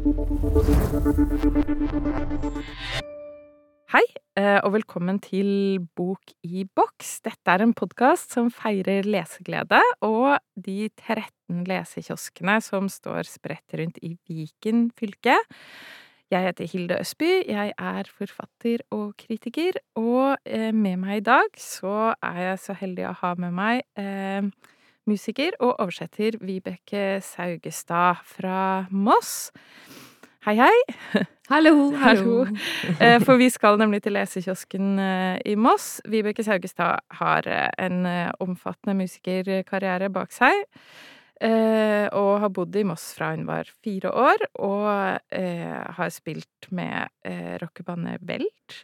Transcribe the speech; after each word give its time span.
Hei, 0.00 0.16
eh, 4.40 4.56
og 4.64 4.72
velkommen 4.72 5.18
til 5.20 5.76
Bok 5.92 6.32
i 6.40 6.64
boks. 6.64 7.18
Dette 7.26 7.52
er 7.52 7.66
en 7.66 7.74
podkast 7.76 8.32
som 8.32 8.48
feirer 8.48 9.04
leseglede 9.04 9.82
og 10.06 10.38
de 10.56 10.88
13 10.88 11.68
lesekioskene 11.68 12.56
som 12.64 12.88
står 12.88 13.28
spredt 13.28 13.76
rundt 13.76 14.00
i 14.00 14.16
Viken 14.24 14.88
fylke. 14.96 15.36
Jeg 16.32 16.48
heter 16.48 16.72
Hilde 16.72 16.96
Østby, 17.04 17.44
jeg 17.52 17.76
er 17.76 18.08
forfatter 18.08 18.80
og 18.96 19.12
kritiker, 19.20 19.76
og 20.00 20.40
eh, 20.48 20.72
med 20.72 20.96
meg 21.04 21.20
i 21.20 21.28
dag 21.28 21.52
så 21.60 22.16
er 22.24 22.40
jeg 22.46 22.58
så 22.64 22.72
heldig 22.86 23.10
å 23.10 23.16
ha 23.20 23.36
med 23.36 23.52
meg 23.52 23.84
eh, 24.00 24.48
musiker 25.10 25.56
og 25.58 25.74
oversetter 25.82 26.38
Vibeke 26.44 27.18
Saugestad 27.24 28.22
fra 28.26 28.86
Moss. 28.90 29.50
Hei, 30.46 30.54
hei. 30.56 31.24
Hallo, 31.50 31.90
hallo. 32.04 32.46
Eh, 33.02 33.18
for 33.24 33.40
vi 33.40 33.50
skal 33.52 33.78
nemlig 33.80 34.02
til 34.04 34.14
lesekiosken 34.16 34.98
eh, 35.02 35.36
i 35.52 35.56
Moss. 35.58 35.98
Vibeke 36.08 36.44
Saugestad 36.46 37.02
har 37.18 37.48
eh, 37.50 37.68
en 37.82 38.06
omfattende 38.40 38.94
musikerkarriere 39.02 40.08
bak 40.14 40.32
seg. 40.32 40.64
Og 41.40 42.32
har 42.42 42.50
bodd 42.52 42.74
i 42.76 42.82
Moss 42.84 43.14
fra 43.16 43.30
hun 43.32 43.46
var 43.48 43.68
fire 43.80 44.10
år, 44.12 44.42
og 44.60 45.22
har 45.96 46.10
spilt 46.12 46.66
med 46.68 47.08
rockebandet 47.62 48.20
Belt. 48.28 48.74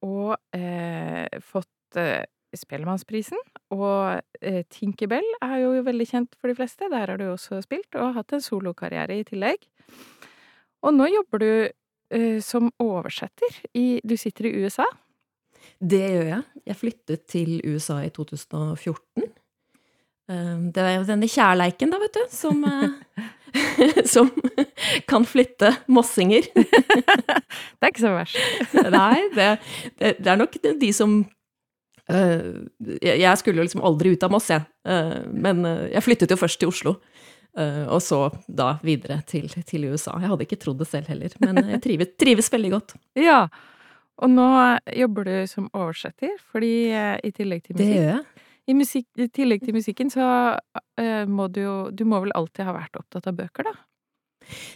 Og 0.00 0.32
fått 1.44 2.00
Spellemannsprisen. 2.58 3.40
Og 3.74 4.20
Tinkerbell 4.72 5.26
er 5.42 5.56
jo 5.62 5.72
veldig 5.86 6.06
kjent 6.08 6.36
for 6.38 6.50
de 6.50 6.56
fleste. 6.58 6.90
Der 6.92 7.12
har 7.12 7.20
du 7.20 7.26
også 7.30 7.62
spilt, 7.64 7.90
og 7.98 8.14
hatt 8.18 8.34
en 8.36 8.44
solokarriere 8.44 9.20
i 9.20 9.26
tillegg. 9.28 9.64
Og 10.84 10.92
nå 10.92 11.08
jobber 11.08 11.42
du 11.42 11.50
eh, 12.14 12.40
som 12.44 12.68
oversetter. 12.82 13.60
I, 13.74 14.00
du 14.04 14.16
sitter 14.20 14.50
i 14.50 14.56
USA? 14.64 14.86
Det 15.80 16.02
gjør 16.02 16.28
jeg. 16.28 16.42
Jeg 16.68 16.80
flyttet 16.80 17.24
til 17.30 17.56
USA 17.64 18.00
i 18.04 18.12
2014. 18.14 19.30
Uh, 20.24 20.70
det 20.72 20.80
er 20.80 21.02
denne 21.04 21.28
kjærleiken, 21.28 21.90
da, 21.92 21.98
vet 22.00 22.14
du, 22.16 22.22
som, 22.32 22.62
uh, 22.64 23.26
som 24.14 24.30
kan 25.10 25.26
flytte 25.28 25.74
mossinger. 25.92 26.46
det 26.56 27.84
er 27.84 27.90
ikke 27.90 28.04
så 28.06 28.14
verst. 28.14 28.38
Nei, 28.94 29.26
det, 29.34 29.50
det, 29.98 30.14
det, 30.22 30.30
er 30.32 30.40
nok 30.40 30.56
de 30.64 30.92
som 30.96 31.18
Jeg 32.04 33.38
skulle 33.40 33.62
jo 33.62 33.64
liksom 33.64 33.84
aldri 33.86 34.12
ut 34.12 34.24
av 34.26 34.32
Moss, 34.34 34.50
jeg. 34.52 34.66
men 35.32 35.62
jeg 35.88 36.04
flyttet 36.04 36.34
jo 36.34 36.36
først 36.36 36.60
til 36.60 36.68
Oslo. 36.68 36.98
Og 37.56 38.02
så 38.04 38.18
da 38.44 38.74
videre 38.84 39.22
til, 39.24 39.46
til, 39.64 39.86
USA. 39.88 40.18
Jeg 40.20 40.28
hadde 40.32 40.44
ikke 40.44 40.58
trodd 40.60 40.82
det 40.82 40.88
selv 40.90 41.08
heller, 41.08 41.32
men 41.40 41.62
jeg 41.70 41.80
trives, 41.86 42.12
trives, 42.20 42.50
veldig 42.52 42.72
godt. 42.74 42.96
Ja, 43.16 43.46
og 44.20 44.30
nå 44.30 44.48
jobber 45.00 45.30
du 45.30 45.34
som 45.48 45.70
oversetter, 45.72 46.36
fordi 46.52 46.74
i 46.92 47.32
tillegg 47.32 47.64
til 47.64 47.78
musikk. 47.78 48.44
I, 48.64 48.74
musikk, 48.76 49.08
I, 49.20 49.28
tillegg 49.28 49.64
til 49.64 49.76
musikken 49.76 50.12
så 50.12 50.26
uh, 50.56 51.24
må 51.28 51.50
du 51.52 51.60
jo 51.60 51.74
Du 51.92 52.06
må 52.08 52.22
vel 52.24 52.32
alltid 52.36 52.64
ha 52.64 52.76
vært 52.76 52.96
opptatt 52.96 53.28
av 53.28 53.36
bøker, 53.36 53.68
da? 53.68 53.74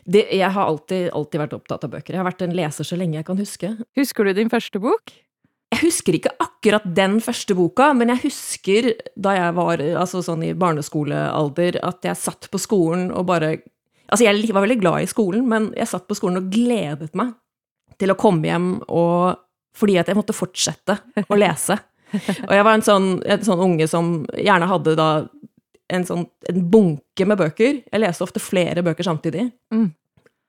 Det, 0.09 0.23
jeg 0.33 0.48
har 0.48 0.65
alltid, 0.65 1.11
alltid 1.17 1.42
vært 1.42 1.55
opptatt 1.59 1.83
av 1.85 1.92
bøker. 1.92 2.15
Jeg 2.15 2.23
har 2.23 2.29
vært 2.29 2.45
en 2.47 2.55
leser 2.57 2.89
så 2.89 2.97
lenge 2.97 3.19
jeg 3.19 3.27
kan 3.29 3.41
huske. 3.41 3.73
Husker 3.98 4.29
du 4.29 4.33
din 4.37 4.53
første 4.53 4.81
bok? 4.81 5.13
Jeg 5.69 5.83
husker 5.83 6.16
ikke 6.16 6.33
akkurat 6.41 6.86
den 6.97 7.19
første 7.20 7.55
boka, 7.56 7.91
men 7.97 8.11
jeg 8.14 8.22
husker 8.24 8.88
da 9.20 9.34
jeg 9.36 9.56
var 9.58 9.83
altså 10.00 10.22
sånn 10.24 10.47
i 10.47 10.55
barneskolealder, 10.56 11.80
at 11.84 12.08
jeg 12.08 12.20
satt 12.20 12.48
på 12.52 12.61
skolen 12.62 13.11
og 13.12 13.28
bare 13.30 13.58
Altså, 14.08 14.24
jeg 14.24 14.55
var 14.56 14.64
veldig 14.64 14.78
glad 14.80 15.05
i 15.05 15.08
skolen, 15.11 15.42
men 15.50 15.66
jeg 15.77 15.84
satt 15.91 16.06
på 16.08 16.16
skolen 16.16 16.41
og 16.41 16.46
gledet 16.48 17.11
meg 17.19 17.34
til 18.00 18.08
å 18.08 18.16
komme 18.16 18.48
hjem 18.48 18.70
og 18.89 19.44
Fordi 19.77 19.98
at 20.00 20.08
jeg 20.08 20.16
måtte 20.16 20.34
fortsette 20.34 20.96
å 21.28 21.36
lese. 21.36 21.77
Og 22.48 22.52
jeg 22.56 22.64
var 22.64 22.72
en 22.72 22.83
sånn, 22.83 23.11
en 23.23 23.45
sånn 23.46 23.61
unge 23.62 23.86
som 23.86 24.08
gjerne 24.33 24.67
hadde 24.67 24.95
da 24.98 25.08
en 25.92 26.07
sånn 26.08 26.24
en 26.51 26.64
bunke 26.73 27.27
med 27.28 27.39
bøker. 27.39 27.83
Jeg 27.84 28.02
leste 28.02 28.24
ofte 28.24 28.42
flere 28.42 28.83
bøker 28.83 29.07
samtidig. 29.07 29.45
Mm. 29.70 29.92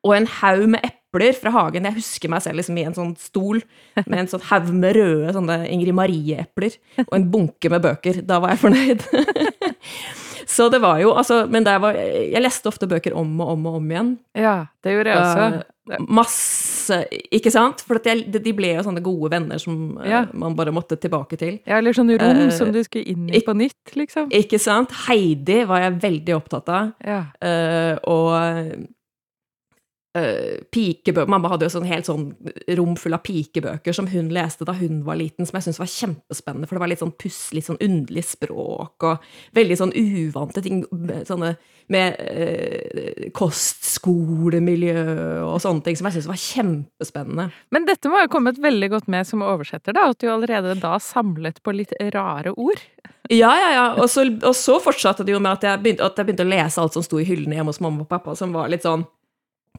Og 0.07 0.15
en 0.15 0.29
haug 0.39 0.65
med 0.71 0.81
epler 0.81 0.98
epler 1.09 1.33
fra 1.33 1.51
hagen. 1.51 1.85
Jeg 1.85 1.97
husker 1.97 2.29
meg 2.29 2.43
selv 2.45 2.59
liksom 2.61 2.77
i 2.77 2.85
en 2.85 2.95
sånn 2.95 3.15
stol 3.17 3.61
med 4.05 4.19
en 4.19 4.29
sånn 4.29 4.45
haug 4.49 4.69
med 4.73 4.95
røde 4.97 5.33
sånne 5.33 5.63
Ingrid 5.69 5.95
Marie-epler 5.97 6.77
og 7.07 7.15
en 7.17 7.29
bunke 7.31 7.69
med 7.69 7.81
bøker. 7.83 8.21
Da 8.25 8.39
var 8.39 8.53
jeg 8.53 8.63
fornøyd. 8.63 9.05
Så 10.49 10.65
det 10.73 10.79
var 10.81 10.97
jo 10.97 11.11
altså 11.13 11.43
Men 11.45 11.67
var, 11.67 11.93
jeg 11.93 12.41
leste 12.41 12.71
ofte 12.71 12.87
bøker 12.89 13.13
om 13.13 13.35
og 13.39 13.51
om 13.53 13.67
og 13.69 13.75
om 13.79 13.91
igjen. 13.91 14.15
Ja, 14.33 14.71
det 14.83 14.95
gjorde 14.95 15.13
jeg 15.13 15.21
også. 15.21 15.59
Uh, 15.89 16.07
masse 16.09 16.97
Ikke 17.37 17.51
sant? 17.53 17.83
For 17.85 18.01
jeg, 18.01 18.25
de 18.33 18.53
ble 18.57 18.73
jo 18.73 18.85
sånne 18.85 19.03
gode 19.05 19.29
venner 19.35 19.61
som 19.61 19.99
uh, 20.01 20.25
man 20.33 20.57
bare 20.57 20.73
måtte 20.73 20.97
tilbake 20.97 21.37
til. 21.37 21.59
Ja, 21.69 21.77
eller 21.77 21.93
sånne 21.93 22.17
rom 22.17 22.45
uh, 22.47 22.53
som 22.55 22.73
du 22.73 22.81
skulle 22.85 23.13
inn 23.13 23.29
i 23.29 23.43
på 23.45 23.53
nytt, 23.57 23.93
liksom. 23.93 24.31
Ikke 24.33 24.57
sant? 24.61 24.93
Heidi 25.05 25.61
var 25.69 25.85
jeg 25.85 25.99
veldig 26.01 26.37
opptatt 26.39 26.73
av. 26.73 26.95
Ja. 27.05 27.21
og 28.09 28.89
Uh, 30.17 30.57
pikebøker 30.73 31.29
Mamma 31.29 31.51
hadde 31.51 31.67
jo 31.67 31.73
sånn 31.75 31.85
helt 31.85 32.07
sånn 32.07 32.31
rom 32.79 32.95
full 32.97 33.13
av 33.13 33.21
pikebøker 33.21 33.93
som 33.93 34.07
hun 34.09 34.31
leste 34.33 34.65
da 34.65 34.73
hun 34.73 35.03
var 35.05 35.19
liten, 35.19 35.45
som 35.45 35.59
jeg 35.59 35.67
syntes 35.67 35.81
var 35.83 35.91
kjempespennende, 35.93 36.65
for 36.65 36.77
det 36.77 36.81
var 36.81 36.89
litt 36.89 37.03
sånn 37.03 37.13
puss, 37.13 37.37
litt 37.53 37.67
sånn 37.67 37.77
underlig 37.85 38.23
språk 38.25 39.05
og 39.05 39.27
veldig 39.53 39.77
sånn 39.77 39.93
uvante 39.93 40.63
ting. 40.65 40.81
Sånne 41.29 41.51
med 41.93 42.17
uh, 42.25 43.29
kostskolemiljø 43.37 45.03
og 45.45 45.61
sånne 45.61 45.85
ting 45.85 45.99
som 45.99 46.09
jeg 46.09 46.17
syntes 46.17 46.31
var 46.31 46.41
kjempespennende. 46.41 47.47
Men 47.73 47.85
dette 47.85 48.09
må 48.09 48.23
jo 48.23 48.33
kommet 48.33 48.57
veldig 48.61 48.89
godt 48.95 49.13
med 49.13 49.29
som 49.29 49.45
oversetter, 49.45 49.93
da, 49.93 50.09
at 50.09 50.21
du 50.21 50.29
allerede 50.33 50.73
da 50.81 50.97
samlet 51.01 51.61
på 51.61 51.73
litt 51.77 51.93
rare 52.15 52.53
ord? 52.57 52.81
Ja, 53.29 53.53
ja, 53.53 53.69
ja. 53.75 53.85
Og 54.01 54.09
så, 54.09 54.25
og 54.25 54.57
så 54.57 54.79
fortsatte 54.81 55.21
det 55.25 55.35
jo 55.35 55.41
med 55.41 55.59
at 55.59 55.69
jeg, 55.69 55.85
begynte, 55.85 56.09
at 56.09 56.17
jeg 56.17 56.31
begynte 56.31 56.49
å 56.49 56.49
lese 56.49 56.81
alt 56.81 56.97
som 56.97 57.05
sto 57.05 57.21
i 57.21 57.29
hyllene 57.29 57.59
hjemme 57.59 57.69
hos 57.69 57.81
mamma 57.83 58.05
og 58.05 58.09
pappa, 58.09 58.33
som 58.37 58.57
var 58.57 58.73
litt 58.73 58.85
sånn 58.87 59.05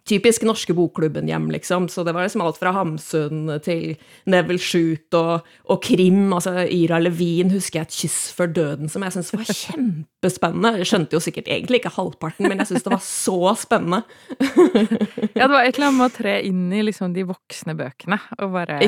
typisk 0.08 0.44
norske 0.46 0.74
bokklubben-hjem, 0.76 1.50
liksom. 1.54 1.88
Så 1.88 2.04
det 2.04 2.14
var 2.16 2.26
liksom 2.26 2.42
alt 2.44 2.58
fra 2.60 2.72
Hamsun 2.74 3.50
til 3.64 3.96
Neville 4.30 4.62
Shoot 4.62 5.16
og, 5.18 5.46
og, 5.68 5.82
krim. 5.84 6.32
Altså 6.32 6.64
Ira 6.66 7.00
Levin 7.02 7.52
husker 7.54 7.80
jeg 7.80 7.88
et 7.88 7.98
kyss 8.02 8.18
før 8.36 8.52
døden 8.56 8.90
som 8.92 9.04
jeg 9.04 9.16
syntes 9.16 9.34
var 9.34 9.60
kjempespennende. 9.62 10.74
Jeg 10.80 10.90
skjønte 10.90 11.18
jo 11.18 11.22
sikkert 11.24 11.50
egentlig 11.52 11.82
ikke 11.82 11.94
halvparten, 11.96 12.48
men 12.48 12.62
jeg 12.62 12.70
syntes 12.70 12.88
det 12.88 12.94
var 12.94 13.04
så 13.06 13.54
spennende. 13.60 14.02
ja, 15.38 15.46
det 15.46 15.52
var 15.52 15.64
et 15.64 15.76
eller 15.76 15.88
annet 15.90 16.00
med 16.00 16.08
å 16.08 16.16
tre 16.16 16.36
inn 16.48 16.66
i 16.72 16.84
liksom 16.86 17.14
de 17.16 17.26
voksne 17.28 17.76
bøkene 17.78 18.20
og 18.40 18.54
bare 18.56 18.80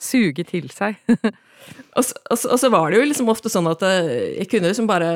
suge 0.00 0.44
til 0.48 0.70
seg. 0.72 0.98
og, 1.96 2.04
så, 2.04 2.14
og, 2.30 2.36
og, 2.36 2.58
så, 2.60 2.70
var 2.72 2.90
det 2.90 3.00
jo 3.00 3.06
liksom 3.10 3.30
ofte 3.32 3.52
sånn 3.52 3.68
at 3.70 3.84
eh, 3.86 4.10
jeg 4.40 4.50
kunne 4.52 4.70
liksom 4.70 4.88
bare 4.90 5.12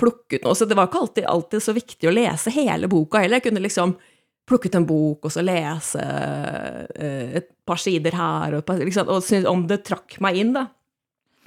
plukke 0.00 0.38
ut 0.38 0.46
noe. 0.46 0.56
Så 0.56 0.68
det 0.68 0.76
var 0.78 0.90
ikke 0.90 1.02
alltid, 1.04 1.28
alltid 1.30 1.64
så 1.64 1.74
viktig 1.76 2.08
å 2.08 2.14
lese 2.14 2.52
hele 2.54 2.90
boka 2.90 3.22
heller. 3.22 3.40
Jeg 3.40 3.48
kunne 3.48 3.64
liksom 3.64 3.96
plukket 4.46 4.78
en 4.78 4.86
bok 4.86 5.26
og 5.26 5.32
så 5.34 5.42
lese 5.44 6.02
eh, 6.02 7.36
et 7.40 7.48
par 7.66 7.80
sider 7.82 8.14
her, 8.14 8.58
og, 8.58 8.72
liksom, 8.78 9.10
og 9.10 9.50
om 9.50 9.66
det 9.66 9.82
trakk 9.86 10.18
meg 10.22 10.38
inn, 10.42 10.54
da. 10.56 10.68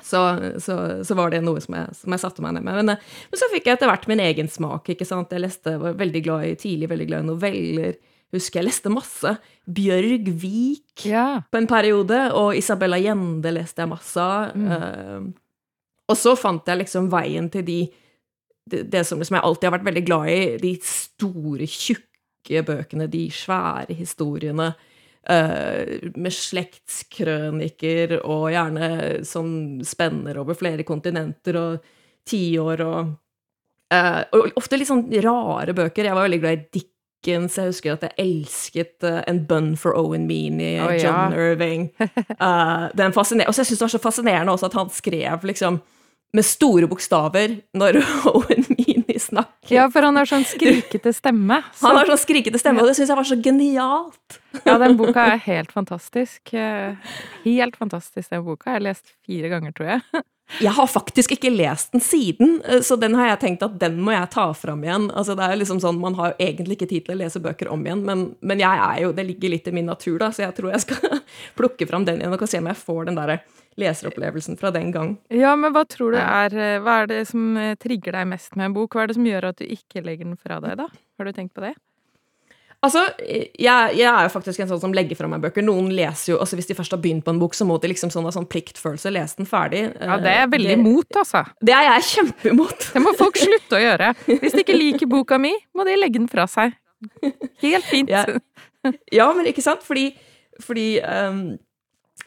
Så, 0.03 0.19
så, 0.63 0.75
så, 1.03 1.15
var 1.15 1.33
det 1.33 1.41
noe 1.43 1.59
som 1.59 1.75
jeg, 1.75 1.95
som 1.97 2.13
jeg, 2.15 2.21
satte 2.21 2.43
meg 2.43 2.53
ned 2.55 2.63
med. 2.63 2.77
Men, 2.81 2.93
eh, 2.95 3.17
men, 3.31 3.39
så 3.39 3.49
fikk 3.51 3.67
jeg 3.67 3.77
etter 3.77 3.91
hvert 3.91 4.07
min 4.11 4.21
egen 4.23 4.51
smak. 4.51 4.87
ikke 4.93 5.07
sant? 5.07 5.31
Jeg 5.35 5.43
leste, 5.43 5.75
var 5.81 5.97
veldig 5.99 6.21
glad 6.23 6.47
i, 6.47 6.53
tidlig 6.59 6.89
veldig 6.91 7.09
glad 7.09 7.25
i 7.25 7.29
noveller. 7.29 7.97
Husker 8.35 8.61
jeg 8.61 8.69
leste 8.69 8.91
masse. 8.93 9.33
Bjørg 9.65 10.29
Vik 10.41 11.07
ja. 11.09 11.41
på 11.49 11.59
en 11.59 11.69
periode, 11.69 12.19
og 12.37 12.55
Isabella 12.57 12.99
Gjende 13.01 13.53
leste 13.55 13.83
jeg 13.83 13.91
masse 13.91 14.23
av. 14.23 14.55
Mm. 14.55 14.69
Uh, 14.69 15.89
og 16.09 16.17
så 16.17 16.35
fant 16.39 16.67
jeg 16.69 16.83
liksom 16.83 17.09
veien 17.11 17.49
til 17.53 17.65
de 17.65 17.81
det, 18.69 18.83
det 18.93 19.01
som 19.07 19.17
liksom 19.17 19.39
jeg 19.39 19.45
alltid 19.45 19.65
har 19.65 19.75
vært 19.79 19.87
veldig 19.87 20.03
glad 20.05 20.29
i, 20.29 20.41
de 20.61 20.73
store, 20.85 21.65
tjukke 21.65 22.08
tjukke 22.39 22.65
bøkene, 22.65 23.07
de 23.07 23.29
svære 23.31 23.93
historiene. 23.93 24.73
Uh, 25.29 26.09
med 26.15 26.31
slektskrøniker 26.31 28.21
og 28.23 28.49
gjerne 28.49 29.19
som 29.27 29.81
spenner 29.83 30.39
over 30.39 30.55
flere 30.57 30.85
kontinenter 30.87 31.57
og 31.59 31.83
tiår 32.25 32.81
og 32.81 33.11
uh, 33.93 34.23
Og 34.31 34.55
ofte 34.55 34.77
litt 34.79 34.87
sånn 34.87 35.11
rare 35.21 35.75
bøker. 35.75 36.05
Jeg 36.05 36.15
var 36.15 36.25
veldig 36.25 36.39
glad 36.39 36.55
i 36.55 36.79
Dickens. 36.79 37.59
Jeg 37.59 37.73
husker 37.73 37.93
at 37.93 38.07
jeg 38.07 38.15
elsket 38.23 39.05
uh, 39.05 39.21
En 39.27 39.43
bun 39.45 39.75
for 39.77 39.93
Owen 39.99 40.25
Meany, 40.25 40.79
oh, 40.79 40.95
John 40.95 41.35
ja. 41.35 41.51
Irving. 41.51 41.91
den 42.97 43.13
og 43.13 43.25
så 43.27 43.35
jeg 43.35 43.75
det 43.75 43.81
var 43.81 43.91
så 43.91 44.01
fascinerende 44.01 44.55
også 44.55 44.71
at 44.71 44.79
han 44.79 44.89
skrev 44.89 45.45
liksom 45.45 45.81
med 46.33 46.45
store 46.45 46.87
bokstaver 46.87 47.59
når 47.73 48.01
Owen 48.33 48.65
Meany 48.71 48.98
snakker. 49.29 49.73
Ja, 49.73 49.87
for 49.93 50.05
han 50.05 50.19
har 50.19 50.29
sånn 50.29 50.45
skrikete 50.47 51.13
stemme. 51.15 51.61
Så. 51.73 51.83
Han 51.87 51.99
har 52.01 52.09
sånn 52.09 52.21
skrikete 52.21 52.61
stemme, 52.61 52.83
og 52.83 52.91
det 52.91 52.97
syns 52.99 53.11
jeg 53.11 53.21
var 53.21 53.31
så 53.31 53.39
genialt. 53.49 54.39
Ja, 54.65 54.79
den 54.81 54.95
boka 54.97 55.27
er 55.35 55.41
helt 55.43 55.69
fantastisk. 55.69 56.55
Eh, 56.57 56.97
helt 57.43 57.75
fantastisk, 57.77 58.31
den 58.31 58.41
boka. 58.47 58.71
Jeg 58.71 58.79
har 58.79 58.85
lest 58.87 59.11
fire 59.27 59.51
ganger, 59.51 59.75
tror 59.77 59.91
jeg. 59.91 60.23
Jeg 60.57 60.73
har 60.73 60.87
faktisk 60.89 61.35
ikke 61.35 61.51
lest 61.53 61.91
den 61.93 62.01
siden, 62.01 62.55
eh, 62.65 62.81
så 62.81 62.97
den 62.97 63.13
har 63.19 63.29
jeg 63.29 63.41
tenkt 63.43 63.65
at 63.65 63.77
den 63.81 63.99
må 64.01 64.15
jeg 64.15 64.31
ta 64.33 64.47
fram 64.57 64.81
igjen. 64.83 65.05
Altså 65.13 65.35
det 65.37 65.45
er 65.45 65.61
liksom 65.61 65.81
sånn, 65.83 66.01
Man 66.01 66.17
har 66.17 66.33
jo 66.33 66.47
egentlig 66.47 66.79
ikke 66.79 66.89
tid 66.89 67.05
til 67.05 67.15
å 67.15 67.19
lese 67.21 67.41
bøker 67.43 67.69
om 67.69 67.85
igjen, 67.85 68.01
men, 68.07 68.25
men 68.41 68.59
jeg 68.59 68.83
er 68.89 69.03
jo, 69.03 69.13
det 69.13 69.27
ligger 69.29 69.53
litt 69.53 69.69
i 69.69 69.75
min 69.75 69.85
natur, 69.85 70.17
da, 70.17 70.31
så 70.33 70.47
jeg 70.47 70.57
tror 70.57 70.73
jeg 70.73 70.85
skal 70.87 71.21
plukke 71.59 71.87
fram 71.89 72.09
den 72.09 72.23
igjen 72.23 72.33
og 72.33 72.49
se 72.49 72.61
om 72.61 72.71
jeg 72.71 72.81
får 72.81 73.11
den 73.11 73.21
der 73.21 73.35
leseropplevelsen 73.79 74.59
fra 74.59 74.71
den 74.75 74.93
gang. 74.95 75.13
Ja, 75.33 75.55
men 75.59 75.73
hva 75.75 75.85
tror 75.89 76.15
du 76.15 76.21
er 76.21 76.55
Hva 76.83 77.01
er 77.03 77.11
det 77.11 77.21
som 77.31 77.57
trigger 77.81 78.19
deg 78.19 78.31
mest 78.31 78.55
med 78.59 78.69
en 78.69 78.75
bok? 78.77 78.95
Hva 78.95 79.05
er 79.05 79.11
det 79.11 79.19
som 79.19 79.27
gjør 79.27 79.51
at 79.51 79.61
du 79.61 79.67
ikke 79.67 80.03
legger 80.05 80.27
den 80.27 80.39
fra 80.39 80.59
deg, 80.63 80.77
da? 80.81 80.89
Har 81.19 81.27
du 81.27 81.35
tenkt 81.35 81.55
på 81.57 81.65
det? 81.65 81.75
Altså, 82.79 83.01
jeg, 83.19 83.49
jeg, 83.59 84.07
er 84.07 84.23
jo 84.23 84.31
faktisk 84.31 84.61
en 84.63 84.69
sånn 84.69 84.79
som 84.79 84.93
legger 84.95 85.17
fra 85.19 85.27
meg 85.27 85.41
bøker. 85.43 85.63
Noen 85.67 85.89
leser 85.91 86.31
jo, 86.31 86.37
altså 86.39 86.55
Hvis 86.55 86.69
de 86.69 86.77
først 86.77 86.93
har 86.95 87.01
begynt 87.03 87.25
på 87.25 87.33
en 87.33 87.41
bok, 87.41 87.57
så 87.57 87.67
må 87.67 87.75
de 87.83 87.89
liksom 87.91 88.11
sånn, 88.13 88.29
sånn 88.31 88.47
pliktfølelse 88.47 89.11
lese 89.11 89.41
den 89.41 89.49
ferdig. 89.49 89.81
Ja, 89.99 90.15
Det 90.23 90.31
er 90.31 90.37
jeg 90.45 90.51
veldig 90.53 90.77
imot, 90.77 91.19
altså. 91.19 91.43
Det 91.59 91.75
er 91.75 91.89
jeg 91.89 92.05
kjempeimot. 92.13 92.85
Det 92.95 93.01
må 93.03 93.13
folk 93.19 93.39
slutte 93.41 93.75
å 93.75 93.83
gjøre. 93.83 94.13
Hvis 94.29 94.55
de 94.55 94.63
ikke 94.63 94.77
liker 94.77 95.11
boka 95.15 95.39
mi, 95.41 95.51
må 95.75 95.83
de 95.87 95.97
legge 95.99 96.21
den 96.21 96.31
fra 96.31 96.47
seg. 96.47 96.77
Helt 97.65 97.89
fint. 97.89 98.11
Ja, 98.11 98.23
ja 99.11 99.27
men 99.35 99.51
ikke 99.51 99.65
sant? 99.65 99.83
Fordi, 99.83 100.13
fordi 100.63 100.87
um, 101.03 101.43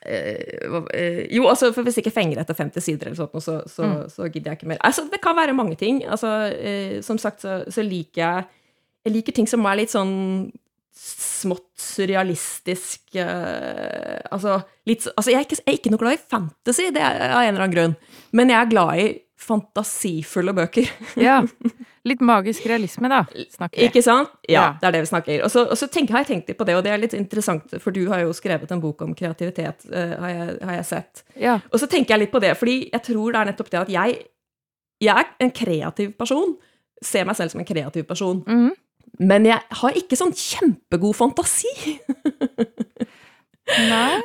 jo, 0.03 1.45
altså, 1.47 1.69
for 1.73 1.87
Hvis 1.87 2.01
ikke 2.01 2.11
fenger 2.11 2.41
etter 2.43 2.57
50 2.59 2.83
sider, 2.83 3.07
eller 3.07 3.21
sånt, 3.21 3.45
så, 3.45 3.61
så, 3.71 3.87
mm. 3.87 4.09
så, 4.11 4.27
gidder 4.27 4.51
jeg 4.51 4.59
ikke 4.59 4.73
mer. 4.73 4.81
Altså, 4.83 5.05
Det 5.13 5.21
kan 5.23 5.37
være 5.39 5.55
mange 5.55 5.77
ting. 5.79 6.03
Altså, 6.05 6.33
uh, 6.51 6.97
som 7.07 7.21
sagt 7.23 7.45
så, 7.47 7.63
så 7.71 7.85
liker 7.87 8.23
jeg 8.23 8.51
jeg 9.03 9.17
liker 9.17 9.35
ting 9.35 9.49
som 9.51 9.65
er 9.67 9.81
litt 9.81 9.91
sånn 9.91 10.13
smått 11.03 11.71
surrealistisk 11.81 13.17
altså, 13.19 14.59
litt, 14.87 15.07
altså 15.17 15.33
jeg, 15.33 15.41
er 15.41 15.47
ikke, 15.49 15.59
jeg, 15.59 15.67
er 15.67 15.79
ikke, 15.79 15.91
noe 15.91 16.03
glad 16.03 16.19
i 16.19 16.21
fantasy, 16.31 16.91
det 16.95 17.03
er 17.03 17.25
av 17.33 17.41
en 17.41 17.49
eller 17.49 17.65
annen 17.65 17.75
grunn. 17.75 17.95
Men 18.37 18.53
jeg 18.53 18.59
er 18.61 18.71
glad 18.71 19.01
i 19.01 19.07
fantasifulle 19.43 20.55
bøker. 20.57 20.89
ja. 21.29 21.41
Litt 22.09 22.23
magisk 22.27 22.65
realisme, 22.67 23.07
da, 23.11 23.21
snakker 23.31 23.79
vi. 23.79 23.87
Ikke 23.87 24.03
sant? 24.03 24.33
Ja, 24.49 24.55
ja. 24.55 24.65
det 24.81 24.89
er 24.89 24.97
det 24.97 25.03
vi 25.05 25.11
snakker. 25.13 25.45
Og 25.47 25.53
så, 25.55 25.63
og 25.71 25.79
så 25.79 25.87
tenk, 25.93 26.11
har 26.11 26.25
jeg 26.25 26.33
tenkt 26.33 26.51
litt 26.51 26.59
på 26.59 26.67
det, 26.67 26.75
og 26.79 26.83
det 26.87 26.91
er 26.91 27.03
litt 27.03 27.15
interessant, 27.15 27.77
for 27.83 27.95
du 27.95 28.03
har 28.11 28.25
jo 28.25 28.35
skrevet 28.35 28.75
en 28.75 28.83
bok 28.83 29.05
om 29.07 29.15
kreativitet, 29.19 29.87
uh, 29.93 30.17
har, 30.25 30.33
jeg, 30.33 30.57
har, 30.59 30.77
jeg, 30.81 30.89
sett. 30.89 31.25
Ja. 31.39 31.57
Og 31.71 31.79
så 31.83 31.87
tenker 31.91 32.17
jeg 32.17 32.25
litt 32.25 32.35
på 32.35 32.43
det, 32.43 32.57
fordi 32.59 32.77
jeg 32.89 33.07
tror 33.07 33.35
det 33.35 33.43
er 33.43 33.51
nettopp 33.53 33.71
det 33.71 33.83
at 33.85 33.93
jeg, 33.95 34.17
jeg 35.03 35.27
er 35.27 35.47
en 35.47 35.55
kreativ 35.63 36.17
person. 36.19 36.57
Ser 37.03 37.27
meg 37.29 37.39
selv 37.39 37.55
som 37.55 37.63
en 37.63 37.71
kreativ 37.71 38.07
person. 38.11 38.43
Mm 38.47 38.67
-hmm. 38.67 38.75
Men 39.21 39.47
jeg 39.47 39.61
har 39.71 39.99
ikke 39.99 40.17
sånn 40.17 40.33
kjempegod 40.33 41.15
fantasi. 41.17 41.71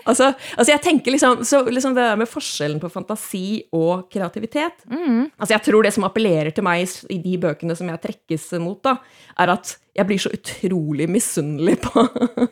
Altså, 0.08 0.32
altså, 0.58 0.72
jeg 0.72 0.84
tenker 0.84 1.14
liksom, 1.14 1.44
så 1.48 1.62
liksom 1.68 1.96
det 1.96 2.06
der 2.06 2.20
med 2.20 2.30
forskjellen 2.30 2.82
på 2.82 2.92
fantasi 2.92 3.64
og 3.76 4.08
kreativitet 4.14 4.86
mm. 4.90 5.34
Altså, 5.38 5.54
jeg 5.56 5.64
tror 5.68 5.88
det 5.88 5.94
som 5.96 6.08
appellerer 6.08 6.52
til 6.56 6.66
meg 6.68 6.86
i 7.14 7.20
de 7.24 7.36
bøkene 7.42 7.76
som 7.78 7.90
jeg 7.92 8.04
trekkes 8.04 8.50
mot, 8.64 8.80
da, 8.86 8.98
er 9.40 9.54
at 9.56 9.76
jeg 9.98 10.10
blir 10.10 10.22
så 10.22 10.32
utrolig 10.36 11.08
misunnelig 11.10 11.80
på, 11.88 12.06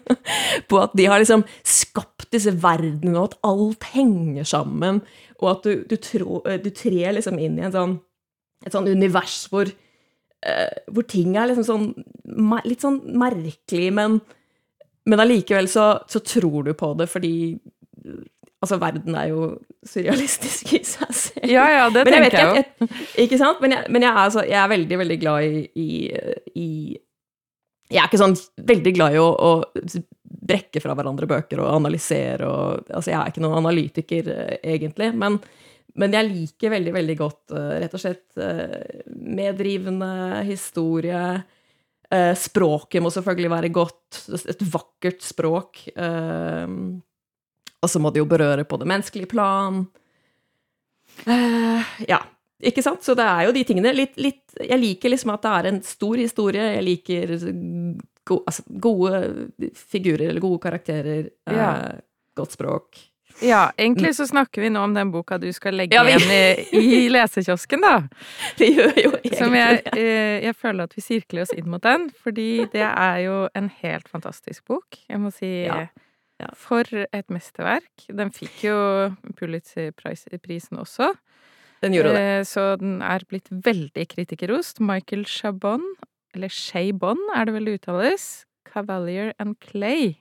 på 0.70 0.82
at 0.82 0.96
de 0.98 1.08
har 1.12 1.22
liksom 1.22 1.46
skapt 1.62 2.30
disse 2.34 2.56
verdenene, 2.64 3.20
og 3.20 3.30
at 3.30 3.40
alt 3.46 3.90
henger 3.94 4.48
sammen, 4.50 5.04
og 5.38 5.52
at 5.52 5.68
du, 5.68 5.84
du, 5.90 5.98
tro, 6.02 6.42
du 6.42 6.70
trer 6.74 7.18
liksom 7.18 7.38
inn 7.38 7.60
i 7.60 7.68
en 7.68 7.76
sånn, 7.76 7.98
et 8.66 8.74
sånn 8.74 8.90
univers 8.90 9.44
hvor 9.52 9.70
Eh, 10.46 10.78
hvor 10.94 11.06
ting 11.10 11.34
er 11.34 11.50
liksom 11.50 11.66
sånn 11.66 11.86
litt 12.68 12.84
sånn 12.84 13.00
merkelig, 13.18 13.88
men, 13.98 14.20
men 15.06 15.22
allikevel 15.22 15.68
så, 15.70 15.88
så, 16.10 16.22
tror 16.26 16.64
du 16.66 16.74
på 16.78 16.94
det 17.00 17.10
fordi 17.12 17.36
Altså, 18.64 18.80
verden 18.82 19.14
er 19.20 19.28
jo 19.30 19.42
surrealistisk 19.86 20.72
i 20.74 20.80
seg 20.88 21.10
selv. 21.14 21.44
Ja, 21.52 21.66
ja, 21.70 21.82
det 21.94 22.02
men 22.08 22.16
tenker 22.16 22.38
jeg 22.40 22.64
jo. 22.64 22.88
Ikke 23.22 23.38
sant? 23.38 23.60
Men, 23.62 23.76
jeg, 23.76 23.92
men 23.94 24.02
jeg, 24.02 24.10
er, 24.10 24.22
altså, 24.24 24.42
jeg, 24.48 24.58
er, 24.58 24.72
veldig, 24.72 24.98
veldig 25.04 25.18
glad 25.22 25.46
i, 25.46 25.60
i, 25.78 25.90
i, 26.58 26.70
Jeg 27.92 28.00
er 28.02 28.08
ikke 28.10 28.22
sånn 28.24 28.34
veldig 28.72 28.94
glad 28.96 29.18
i 29.18 29.20
å, 29.22 29.28
å 29.30 29.52
brekke 30.50 30.82
fra 30.82 30.96
hverandre 30.98 31.30
bøker 31.30 31.62
og 31.62 31.76
analysere 31.76 32.48
og 32.48 32.90
Altså, 32.90 33.12
jeg 33.12 33.20
er 33.20 33.36
ikke 33.36 33.46
noen 33.46 33.60
analytiker, 33.60 34.32
eh, 34.34 34.58
egentlig, 34.74 35.12
men 35.14 35.38
men 35.96 36.12
jeg 36.12 36.28
liker 36.28 36.74
veldig, 36.74 36.92
veldig 36.92 37.16
godt 37.20 37.54
uh, 37.56 37.76
rett 37.80 37.94
og 37.96 38.02
slett 38.02 38.40
uh, 38.42 39.04
meddrivende 39.16 40.42
historie. 40.44 41.22
Uh, 42.12 42.34
språket 42.38 43.04
må 43.04 43.12
selvfølgelig 43.14 43.52
være 43.54 43.74
godt. 43.76 44.22
Et 44.38 44.66
vakkert 44.74 45.26
språk. 45.26 45.86
og 45.96 47.90
så 47.92 48.02
må 48.02 48.10
det 48.12 48.24
jo 48.24 48.30
berøre 48.30 48.66
på 48.66 48.78
det 48.82 48.88
menneskelige 48.90 49.30
plan. 49.30 49.86
ja, 52.12 52.20
ikke 52.66 52.84
sant? 52.84 53.04
Så 53.06 53.16
det 53.18 53.26
er 53.26 53.48
jo 53.48 53.56
de 53.56 53.64
tingene. 53.68 53.94
Litt, 53.96 54.16
litt, 54.18 54.56
jeg 54.60 54.80
liker 54.82 55.14
liksom 55.14 55.34
at 55.36 55.44
det 55.46 55.54
er 55.54 55.70
en 55.72 55.82
stor 55.86 56.22
historie. 56.22 56.70
Jeg 56.78 56.86
liker 56.86 57.36
go, 58.26 58.42
altså, 58.42 58.66
gode 58.82 59.22
figurer 59.78 60.30
eller 60.30 60.44
gode 60.44 60.62
karakterer. 60.64 61.30
Ja. 61.46 61.72
godt 62.36 62.58
språk. 62.58 63.00
Ja, 63.44 63.72
egentlig 63.78 64.14
så 64.16 64.28
snakker 64.30 64.64
vi 64.64 64.70
nå 64.72 64.80
om 64.86 64.94
den 64.96 65.12
boka 65.12 65.38
du 65.42 65.50
skal 65.54 65.76
legge 65.76 65.98
ja, 65.98 66.06
vi... 66.08 66.14
igjen 66.16 66.32
i, 66.32 66.80
i, 66.80 67.10
lesekiosken, 67.12 67.84
da. 67.84 67.96
Vi 68.60 68.70
gjør 68.78 68.94
jo 68.96 69.12
egentlig 69.18 69.40
Som 69.42 69.58
jeg, 69.58 69.82
eh, 69.98 70.38
jeg 70.46 70.56
føler 70.56 70.88
at 70.88 70.96
vi 70.96 71.04
sirkler 71.04 71.44
oss 71.44 71.52
inn 71.56 71.68
mot 71.72 71.84
den, 71.84 72.08
fordi 72.24 72.66
det 72.72 72.86
er 72.86 73.20
jo 73.26 73.38
en 73.58 73.68
helt 73.82 74.08
fantastisk 74.12 74.64
bok. 74.72 75.00
Jeg 75.10 75.20
må 75.20 75.34
si 75.36 75.52
ja. 75.66 75.86
Ja. 76.42 76.50
For 76.60 76.84
et 76.92 77.30
mesterverk. 77.32 78.08
Den 78.12 78.32
fikk 78.36 78.66
jo 78.66 78.78
Pulitzer-prisen 79.40 80.82
også. 80.82 81.14
Den 81.84 81.96
gjorde 81.96 82.16
det. 82.16 82.24
Eh, 82.24 82.42
så 82.48 82.74
den 82.82 82.98
er 83.06 83.24
blitt 83.30 83.48
veldig 83.52 84.08
kritikerrost. 84.12 84.82
Michael 84.84 85.24
Chabon, 85.32 85.86
eller 86.36 86.52
Chabon 86.52 87.22
er 87.36 87.48
det 87.48 87.56
vel 87.56 87.70
det 87.70 87.78
uttales, 87.80 88.28
Cavalier 88.68 89.32
and 89.40 89.56
Clay 89.64 90.18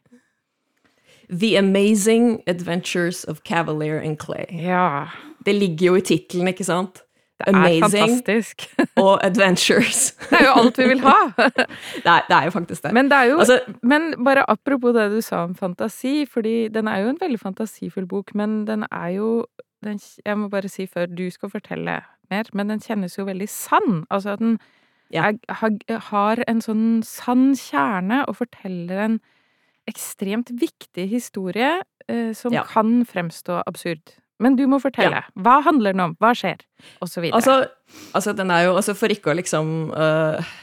The 1.31 1.57
Amazing 1.57 2.43
Adventures 2.47 3.25
of 3.25 3.43
Cavalier 3.45 3.99
and 3.99 4.19
Clay. 4.19 4.47
Ja. 4.51 5.07
Det 5.47 5.55
ligger 5.55 5.87
jo 5.87 5.95
i 5.95 6.01
tittelen, 6.01 6.49
ikke 6.49 6.65
sant? 6.65 7.05
Det 7.39 7.49
er 7.49 7.57
Amazing 7.59 7.83
fantastisk. 7.83 8.67
og 9.05 9.25
Adventures. 9.27 10.13
det 10.31 10.39
er 10.39 10.45
jo 10.47 10.53
alt 10.61 10.79
vi 10.79 10.87
vil 10.89 11.01
ha! 11.03 11.17
det, 11.37 12.07
er, 12.07 12.21
det, 12.29 12.37
er, 12.37 12.45
jo 12.45 12.51
faktisk 12.51 12.83
det. 12.83 12.93
Men, 12.95 13.11
det 13.11 13.23
jo, 13.31 13.39
altså, 13.39 13.59
men 13.83 14.15
bare 14.25 14.51
apropos 14.51 14.95
det 14.95 15.11
du 15.11 15.21
sa 15.21 15.43
om 15.45 15.55
fantasi, 15.55 16.27
fordi 16.31 16.69
den 16.69 16.89
er 16.89 16.99
jo 17.03 17.09
en 17.09 17.19
veldig 17.21 17.41
fantasifull 17.41 18.07
bok, 18.07 18.35
men 18.35 18.67
den 18.67 18.87
er 18.93 19.09
jo 19.09 19.47
den, 19.85 20.01
Jeg 20.25 20.39
må 20.39 20.49
bare 20.49 20.69
si 20.69 20.87
før 20.87 21.07
du 21.07 21.31
skal 21.31 21.51
fortelle 21.51 22.01
mer, 22.31 22.45
men 22.53 22.71
den 22.71 22.81
kjennes 22.81 23.19
jo 23.19 23.25
veldig 23.25 23.49
sann. 23.49 24.05
Altså 24.11 24.31
at 24.31 24.39
den 24.39 24.59
ja. 25.13 25.33
er, 25.49 25.99
har 26.11 26.45
en 26.49 26.63
sånn 26.65 27.03
sann 27.03 27.53
kjerne 27.59 28.25
og 28.29 28.37
forteller 28.37 29.05
en 29.05 29.21
ekstremt 29.91 30.51
viktig 30.51 31.07
historie 31.11 31.77
eh, 32.09 32.33
som 32.37 32.55
ja. 32.55 32.65
kan 32.69 33.03
fremstå 33.09 33.63
absurd. 33.67 34.17
Men 34.43 34.57
du 34.59 34.65
må 34.67 34.81
fortelle. 34.83 35.23
Ja. 35.23 35.43
Hva 35.45 35.61
handler 35.65 35.95
den 35.95 36.03
om? 36.03 36.15
Hva 36.21 36.33
skjer? 36.37 36.65
Og 37.05 37.09
så 37.11 37.23
videre. 37.23 37.39
Altså, 37.39 38.01
altså, 38.17 38.35
den 38.37 38.51
er 38.51 38.67
jo 38.67 38.75
altså 38.75 38.97
For 38.99 39.13
ikke 39.13 39.31
å 39.31 39.37
liksom 39.39 39.69
uh, 39.95 40.55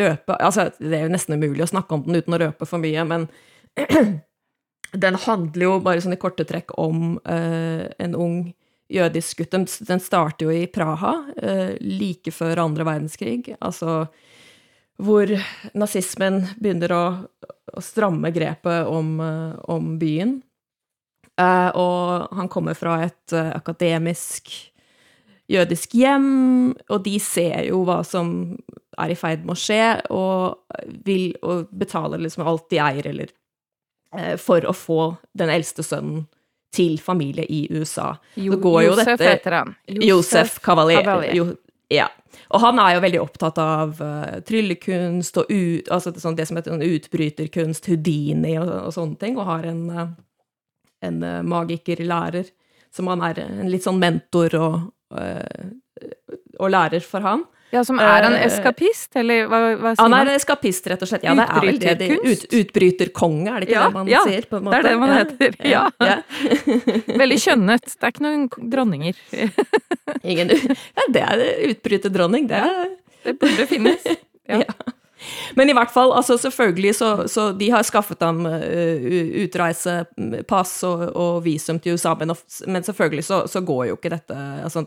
røpe 0.00 0.34
Altså, 0.42 0.66
det 0.80 0.98
er 0.98 1.06
jo 1.06 1.12
nesten 1.14 1.38
umulig 1.38 1.62
å 1.64 1.70
snakke 1.70 1.94
om 1.94 2.02
den 2.08 2.18
uten 2.18 2.34
å 2.34 2.40
røpe 2.42 2.66
for 2.68 2.82
mye, 2.82 3.06
men 3.06 3.28
den 5.04 5.20
handler 5.24 5.66
jo 5.66 5.78
bare 5.84 6.02
sånn 6.02 6.16
i 6.16 6.20
korte 6.20 6.46
trekk 6.48 6.74
om 6.80 7.16
uh, 7.22 7.86
en 8.02 8.18
ung 8.18 8.38
jødisk 8.92 9.40
gutt. 9.40 9.54
Den, 9.54 9.68
den 9.88 10.02
starter 10.02 10.48
jo 10.48 10.54
i 10.54 10.66
Praha, 10.70 11.14
uh, 11.38 11.72
like 11.80 12.34
før 12.34 12.66
andre 12.66 12.86
verdenskrig. 12.90 13.54
Altså 13.62 14.04
hvor 15.02 15.30
nazismen 15.74 16.42
begynner 16.60 16.94
å, 16.94 17.04
å 17.74 17.82
stramme 17.82 18.30
grepet 18.34 18.86
om, 18.90 19.16
eh, 19.20 19.54
om 19.70 19.94
byen. 19.98 20.38
Uh, 21.34 21.70
og 21.74 22.36
han 22.38 22.46
kommer 22.46 22.76
fra 22.78 23.00
et 23.08 23.32
uh, 23.34 23.50
akademisk 23.56 24.52
jødisk 25.50 25.96
hjem, 25.98 26.28
og 26.86 27.00
de 27.02 27.16
ser 27.18 27.64
jo 27.66 27.80
hva 27.88 27.96
som 28.06 28.54
er 29.02 29.10
i 29.10 29.16
ferd 29.18 29.42
med 29.42 29.56
å 29.56 29.58
skje, 29.58 29.88
og 30.14 30.86
vil 31.02 31.32
og 31.42 31.72
betaler 31.74 32.22
liksom 32.22 32.46
alt 32.46 32.68
de 32.70 32.78
eier, 32.78 33.08
eller 33.10 33.32
uh, 34.14 34.36
for 34.38 34.62
å 34.62 34.76
få 34.78 35.00
den 35.34 35.50
eldste 35.50 35.82
sønnen 35.82 36.28
til 36.74 36.96
familie 37.02 37.44
i 37.50 37.64
USA. 37.74 38.12
Jo, 38.38 38.56
Josef 38.82 39.12
dette, 39.14 39.34
heter 39.34 39.58
han. 39.58 39.74
Josef, 39.86 40.06
Josef 40.08 40.56
Cavalier. 40.62 41.02
Cavalier. 41.02 41.34
Jo, 41.34 41.50
ja. 41.94 42.08
Og 42.54 42.60
han 42.62 42.78
er 42.82 42.96
jo 42.96 43.04
veldig 43.04 43.20
opptatt 43.22 43.58
av 43.62 44.02
uh, 44.02 44.40
tryllekunst 44.46 45.38
og 45.42 45.50
ut, 45.50 45.88
altså 45.92 46.12
det, 46.14 46.22
sånn, 46.22 46.36
det 46.38 46.48
som 46.48 46.58
heter 46.58 46.74
sånn 46.74 46.86
utbryterkunst, 46.86 47.88
Houdini 47.90 48.56
og, 48.60 48.68
og, 48.68 48.90
sånne 48.96 49.18
ting, 49.20 49.38
og 49.38 49.48
har 49.48 49.68
en, 49.70 49.82
uh, 49.90 50.04
en 51.06 51.22
uh, 51.22 51.40
magikerlærer 51.46 52.50
som 52.94 53.10
han 53.10 53.24
er 53.26 53.42
en 53.44 53.70
litt 53.70 53.86
sånn 53.86 53.98
mentor 53.98 54.54
og, 54.54 54.74
og 55.10 56.68
lærer 56.70 57.02
for 57.02 57.26
han. 57.26 57.42
Ja, 57.74 57.82
som 57.86 57.98
er 57.98 58.28
en 58.28 58.34
Eh, 58.34 58.46
eskapist, 58.46 59.10
eller 59.18 59.48
hva, 59.50 59.60
hva 59.80 59.92
sier 59.94 60.02
Han 60.04 60.14
er 60.16 60.30
en 60.30 60.38
eskapist, 60.38 60.86
rett 60.90 61.02
og 61.02 61.10
slett. 61.10 61.26
Ja, 61.26 61.34
det 61.38 61.46
er 61.48 61.66
vel 61.66 61.80
det 61.82 61.94
de 62.00 62.08
Utbryterkunst? 62.14 62.46
ut, 62.46 62.58
Utbryterkonge, 62.60 63.50
er 63.50 63.60
det 63.60 63.68
ikke 63.68 63.76
Ja, 63.76 63.84
det 63.86 63.94
man 63.98 64.10
ja, 64.10 64.22
sier? 64.28 64.48
på 64.50 64.60
en 64.60 64.70
det 64.70 64.78
er 64.78 64.88
det 64.88 64.96
man 65.02 65.14
heter, 65.18 65.56
ja. 65.74 65.84
ja. 65.98 66.16
Veldig 67.22 67.38
kjønnet. 67.46 67.94
Det 67.94 68.08
er 68.08 68.14
ikke 68.14 68.26
noen 68.26 68.48
dronninger. 68.74 69.22
Ingen, 70.34 70.52
ja, 70.54 71.08
det 71.16 71.24
er 71.24 71.46
utbryterdronning, 71.70 72.50
det 72.50 72.62
Det 73.24 73.38
burde 73.40 73.66
finnes. 73.70 74.04
Ja. 74.44 74.60
Ja. 74.60 74.92
Men 75.56 75.70
i 75.72 75.74
hvert 75.76 75.88
fall, 75.88 76.10
altså 76.12 76.36
selvfølgelig 76.36 76.94
så, 76.98 77.10
så 77.32 77.46
de 77.56 77.70
har 77.72 77.86
skaffet 77.86 78.20
ham 78.20 78.42
uh, 78.44 79.06
utreisepass 79.40 80.74
og, 80.84 81.06
og 81.16 81.38
visum 81.46 81.78
til 81.80 81.96
USA, 81.96 82.12
men, 82.20 82.34
men 82.68 82.84
selvfølgelig 82.84 83.24
så, 83.24 83.38
så 83.48 83.62
går 83.64 83.86
jo 83.88 83.96
ikke 83.96 84.12
dette 84.12 84.36
altså, 84.66 84.84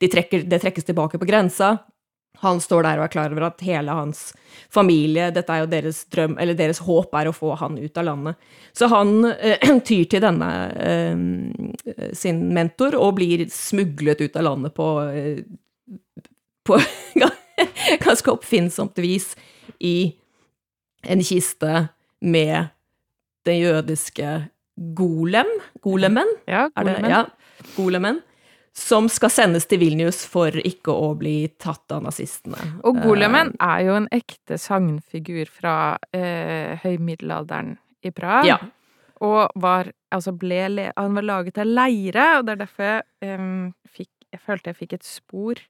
de 0.00 0.08
trekker, 0.08 0.46
Det 0.48 0.62
trekkes 0.62 0.88
tilbake 0.88 1.20
på 1.20 1.28
grensa. 1.28 1.76
Han 2.42 2.60
står 2.60 2.84
der 2.84 3.00
og 3.00 3.06
er 3.06 3.12
klar 3.12 3.32
over 3.32 3.48
at 3.48 3.62
hele 3.64 3.94
hans 3.96 4.30
familie, 4.72 5.30
dette 5.34 5.52
er 5.52 5.64
jo 5.64 5.70
deres 5.70 6.02
drøm, 6.12 6.36
eller 6.42 6.56
deres 6.58 6.82
håp 6.84 7.14
er 7.16 7.30
å 7.30 7.34
få 7.36 7.54
han 7.60 7.78
ut 7.80 8.00
av 8.00 8.08
landet. 8.08 8.48
Så 8.76 8.90
han 8.92 9.24
eh, 9.30 9.64
tyr 9.88 10.04
til 10.12 10.24
denne 10.24 10.50
eh, 10.76 12.12
sin 12.16 12.42
mentor 12.56 12.98
og 13.00 13.16
blir 13.20 13.46
smuglet 13.52 14.24
ut 14.24 14.36
av 14.36 14.48
landet 14.50 14.76
på, 14.76 14.90
eh, 15.10 15.42
på 16.66 16.80
ganske 18.06 18.32
oppfinnsomt 18.34 18.98
vis 19.00 19.32
i 19.78 20.12
en 21.06 21.22
kiste 21.24 21.86
med 22.20 22.72
den 23.46 23.60
jødiske 23.62 24.30
golem, 24.96 25.48
golemen, 25.80 26.28
Ja, 26.50 26.66
er 26.76 26.88
det? 26.88 26.96
Ja, 27.08 27.22
golemen, 27.76 28.20
som 28.76 29.06
skal 29.08 29.30
sendes 29.32 29.64
til 29.70 29.80
Vilnius 29.80 30.18
for 30.28 30.52
ikke 30.52 30.92
å 30.92 31.14
bli 31.16 31.48
tatt 31.62 31.90
av 31.96 32.02
nazistene. 32.04 32.58
Og 32.84 32.98
Golemen 33.00 33.54
Eh, 33.56 33.66
er 33.66 33.84
jo 33.86 33.94
en 33.96 34.08
ekte 34.12 34.58
sagnfigur 34.60 35.48
fra 35.48 35.96
eh, 36.12 36.76
høymiddelalderen 36.84 37.78
i 38.04 38.10
Praha. 38.12 38.44
ja. 38.46 38.58
Og 39.24 39.48
var, 39.56 39.88
altså 40.12 40.34
ble, 40.36 40.90
han 40.92 41.14
var 41.16 41.24
laget 41.24 41.56
av 41.62 41.64
leire, 41.64 42.24
og 42.36 42.44
det 42.44 42.52
er 42.52 42.58
derfor 42.60 42.84
jeg, 42.84 43.38
um, 43.40 43.70
fikk, 43.88 44.10
jeg 44.30 44.40
følte 44.44 44.68
jeg 44.68 44.76
fikk 44.76 44.92
et 44.92 45.06
spor 45.08 45.62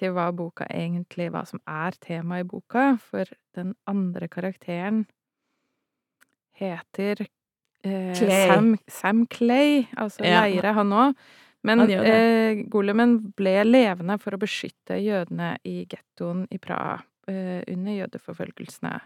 til 0.00 0.14
hva 0.16 0.30
boka 0.32 0.64
egentlig, 0.72 1.26
hva 1.30 1.42
som 1.44 1.60
er 1.68 1.92
temaet 2.00 2.46
i 2.46 2.48
boka. 2.48 2.94
For 3.10 3.28
den 3.54 3.74
andre 3.86 4.28
karakteren 4.32 5.02
heter 6.56 7.26
eh, 7.84 8.14
Clay. 8.16 8.48
Sam, 8.48 8.78
Sam 8.88 9.26
Clay, 9.26 9.86
altså 9.96 10.24
Ja. 10.24 10.40
leire, 10.46 10.72
han 10.72 10.90
òg. 10.92 11.14
Men 11.62 11.84
eh, 11.90 12.64
golemen 12.72 13.18
ble 13.36 13.58
levende 13.66 14.16
for 14.18 14.34
å 14.34 14.40
beskytte 14.40 14.96
jødene 14.96 15.58
i 15.68 15.84
gettoen 15.90 16.46
i 16.50 16.58
Praha 16.58 16.98
eh, 17.28 17.60
under 17.68 17.98
jødeforfølgelsene 17.98 19.00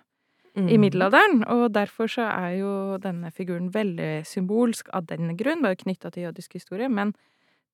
Mm. 0.55 0.69
i 0.69 0.77
middelalderen, 0.79 1.41
og 1.51 1.73
derfor 1.75 2.07
så 2.07 2.29
er 2.31 2.53
jo 2.61 2.99
denne 3.03 3.33
figuren 3.35 3.73
veldig 3.75 4.23
symbolsk 4.23 4.87
av 4.95 5.09
den 5.11 5.33
grunn, 5.35 5.65
bare 5.65 5.75
knytta 5.75 6.13
til 6.15 6.29
jødisk 6.29 6.53
historie, 6.55 6.87
men 6.89 7.11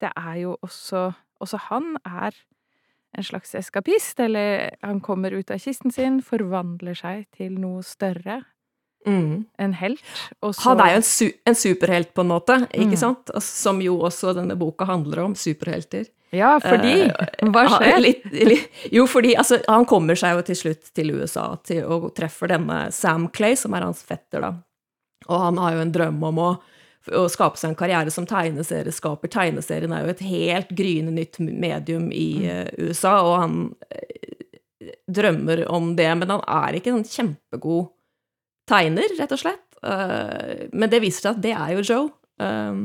det 0.00 0.08
er 0.16 0.38
jo 0.46 0.56
også 0.62 1.10
Også 1.40 1.56
han 1.56 1.96
er 2.04 2.34
en 3.16 3.24
slags 3.24 3.54
eskapist, 3.54 4.20
eller 4.20 4.70
han 4.82 5.00
kommer 5.00 5.32
ut 5.32 5.50
av 5.50 5.56
kisten 5.58 5.90
sin, 5.90 6.18
forvandler 6.20 6.92
seg 6.94 7.22
til 7.32 7.54
noe 7.56 7.80
større, 7.82 8.42
Mm. 9.08 9.44
en 9.58 9.72
helt, 9.72 10.00
og 10.42 10.52
så 10.54 10.60
Han 10.68 10.80
er 10.84 10.90
jo 10.92 10.96
en, 11.00 11.02
su 11.08 11.30
en 11.46 11.54
superhelt, 11.56 12.10
på 12.14 12.20
en 12.20 12.28
måte, 12.28 12.56
ikke 12.68 12.92
Mm. 12.92 12.96
sant? 13.00 13.30
Som 13.42 13.80
jo 13.80 13.98
også 13.98 14.34
denne 14.36 14.56
boka 14.60 14.84
handler 14.84 15.22
om, 15.24 15.34
superhelter. 15.34 16.06
Ja, 16.32 16.58
fordi 16.60 17.08
Eh, 17.08 17.48
Hva 17.50 17.64
skjer? 17.66 17.80
skjer? 17.80 18.00
Litt, 18.00 18.26
litt, 18.32 18.68
jo, 18.92 19.06
fordi 19.06 19.34
altså, 19.36 19.58
han 19.66 19.84
kommer 19.86 20.14
seg 20.14 20.36
jo 20.36 20.42
til 20.42 20.54
slutt 20.56 20.92
til 20.94 21.10
USA 21.16 21.56
til, 21.64 21.82
og 21.84 22.14
treffer 22.14 22.48
denne 22.52 22.92
Sam 22.92 23.28
Clay, 23.28 23.56
som 23.56 23.74
er 23.74 23.82
hans 23.82 24.02
fetter, 24.02 24.40
da. 24.40 24.52
Og 25.28 25.40
han 25.40 25.56
har 25.58 25.72
jo 25.72 25.80
en 25.80 25.92
drøm 25.92 26.22
om 26.22 26.38
å, 26.38 26.50
å 27.16 27.24
skape 27.28 27.56
seg 27.58 27.70
en 27.70 27.76
karriere 27.76 28.10
som 28.12 28.26
tegneserieskaper. 28.26 29.28
Tegneserien 29.32 29.92
er 29.92 30.04
jo 30.04 30.10
et 30.10 30.20
helt 30.20 30.68
gryende 30.76 31.12
nytt 31.16 31.38
medium 31.40 32.10
i 32.12 32.46
uh, 32.46 32.68
USA, 32.78 33.16
og 33.24 33.38
han 33.40 33.74
uh, 33.90 34.90
drømmer 35.10 35.64
om 35.68 35.96
det, 35.96 36.08
men 36.20 36.30
han 36.30 36.44
er 36.46 36.78
ikke 36.78 36.92
en 36.94 37.04
kjempegod 37.04 37.88
tegner, 38.70 39.14
rett 39.18 39.34
og 39.34 39.42
slett. 39.42 39.66
Eh, 39.82 40.66
men 40.72 40.90
det 40.92 41.02
viser 41.02 41.26
seg 41.26 41.36
at 41.36 41.44
det 41.44 41.54
er 41.56 41.76
jo 41.76 41.86
Joe. 41.86 42.10
Um, 42.40 42.82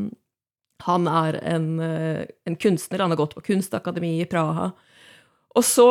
han 0.84 1.08
er 1.08 1.40
en, 1.48 1.68
eh, 1.80 2.26
en 2.46 2.58
kunstner, 2.60 3.00
han 3.00 3.14
har 3.14 3.22
gått 3.22 3.36
på 3.38 3.46
kunstakademi 3.46 4.20
i 4.22 4.30
Praha. 4.30 4.72
Og 5.56 5.64
så 5.64 5.90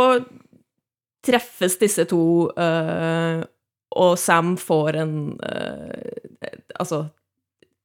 treffes 1.24 1.78
disse 1.80 2.04
to, 2.10 2.50
eh, 2.60 3.44
og 3.96 4.18
Sam 4.18 4.56
får 4.60 4.96
en 4.96 5.14
eh, 5.40 6.50
Altså 6.74 7.06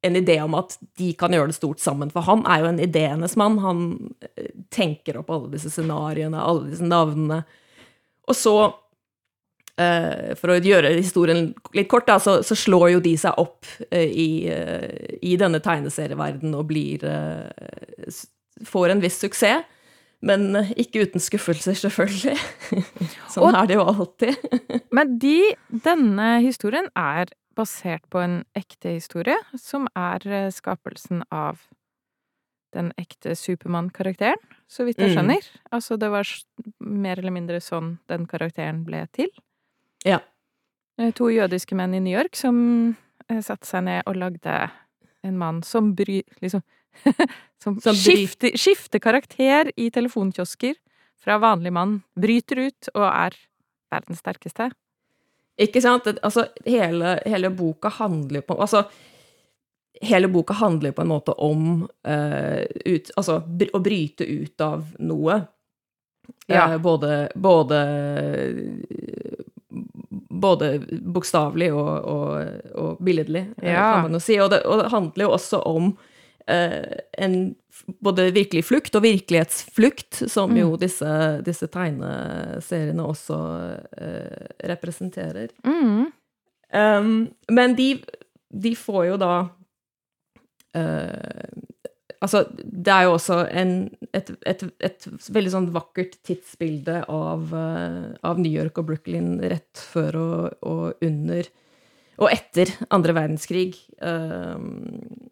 en 0.02 0.16
idé 0.16 0.40
om 0.42 0.56
at 0.56 0.78
de 0.98 1.14
kan 1.14 1.32
gjøre 1.32 1.52
det 1.52 1.56
stort 1.56 1.80
sammen, 1.80 2.10
for 2.10 2.24
han 2.26 2.42
er 2.48 2.62
jo 2.64 2.70
en 2.70 2.80
ideenes 2.80 3.36
mann. 3.38 3.60
Han 3.60 3.82
eh, 4.24 4.50
tenker 4.72 5.20
opp 5.20 5.30
alle 5.30 5.52
disse 5.54 5.70
scenarioene, 5.70 6.40
alle 6.40 6.72
disse 6.72 6.88
navnene. 6.88 7.44
Og 8.28 8.36
så 8.36 8.56
Eh, 8.66 8.89
for 10.40 10.52
å 10.52 10.60
gjøre 10.60 10.90
historien 10.98 11.54
litt 11.78 11.88
kort, 11.92 12.08
da, 12.10 12.18
så, 12.20 12.40
så 12.44 12.56
slår 12.58 12.90
jo 12.98 13.00
de 13.06 13.14
seg 13.22 13.38
opp 13.40 13.66
eh, 13.92 14.10
i, 14.12 14.30
eh, 14.52 15.18
i 15.24 15.38
denne 15.40 15.62
tegneserieverdenen 15.64 16.58
og 16.60 16.68
blir 16.74 17.06
eh, 17.08 18.24
Får 18.68 18.92
en 18.92 19.00
viss 19.00 19.16
suksess, 19.22 19.64
men 20.28 20.50
eh, 20.60 20.74
ikke 20.84 21.06
uten 21.08 21.22
skuffelser, 21.24 21.78
selvfølgelig. 21.80 22.34
sånn 23.32 23.46
Og- 23.48 23.56
er 23.62 23.70
det 23.72 23.78
jo 23.80 23.86
alltid. 23.88 24.50
Men 24.98 25.14
de, 25.22 25.38
denne 25.86 26.42
historien 26.44 26.90
er 27.00 27.32
basert 27.56 28.04
på 28.12 28.20
en 28.20 28.42
ekte 28.60 28.98
historie, 28.98 29.38
som 29.56 29.88
er 29.96 30.28
eh, 30.28 30.50
skapelsen 30.52 31.24
av 31.32 31.62
den 32.76 32.92
ekte 33.02 33.32
Supermann-karakteren, 33.40 34.38
så 34.70 34.84
vidt 34.86 35.00
jeg 35.02 35.10
Mm. 35.10 35.16
skjønner. 35.16 35.48
Altså, 35.74 35.96
det 35.98 36.10
var 36.14 36.28
mer 36.84 37.18
eller 37.24 37.34
mindre 37.34 37.58
sånn 37.64 37.96
den 38.12 38.28
karakteren 38.30 38.84
ble 38.86 39.06
til. 39.16 39.32
Ja. 40.08 40.20
Eh, 41.00 41.12
To 41.16 41.30
jødiske 41.32 41.76
menn 41.78 41.96
i 41.98 42.04
New 42.04 42.14
York 42.14 42.38
som 42.38 42.60
eh, 43.28 43.42
satte 43.46 43.68
seg 43.68 43.86
ned 43.88 44.04
og 44.08 44.20
lagde 44.20 44.60
en 45.24 45.40
mann 45.40 45.64
som 45.64 45.94
bry... 45.96 46.22
Liksom 46.44 46.64
Som, 47.60 47.76
Som 47.84 47.96
skifter, 47.96 48.54
skifter 48.56 49.02
karakter 49.04 49.68
i 49.76 49.90
telefonkiosker 49.92 50.78
fra 51.20 51.36
vanlig 51.44 51.74
mann. 51.76 51.98
Bryter 52.16 52.62
ut 52.70 52.88
og 52.94 53.04
er 53.04 53.36
verdens 53.92 54.22
sterkeste. 54.24 54.70
Ikke 55.60 55.82
sant? 55.84 56.08
Altså, 56.24 56.46
hele, 56.64 57.18
hele 57.28 57.52
boka 57.52 57.92
handler 57.92 58.46
på 58.48 58.56
Altså, 58.64 58.86
hele 60.02 60.30
boka 60.32 60.56
handler 60.62 60.96
på 60.96 61.04
en 61.04 61.12
måte 61.12 61.36
om 61.36 61.84
uh, 62.08 62.64
ut, 62.86 63.12
altså, 63.20 63.42
br 63.44 63.76
å 63.76 63.84
bryte 63.84 64.24
ut 64.24 64.64
av 64.64 64.88
noe. 65.04 65.42
Ja. 66.48 66.70
Uh, 66.70 66.78
både 66.80 67.26
både 67.36 67.82
både 70.42 70.80
bokstavelig 71.14 71.72
og, 71.74 72.06
og, 72.10 72.62
og 72.76 73.02
billedlig, 73.06 73.46
eh, 73.62 73.74
Ja. 73.74 73.94
kan 73.94 74.08
man 74.08 74.18
jo 74.18 74.22
si. 74.24 74.40
Og 74.40 74.50
det, 74.54 74.64
og 74.66 74.84
det 74.84 74.92
handler 74.94 75.26
jo 75.26 75.32
også 75.36 75.62
om 75.66 75.92
eh, 76.48 77.00
en 77.18 77.56
både 78.04 78.32
virkelig 78.36 78.66
flukt 78.68 78.96
og 78.96 79.04
virkelighetsflukt, 79.06 80.24
som 80.30 80.56
jo 80.58 80.74
disse, 80.78 81.10
disse 81.46 81.68
tegneseriene 81.72 83.06
også 83.06 83.38
eh, 83.98 84.50
representerer. 84.72 85.54
Mm. 85.64 86.10
Um, 86.70 87.14
men 87.50 87.74
de, 87.78 87.96
de 88.54 88.76
får 88.78 89.06
jo 89.08 89.16
da 89.18 89.32
eh, 90.78 91.59
Altså, 92.20 92.44
det 92.60 92.92
er 92.92 93.06
jo 93.08 93.14
også 93.16 93.38
en, 93.62 93.74
et, 94.12 94.30
et, 94.50 94.64
et 94.84 95.06
veldig 95.32 95.52
sånn 95.54 95.70
vakkert 95.72 96.18
tidsbilde 96.28 96.98
av, 97.08 97.54
eh, 97.56 98.10
av 98.28 98.42
New 98.44 98.52
York 98.52 98.82
og 98.82 98.90
Brooklyn 98.90 99.38
rett 99.40 99.80
før 99.94 100.18
og, 100.20 100.66
og 100.68 101.06
under 101.06 101.48
og 102.20 102.28
etter 102.34 102.72
andre 102.92 103.16
verdenskrig. 103.16 103.78
um, 104.04 105.30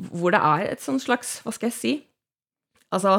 hvor 0.00 0.32
det 0.32 0.40
er 0.40 0.66
et 0.70 0.80
sånn 0.80 1.00
slags 1.02 1.40
Hva 1.44 1.52
skal 1.52 1.68
jeg 1.68 1.76
si? 1.76 1.92
Altså, 2.94 3.16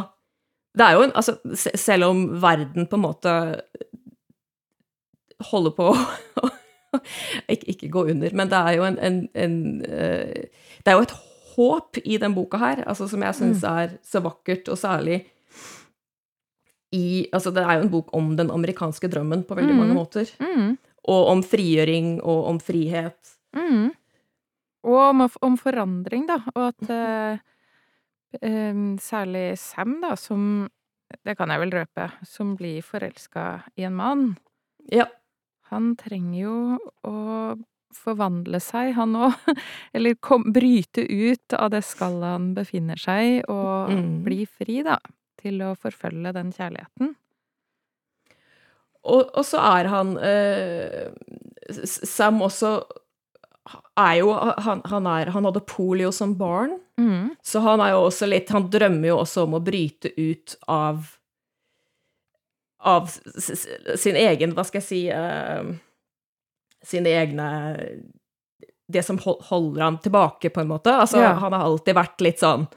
det 0.77 0.85
er 0.85 0.95
jo 0.95 1.03
en 1.05 1.13
altså, 1.19 1.35
Selv 1.55 2.07
om 2.09 2.23
verden 2.41 2.87
på 2.89 2.97
en 2.97 3.03
måte 3.03 3.33
holder 5.51 5.73
på 5.77 5.89
å 6.41 6.49
ikke, 7.49 7.65
ikke 7.73 7.89
gå 7.89 8.05
under, 8.13 8.33
men 8.37 8.49
det 8.51 8.57
er 8.61 8.75
jo 8.77 8.85
en, 8.85 8.97
en, 9.01 9.19
en 9.33 9.55
uh, 9.81 10.41
Det 10.85 10.93
er 10.93 10.97
jo 10.97 11.05
et 11.07 11.17
håp 11.61 11.97
i 12.03 12.17
den 12.17 12.33
boka 12.33 12.57
her, 12.57 12.81
altså, 12.89 13.05
som 13.07 13.21
jeg 13.21 13.37
syns 13.37 13.63
er 13.69 13.93
så 14.03 14.21
vakkert, 14.25 14.67
og 14.73 14.77
særlig 14.81 15.21
i 16.91 17.27
Altså, 17.31 17.51
det 17.55 17.61
er 17.63 17.77
jo 17.77 17.83
en 17.85 17.91
bok 17.93 18.09
om 18.17 18.33
den 18.35 18.49
amerikanske 18.51 19.07
drømmen 19.07 19.45
på 19.47 19.55
veldig 19.55 19.75
mange 19.77 19.93
Mm. 19.93 19.99
måter. 19.99 20.27
Mm. 20.41 20.73
Og 21.07 21.27
om 21.31 21.41
frigjøring 21.43 22.19
og 22.23 22.45
om 22.49 22.59
frihet. 22.59 23.37
Mm. 23.55 23.91
Og 24.83 24.97
om, 25.09 25.21
om 25.41 25.55
forandring, 25.57 26.27
da. 26.27 26.41
Og 26.55 26.67
at 26.73 26.91
em, 28.41 28.97
særlig 28.99 29.57
Sam, 29.57 30.01
da, 30.01 30.15
som 30.15 30.69
det 31.25 31.37
kan 31.37 31.49
jeg 31.49 31.59
vel 31.59 31.71
røpe, 31.75 32.09
som 32.27 32.55
blir 32.57 32.81
forelska 32.83 33.63
i 33.77 33.83
en 33.87 33.95
mann. 33.95 34.37
Ja. 34.91 35.05
Han 35.71 35.95
trenger 35.95 36.39
jo 36.41 36.77
å 37.07 37.15
forvandle 37.95 38.59
seg, 38.63 38.93
han 38.97 39.15
òg. 39.15 39.33
Eller 39.95 40.15
kom, 40.23 40.45
bryte 40.53 41.03
ut 41.07 41.53
av 41.57 41.71
det 41.73 41.83
skallet 41.87 42.31
han 42.35 42.51
befinner 42.57 42.99
seg 42.99 43.41
og 43.51 43.91
Mm. 43.91 44.21
bli 44.25 44.45
fri, 44.45 44.81
da. 44.87 44.97
Til 45.41 45.61
å 45.65 45.71
forfølge 45.75 46.33
den 46.35 46.51
kjærligheten. 46.53 47.15
Og, 49.01 49.31
og 49.33 49.45
så 49.47 49.57
er 49.79 49.87
han 49.89 50.11
eh, 50.21 51.09
Sam 51.73 52.43
også 52.45 52.75
er 53.97 54.15
jo 54.19 54.31
han, 54.35 54.81
han, 54.89 55.07
er, 55.09 55.31
han 55.33 55.45
hadde 55.47 55.63
polio 55.69 56.11
som 56.13 56.35
barn, 56.37 56.77
Mm. 57.01 57.31
så 57.41 57.61
han 57.65 57.81
er 57.81 57.93
jo 57.95 58.01
også 58.09 58.27
litt 58.29 58.49
Han 58.53 58.67
drømmer 58.69 59.07
jo 59.07 59.15
også 59.23 59.45
om 59.47 59.55
å 59.57 59.61
bryte 59.63 60.11
ut 60.19 60.53
av 60.69 61.07
Av 62.83 63.07
sin 63.09 64.15
egen, 64.19 64.53
hva 64.53 64.65
skal 64.67 64.81
jeg 64.81 64.85
si 64.87 64.99
eh, 65.09 65.71
Sine 66.83 67.09
egne 67.09 67.47
Det 68.91 69.03
som 69.05 69.17
holder 69.23 69.81
han 69.81 69.97
tilbake, 70.03 70.49
på 70.49 70.61
en 70.61 70.67
måte. 70.67 70.91
Altså, 70.91 71.21
Ja. 71.21 71.33
han 71.39 71.53
har 71.53 71.63
alltid 71.63 71.95
vært 71.95 72.21
litt 72.21 72.39
sånn 72.39 72.67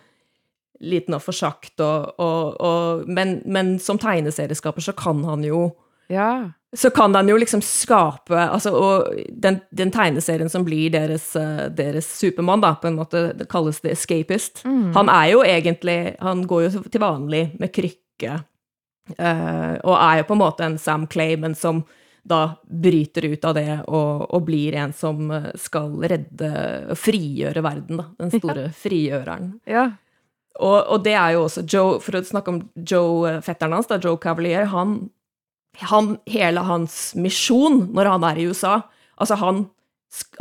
liten 0.81 1.15
og 1.15 1.23
forsagt, 1.23 1.81
og, 1.81 2.15
og, 2.21 2.61
og 2.61 3.09
men, 3.09 3.41
men 3.47 3.79
som 3.79 3.99
tegneserieskaper 3.99 4.83
så 4.85 4.93
kan 4.93 5.25
han 5.25 5.43
jo 5.43 5.73
Ja. 6.11 6.51
så 6.77 6.91
kan 6.93 7.15
han 7.15 7.29
jo 7.29 7.37
liksom 7.37 7.63
skape 7.63 8.37
altså, 8.37 8.75
Og 8.75 9.15
den, 9.33 9.61
den 9.73 9.91
tegneserien 9.91 10.51
som 10.51 10.65
blir 10.65 10.91
deres, 10.91 11.35
eh, 11.37 11.69
deres 11.71 12.05
Supermann, 12.19 12.61
da, 12.61 12.75
på 12.75 12.89
en 12.91 12.99
måte, 12.99 13.33
det 13.39 13.49
kalles 13.49 13.81
det 13.81 13.93
Escapist. 13.93 14.65
Mm. 14.65 14.93
Han 14.95 15.09
er 15.09 15.31
jo 15.33 15.43
egentlig 15.43 16.17
Han 16.21 16.47
går 16.47 16.63
jo 16.69 16.83
til 16.83 17.01
vanlig 17.01 17.59
med 17.59 17.73
krykke, 17.73 18.45
uh, 19.19 19.75
og 19.85 19.97
er 19.97 20.19
jo 20.19 20.29
på 20.29 20.35
en 20.35 20.43
måte 20.45 20.65
en 20.65 20.79
Sam 20.79 21.07
Clay, 21.07 21.37
men 21.37 21.55
som 21.55 21.85
da 22.25 22.57
bryter 22.65 23.27
ut 23.29 23.45
av 23.45 23.55
det 23.59 23.69
og, 23.85 24.23
og 24.33 24.47
blir 24.47 24.75
en 24.81 24.93
som 24.97 25.29
eh, 25.31 25.51
skal 25.61 25.93
redde 26.09 26.49
og 26.95 26.97
frigjøre 26.97 27.63
verden, 27.65 28.01
da. 28.01 28.07
Den 28.23 28.33
store 28.33 28.71
frigjøreren. 28.81 29.51
Ja. 29.69 29.91
Og, 30.55 30.79
og 30.95 31.03
det 31.05 31.13
er 31.19 31.35
jo 31.35 31.43
også 31.45 31.65
Joe, 31.69 31.99
for 32.01 32.17
å 32.17 32.25
snakke 32.25 32.53
om 32.55 32.63
Joe, 32.87 33.27
eh, 33.29 33.41
fetteren 33.45 33.75
hans, 33.77 33.91
da, 33.91 33.99
Joe 34.01 34.17
Cavalier, 34.23 34.69
han, 34.73 34.97
han 35.91 36.15
Hele 36.31 36.63
hans 36.65 37.13
misjon 37.19 37.89
når 37.93 38.13
han 38.15 38.27
er 38.31 38.41
i 38.41 38.49
USA 38.49 38.79
Altså, 39.19 39.37
han, 39.39 39.65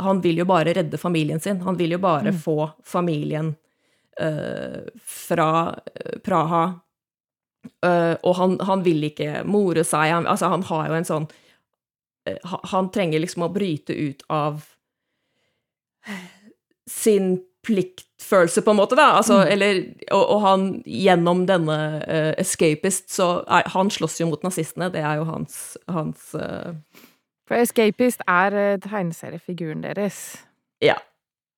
han 0.02 0.22
vil 0.24 0.40
jo 0.40 0.46
bare 0.50 0.72
redde 0.74 0.98
familien 0.98 1.38
sin. 1.42 1.60
Han 1.62 1.76
vil 1.78 1.94
jo 1.94 2.00
bare 2.02 2.32
Mm. 2.32 2.38
få 2.42 2.70
familien 2.82 3.52
uh, 4.18 4.80
fra 5.06 5.74
Praha. 6.26 6.64
Uh, 7.86 8.16
og 8.22 8.34
han, 8.34 8.56
han 8.66 8.82
vil 8.82 9.06
ikke 9.06 9.44
more 9.46 9.84
seg. 9.86 10.10
Han, 10.10 10.26
altså, 10.26 10.50
han 10.50 10.66
har 10.66 10.88
jo 10.90 10.98
en 10.98 11.06
sånn 11.06 11.28
Han 12.72 12.90
trenger 12.90 13.20
liksom 13.20 13.44
å 13.46 13.52
bryte 13.52 13.92
ut 13.92 14.22
av 14.32 14.62
sin 16.90 17.38
pliktfølelse, 17.64 18.62
på 18.62 18.70
en 18.70 18.76
måte, 18.76 18.96
da. 18.96 19.06
Altså, 19.16 19.38
Mm. 19.40 19.52
eller, 19.52 19.80
og, 20.10 20.24
og 20.34 20.40
han, 20.40 20.82
gjennom 20.86 21.46
denne 21.46 21.78
uh, 22.08 22.34
escapist, 22.38 23.10
så 23.10 23.44
er 23.48 23.68
Han 23.68 23.90
slåss 23.90 24.20
jo 24.20 24.26
mot 24.26 24.42
nazistene, 24.42 24.92
det 24.92 25.00
er 25.00 25.16
jo 25.16 25.24
hans, 25.24 25.78
hans 25.88 26.34
uh, 26.34 26.74
For 27.48 27.56
Escapist 27.56 28.20
er 28.28 28.52
uh, 28.52 28.80
tegneseriefiguren 28.80 29.82
deres. 29.82 30.36
Ja. 30.80 30.94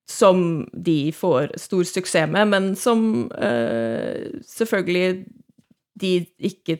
Som 0.08 0.68
de 0.72 1.12
får 1.12 1.58
stor 1.58 1.82
suksess 1.82 2.30
med, 2.30 2.46
men 2.48 2.76
som 2.76 3.32
eh, 3.42 4.30
selvfølgelig 4.46 5.24
de 6.00 6.26
ikke 6.38 6.76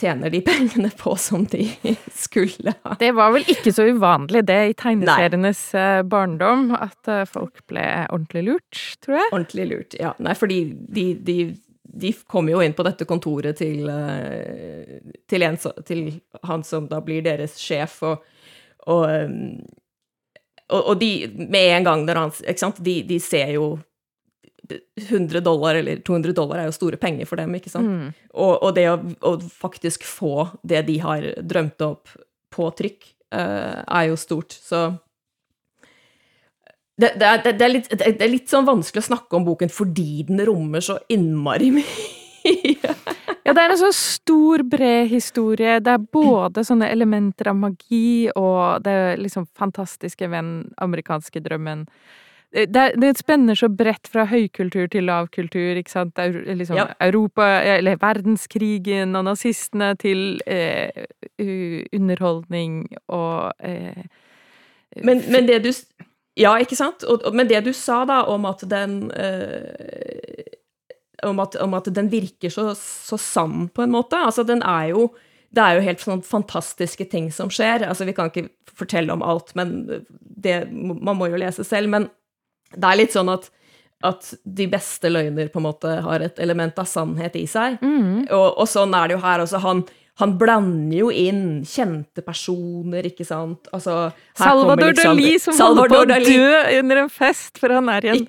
tjener 0.00 0.30
de 0.30 0.40
pengene 0.48 0.90
på 0.98 1.16
som 1.16 1.44
de 1.44 1.66
skulle 2.14 2.74
ha. 2.82 2.96
Det 2.98 3.12
var 3.16 3.32
vel 3.36 3.46
ikke 3.48 3.72
så 3.74 3.86
uvanlig, 3.90 4.44
det, 4.48 4.60
i 4.72 4.78
tegneserienes 4.78 5.60
Nei. 5.76 5.90
barndom, 6.12 6.70
at 6.76 7.10
eh, 7.10 7.26
folk 7.28 7.64
ble 7.70 7.84
ordentlig 8.08 8.46
lurt, 8.50 8.80
tror 9.04 9.20
jeg. 9.20 9.28
Ordentlig 9.30 9.68
lurt. 9.70 9.98
Ja, 10.00 10.14
nei, 10.22 10.34
fordi 10.38 10.62
de, 10.72 11.06
de, 11.22 11.38
de 11.82 12.14
kommer 12.26 12.56
jo 12.56 12.64
inn 12.64 12.76
på 12.76 12.86
dette 12.86 13.06
kontoret 13.08 13.60
til, 13.62 13.86
eh, 13.92 14.98
til, 15.30 15.46
en, 15.46 15.60
til 15.86 16.04
han 16.48 16.66
som 16.66 16.90
da 16.90 17.02
blir 17.04 17.24
deres 17.26 17.56
sjef, 17.60 18.00
og, 18.08 18.26
og, 18.90 19.08
og, 20.72 20.92
de, 21.00 21.12
med 21.38 21.76
en 21.78 21.88
gang 21.90 22.06
der 22.08 22.20
han 22.24 22.32
de, 22.80 23.00
de 23.06 23.18
ser 23.22 23.54
jo 23.58 23.74
100 24.70 25.40
dollar 25.40 25.74
eller 25.74 26.02
200 26.06 26.32
dollar 26.36 26.62
er 26.62 26.68
jo 26.68 26.76
store 26.76 26.98
penger 27.00 27.28
for 27.28 27.40
dem, 27.40 27.54
ikke 27.58 27.72
sant? 27.72 27.88
Mm. 27.88 28.28
Og, 28.32 28.52
og 28.62 28.74
det 28.76 28.86
å, 28.90 28.98
å 29.26 29.36
faktisk 29.42 30.06
få 30.06 30.46
det 30.62 30.84
de 30.88 30.98
har 31.02 31.26
drømt 31.42 31.82
opp 31.86 32.12
på 32.52 32.68
trykk, 32.78 33.08
uh, 33.34 33.82
er 33.82 34.10
jo 34.10 34.18
stort. 34.20 34.54
Så 34.54 34.84
det, 37.00 37.14
det, 37.18 37.26
er, 37.26 37.44
det, 37.48 37.64
er 37.64 37.72
litt, 37.72 37.90
det 37.90 38.12
er 38.12 38.30
litt 38.30 38.50
sånn 38.52 38.68
vanskelig 38.68 39.02
å 39.02 39.10
snakke 39.10 39.38
om 39.38 39.46
boken 39.46 39.72
fordi 39.72 40.24
den 40.28 40.42
rommer 40.46 40.84
så 40.84 41.00
innmari 41.12 41.72
mye. 41.80 42.10
Ja, 43.42 43.54
det 43.54 43.62
er 43.62 43.72
en 43.72 43.78
så 43.78 43.90
stor, 43.94 44.62
bred 44.66 45.08
historie. 45.10 45.78
Det 45.82 45.94
er 45.94 46.10
både 46.14 46.64
sånne 46.66 46.88
elementer 46.90 47.50
av 47.50 47.58
magi 47.58 48.30
og 48.38 48.82
det 48.86 49.18
liksom 49.22 49.48
fantastiske 49.58 50.26
ved 50.28 50.38
den 50.38 50.52
amerikanske 50.82 51.42
drømmen. 51.42 51.86
Det, 52.52 52.76
er- 52.76 52.96
det 53.00 53.14
spenner 53.18 53.56
så 53.56 53.68
bredt 53.72 54.08
fra 54.12 54.26
høykultur 54.28 54.86
til 54.92 55.06
lavkultur, 55.08 55.78
ikke 55.80 55.90
sant. 55.90 56.18
Liksom 56.20 56.76
Ja. 56.76 56.86
Europa, 57.00 57.46
eller 57.76 57.96
verdenskrigen 57.96 59.16
og 59.16 59.24
nazistene 59.24 59.94
til 59.96 60.40
eh, 60.46 61.06
underholdning 61.92 62.88
og 63.08 63.52
eh, 63.64 64.04
Men, 65.02 65.22
men 65.32 65.46
det 65.48 65.62
du 65.64 65.70
Ja, 66.36 66.54
ikke 66.60 66.76
sant? 66.76 67.04
Og, 67.04 67.24
og, 67.24 67.34
men 67.36 67.48
det 67.48 67.64
du 67.64 67.72
sa 67.76 68.04
da 68.08 68.22
om 68.32 68.44
at 68.48 68.62
den 68.68 69.10
eh, 69.16 70.44
om, 71.22 71.38
at, 71.40 71.56
om 71.60 71.74
at 71.74 71.88
den 71.94 72.08
virker 72.10 72.50
så, 72.50 72.72
så 72.76 73.16
sann, 73.20 73.68
på 73.68 73.82
en 73.84 73.92
måte. 73.92 74.16
Altså, 74.16 74.42
den 74.42 74.62
er 74.62 74.88
jo 74.92 75.10
Det 75.54 75.60
er 75.60 75.74
jo 75.76 75.82
helt 75.84 76.00
sånn 76.00 76.22
fantastiske 76.24 77.04
ting 77.12 77.26
som 77.30 77.50
skjer. 77.52 77.82
Altså, 77.84 78.06
vi 78.08 78.12
kan 78.16 78.30
ikke 78.30 78.48
fortelle 78.72 79.12
om 79.12 79.20
alt, 79.22 79.50
men 79.54 79.74
det, 80.08 80.62
man 80.72 81.16
må 81.18 81.26
jo 81.28 81.36
lese 81.36 81.64
selv. 81.68 81.90
Men 81.92 82.06
det 82.76 82.90
er 82.90 83.00
litt 83.00 83.14
sånn 83.14 83.30
at, 83.32 83.48
at 84.02 84.32
de 84.44 84.66
beste 84.70 85.10
løgner 85.12 85.50
på 85.52 85.60
en 85.60 85.66
måte 85.68 85.96
har 86.04 86.24
et 86.26 86.38
element 86.42 86.78
av 86.82 86.88
sannhet 86.90 87.36
i 87.38 87.46
seg. 87.50 87.78
mm. 87.82 88.28
Og, 88.30 88.46
og 88.62 88.68
sånn 88.70 88.94
er 88.98 89.08
det 89.10 89.18
jo 89.18 89.22
her 89.24 89.44
også. 89.44 89.60
Han, 89.62 89.84
han 90.20 90.34
blander 90.38 90.96
jo 90.98 91.10
inn 91.10 91.62
kjente 91.68 92.24
personer, 92.26 93.06
ikke 93.08 93.24
sant. 93.26 93.70
Altså, 93.72 94.10
her 94.12 94.44
Salvador 94.44 94.92
liksom- 94.92 95.16
Dali 95.16 95.38
som 95.38 95.56
Salvador 95.56 96.02
holder 96.04 96.20
på 96.20 96.28
å 96.28 96.36
dø 96.36 96.78
under 96.80 97.02
en 97.04 97.12
fest, 97.12 97.58
for 97.58 97.72
han 97.72 97.88
er 97.88 98.04
i 98.06 98.12
en 98.16 98.26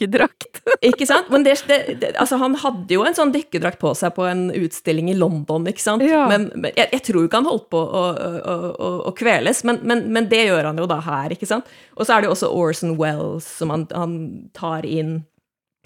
dykkerdrakt. 0.00 0.60
Ikke 0.88 1.06
sant? 1.08 1.28
Men 1.32 1.44
det, 1.44 1.54
det, 1.68 1.78
det, 2.00 2.10
altså, 2.20 2.38
han 2.40 2.56
hadde 2.62 2.94
jo 2.94 3.04
en 3.06 3.16
sånn 3.16 3.32
dykkedrakt 3.34 3.80
på 3.80 3.92
seg 3.98 4.14
på 4.16 4.24
en 4.28 4.46
utstilling 4.56 5.10
i 5.12 5.16
London, 5.18 5.66
ikke 5.68 5.82
sant? 5.82 6.04
Ja. 6.06 6.24
Men, 6.30 6.48
men 6.56 6.72
jeg, 6.74 6.88
jeg 6.96 7.04
tror 7.10 7.26
ikke 7.26 7.40
han 7.42 7.48
holdt 7.50 7.66
på 7.72 7.80
å, 7.80 8.04
å, 8.10 8.54
å, 8.70 8.90
å 9.10 9.14
kveles, 9.16 9.62
men, 9.68 9.80
men, 9.86 10.06
men 10.12 10.28
det 10.30 10.46
gjør 10.48 10.70
han 10.70 10.80
jo 10.80 10.88
da 10.90 11.00
her, 11.04 11.34
ikke 11.36 11.48
sant? 11.48 11.68
Og 11.96 12.06
så 12.06 12.16
er 12.16 12.22
det 12.24 12.30
jo 12.30 12.36
også 12.36 12.52
Orson 12.56 12.96
Wells 13.00 13.48
som 13.60 13.72
han, 13.74 13.86
han 13.92 14.16
tar 14.56 14.88
inn 14.88 15.20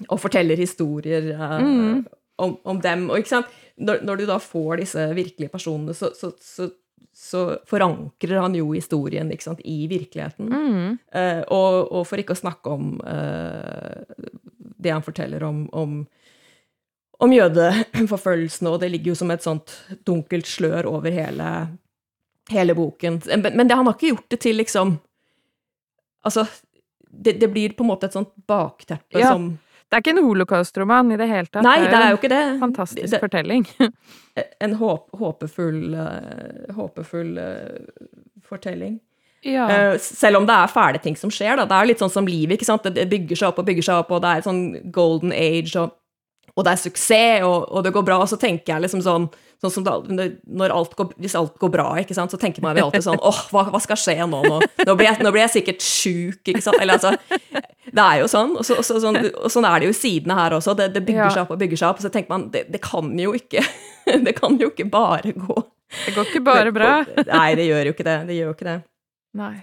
og 0.09 0.19
forteller 0.23 0.59
historier 0.59 1.33
uh, 1.39 1.59
Mm. 1.63 2.05
om, 2.43 2.57
om 2.67 2.81
dem, 2.83 3.09
og 3.11 3.21
ikke 3.21 3.37
sant? 3.37 3.53
Når, 3.79 4.05
når 4.07 4.21
du 4.21 4.25
da 4.31 4.39
får 4.43 4.83
disse 4.83 5.05
virkelige 5.17 5.51
personene, 5.51 5.95
så, 5.99 6.13
så, 6.15 6.31
så, 6.43 6.69
så 7.25 7.59
forankrer 7.67 8.37
han 8.43 8.55
jo 8.59 8.75
historien, 8.75 9.31
sant, 9.41 9.63
i 9.65 9.87
virkeligheten. 9.89 10.51
Mm. 10.53 10.99
Eh, 11.09 11.41
og, 11.49 11.89
og 11.89 12.05
for 12.05 12.21
ikke 12.21 12.37
å 12.37 12.41
snakke 12.43 12.75
om 12.75 12.91
eh, 13.01 14.03
det 14.85 14.93
han 14.93 15.05
forteller 15.07 15.47
om, 15.47 15.63
om, 15.73 15.95
om 17.25 17.33
jødeforfølgelsen, 17.33 18.69
og 18.69 18.77
det 18.83 18.93
ligger 18.93 19.15
jo 19.15 19.17
som 19.23 19.33
et 19.33 19.47
sånt 19.47 19.73
dunkelt 20.05 20.51
slør 20.51 20.91
over 20.91 21.17
hele, 21.17 21.49
hele 22.53 22.77
boken. 22.77 23.23
Men, 23.33 23.57
men 23.57 23.73
det, 23.73 23.81
han 23.81 23.89
har 23.89 23.97
ikke 23.97 24.13
gjort 24.13 24.31
det 24.37 24.43
til 24.45 24.61
liksom 24.61 24.99
Altså, 26.25 26.47
det, 27.05 27.35
det 27.37 27.51
blir 27.53 27.75
på 27.77 27.85
en 27.85 27.91
måte 27.91 28.09
et 28.09 28.15
sånt 28.17 28.31
bakteppe 28.49 29.21
Ja. 29.21 29.35
som 29.35 29.59
Det 29.91 29.99
er 29.99 30.03
ikke 30.03 30.15
en 30.17 30.25
holocaust-roman 30.27 31.13
i 31.15 31.17
det 31.21 31.27
hele 31.31 31.47
tatt. 31.47 31.63
Nei, 31.63 31.77
det 31.87 31.95
er 31.95 32.11
jo 32.15 32.19
ikke 32.19 32.31
det. 32.33 32.43
fantastisk 32.61 33.11
Det- 33.11 33.21
fortelling. 33.23 33.67
En 34.61 34.73
håp, 34.75 35.11
håpefull, 35.15 35.95
eh, 35.95 36.73
håpefull 36.75 37.37
uh, 37.39 38.09
fortelling. 38.43 38.97
Ja. 39.47 39.67
Uh, 39.93 39.99
selv 40.03 40.41
om 40.41 40.47
det 40.49 40.57
er 40.57 40.73
fæle 40.73 40.99
ting 41.05 41.15
som 41.17 41.31
skjer, 41.31 41.55
da. 41.61 41.67
Det 41.71 41.77
er 41.77 41.87
litt 41.93 42.03
sånn 42.03 42.11
som 42.11 42.27
livet, 42.27 42.57
ikke 42.59 42.67
sant. 42.67 42.83
Det- 42.83 42.95
Det 42.97 43.09
bygger 43.13 43.37
seg 43.37 43.49
opp 43.53 43.61
og 43.63 43.67
bygger 43.69 43.83
seg 43.87 44.01
opp, 44.03 44.11
og 44.11 44.23
det 44.25 44.33
er 44.33 44.43
sånn 44.49 44.91
golden 44.91 45.31
age, 45.33 45.77
og, 45.79 45.93
og 46.57 46.65
det 46.65 46.73
er 46.73 46.83
suksess, 46.83 47.45
og, 47.47 47.69
og 47.71 47.85
det 47.85 47.93
går 47.95 48.05
bra. 48.09 48.19
Og 48.19 48.27
så 48.33 48.41
tenker 48.41 48.75
jeg 48.75 48.83
liksom 48.83 49.03
sånn, 49.07 49.29
sånn 49.65 49.73
som 49.73 49.85
da, 49.87 49.95
alt 50.69 50.95
går, 50.99 51.11
Hvis 51.25 51.35
alt 51.41 51.57
går 51.63 51.73
bra, 51.75 51.87
ikke 52.03 52.15
sant, 52.17 52.31
så 52.35 52.39
tenker 52.41 52.63
man 52.65 52.77
jo 52.79 52.87
alltid 52.91 53.07
sånn 53.07 53.19
åh, 53.25 53.41
hva, 53.51 53.65
hva 53.73 53.81
skal 53.83 53.99
skje 54.01 54.19
nå? 54.29 54.43
Nå, 54.45 54.61
nå, 54.61 54.95
blir, 54.99 55.09
jeg, 55.09 55.19
nå 55.25 55.33
blir 55.35 55.45
jeg 55.47 55.55
sikkert 55.57 55.85
sjuk, 55.87 56.41
ikke 56.53 56.63
sant. 56.65 56.79
Eller 56.83 56.99
altså 57.01 57.15
Det 57.95 58.03
er 58.05 58.21
jo 58.23 58.29
sånn, 58.31 58.55
og, 58.59 58.65
så, 58.67 58.77
og, 58.81 58.87
så, 58.87 59.01
sånn, 59.03 59.19
og 59.39 59.51
sånn 59.53 59.67
er 59.69 59.81
det 59.83 59.89
jo 59.91 59.95
i 59.95 59.99
sidene 59.99 60.37
her 60.39 60.57
også. 60.59 60.75
Det, 60.79 60.89
det 60.97 61.05
bygger 61.07 61.25
Ja. 61.27 61.31
seg 61.37 61.45
opp 61.47 61.53
og 61.57 61.61
bygger 61.65 61.81
seg 61.81 61.89
opp, 61.93 62.01
og 62.03 62.07
så 62.07 62.11
tenker 62.15 62.33
man 62.35 62.49
det, 62.55 62.65
det 62.75 62.81
kan 62.85 63.13
jo 63.19 63.35
ikke 63.39 63.63
Det 64.27 64.35
kan 64.37 64.59
jo 64.61 64.69
ikke 64.73 64.89
bare 64.93 65.33
gå 65.33 65.55
Det 66.07 66.15
går 66.17 66.31
ikke 66.33 66.45
bare 66.45 66.73
bra. 66.75 66.91
Nei, 67.37 67.51
det 67.59 67.69
gjør 67.71 67.89
jo 67.91 67.95
ikke 67.95 68.07
det. 68.09 68.17
Det 68.29 68.35
gjør 68.41 68.49
jo 68.51 68.55
ikke 68.57 68.67
det. 68.71 68.79
Nei. 69.39 69.55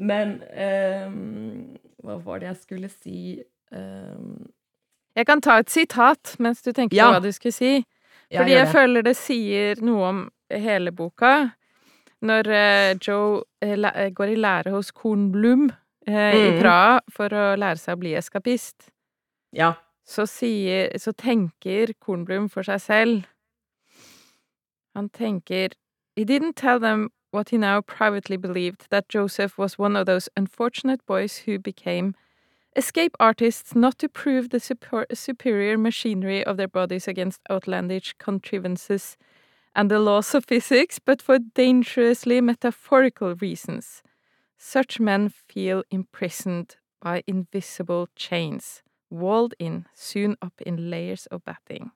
Men 0.00 0.38
um, 1.04 1.78
hva 2.04 2.16
var 2.24 2.40
det 2.40 2.48
jeg 2.50 2.58
skulle 2.62 2.88
si 2.92 3.20
um, 3.76 4.38
Jeg 5.18 5.26
kan 5.28 5.42
ta 5.44 5.58
et 5.60 5.70
sitat 5.72 6.34
mens 6.40 6.62
du 6.64 6.70
tenker 6.72 6.96
Ja. 6.96 7.10
på 7.10 7.18
hva 7.18 7.22
du 7.24 7.32
skulle 7.36 7.52
si. 7.56 7.72
Fordi 8.30 8.52
jeg, 8.52 8.64
jeg 8.66 8.72
føler 8.72 9.02
det 9.02 9.16
sier 9.18 9.80
noe 9.82 10.02
om 10.08 10.20
hele 10.50 10.92
boka. 10.92 11.50
Når 12.22 12.48
eh, 12.52 12.96
Joe 13.06 13.42
eh, 13.62 13.72
eh, 13.74 14.10
går 14.14 14.34
i 14.34 14.36
lære 14.38 14.70
hos 14.74 14.90
Kornblum 14.92 15.70
i 16.06 16.12
Mhm. 16.12 16.60
Praha 16.60 17.00
for 17.12 17.28
å 17.28 17.56
lære 17.60 17.78
seg 17.78 17.96
å 17.96 18.00
bli 18.00 18.14
eskapist, 18.16 18.90
Ja. 19.52 19.74
så 20.06 20.24
sier 20.26 20.90
Så 20.98 21.12
tenker 21.12 21.92
Kornblum 22.00 22.48
for 22.50 22.62
seg 22.62 22.80
selv 22.80 23.24
Han 24.96 25.08
tenker 25.10 25.70
He 26.16 26.24
didn't 26.24 26.56
tell 26.56 26.78
them 26.80 27.10
what 27.32 27.50
he 27.50 27.58
now 27.58 27.80
privately 27.80 28.36
believed, 28.36 28.86
that 28.90 29.08
Joseph 29.08 29.56
was 29.56 29.78
one 29.78 29.94
of 29.96 30.06
those 30.06 30.28
unfortunate 30.36 31.04
boys 31.06 31.38
who 31.46 31.58
became 31.58 32.14
escape 32.76 33.16
artists 33.18 33.74
not 33.74 33.98
to 33.98 34.08
prove 34.08 34.50
the 34.50 34.60
super 34.60 35.06
superior 35.12 35.76
machinery 35.76 36.44
of 36.44 36.56
their 36.56 36.68
bodies 36.68 37.08
against 37.08 37.40
outlandish 37.50 38.14
contrivances 38.18 39.16
and 39.74 39.90
the 39.90 39.98
laws 39.98 40.34
of 40.34 40.44
physics, 40.44 40.98
but 40.98 41.22
for 41.22 41.38
dangerously 41.38 42.40
metaphorical 42.40 43.34
reasons. 43.36 44.02
Such 44.58 45.00
men 45.00 45.28
feel 45.28 45.82
imprisoned 45.90 46.76
by 47.00 47.22
invisible 47.26 48.08
chains, 48.16 48.82
walled 49.10 49.54
in, 49.58 49.86
soon 49.94 50.36
up 50.42 50.60
in 50.60 50.90
layers 50.90 51.26
of 51.26 51.44
batting. 51.44 51.90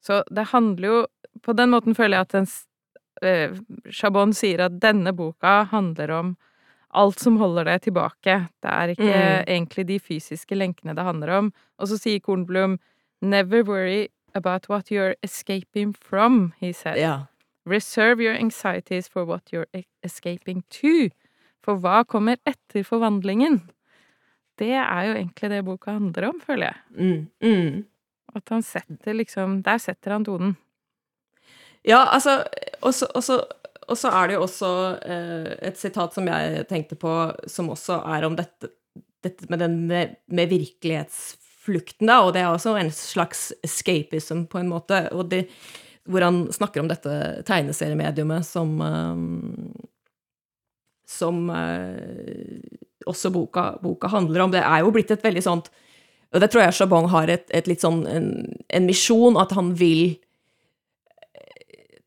Så 0.00 0.24
det 0.30 0.44
handler 0.52 0.88
jo 0.88 1.06
På 1.42 1.52
den 1.52 1.70
måten 1.70 1.94
føler 1.94 2.16
jeg 2.16 2.26
at 2.34 2.66
eh, 3.22 3.52
Chabon 3.90 4.32
sier 4.34 4.64
at 4.64 4.80
denne 4.82 5.12
boka 5.14 5.62
handler 5.70 6.10
om 6.10 6.36
alt 6.94 7.18
som 7.20 7.36
holder 7.38 7.64
det 7.64 7.82
tilbake. 7.82 8.48
Det 8.62 8.70
er 8.70 8.88
ikke 8.94 9.12
Mm. 9.14 9.44
egentlig 9.46 9.86
de 9.86 9.98
fysiske 10.00 10.54
lenkene 10.56 10.94
det 10.94 11.04
handler 11.04 11.30
om. 11.38 11.52
Og 11.78 11.88
så 11.88 11.98
sier 11.98 12.20
Kornblom 12.20 12.78
Never 13.22 13.62
worry 13.62 14.08
about 14.34 14.68
what 14.70 14.90
you're 14.90 15.14
escaping 15.22 15.92
from, 15.92 16.52
he 16.60 16.72
said. 16.72 16.96
ja. 16.96 17.26
Reserve 17.66 18.20
your 18.20 18.34
anxieties 18.34 19.08
for 19.08 19.24
what 19.24 19.42
you're 19.52 19.66
e- 19.74 19.84
escaping 20.02 20.62
to. 20.70 21.10
For 21.62 21.76
hva 21.76 22.04
kommer 22.06 22.36
etter 22.46 22.82
forvandlingen? 22.82 23.60
Det 24.58 24.70
er 24.72 25.02
jo 25.06 25.14
egentlig 25.14 25.50
det 25.50 25.64
boka 25.64 25.90
handler 25.90 26.28
om, 26.28 26.40
føler 26.40 26.72
jeg. 26.72 26.76
Mm, 26.96 27.28
mm. 27.42 27.84
At 28.36 28.48
han 28.48 28.62
setter 28.62 29.12
liksom 29.14 29.62
Der 29.62 29.78
setter 29.78 30.12
han 30.12 30.24
tonen. 30.24 30.56
Ja, 31.84 32.04
altså 32.12 32.44
Og 32.82 32.94
så- 32.94 33.06
og 33.90 33.98
så 33.98 34.12
er 34.14 34.30
det 34.30 34.36
jo 34.36 34.44
også 34.46 34.70
eh, 35.02 35.50
et 35.70 35.78
sitat 35.78 36.14
som 36.14 36.28
jeg 36.30 36.64
tenkte 36.70 36.98
på, 37.00 37.12
som 37.50 37.72
også 37.74 38.00
er 38.14 38.26
om 38.28 38.36
dette, 38.38 38.70
dette 39.24 39.50
med 39.50 39.62
den 39.64 39.76
med, 39.90 40.16
med 40.30 40.52
virkelighetsflukten, 40.52 42.06
da, 42.06 42.20
og 42.22 42.34
det 42.36 42.44
er 42.44 42.52
også 42.52 42.76
en 42.78 42.92
slags 42.94 43.48
escapism, 43.66 44.46
på 44.50 44.62
en 44.62 44.70
måte, 44.70 45.02
det, 45.32 45.44
hvor 46.10 46.24
han 46.24 46.44
snakker 46.54 46.84
om 46.84 46.90
dette 46.90 47.16
tegneseriemediumet 47.48 48.46
som 48.46 48.78
eh, 48.86 49.26
Som 51.10 51.50
eh, 51.50 52.62
også 53.10 53.32
boka, 53.34 53.78
boka 53.82 54.06
handler 54.12 54.44
om. 54.44 54.52
Det 54.52 54.62
er 54.62 54.84
jo 54.84 54.92
blitt 54.94 55.10
et 55.10 55.24
veldig 55.24 55.42
sånt 55.42 55.70
Og 56.30 56.40
det 56.40 56.50
tror 56.52 56.62
jeg 56.62 56.76
Chabon 56.76 57.08
har 57.10 57.28
et, 57.32 57.48
et 57.50 57.66
litt 57.66 57.82
sånn 57.82 58.04
en, 58.06 58.28
en 58.70 58.86
misjon, 58.86 59.38
at 59.40 59.50
han 59.56 59.72
vil 59.74 60.20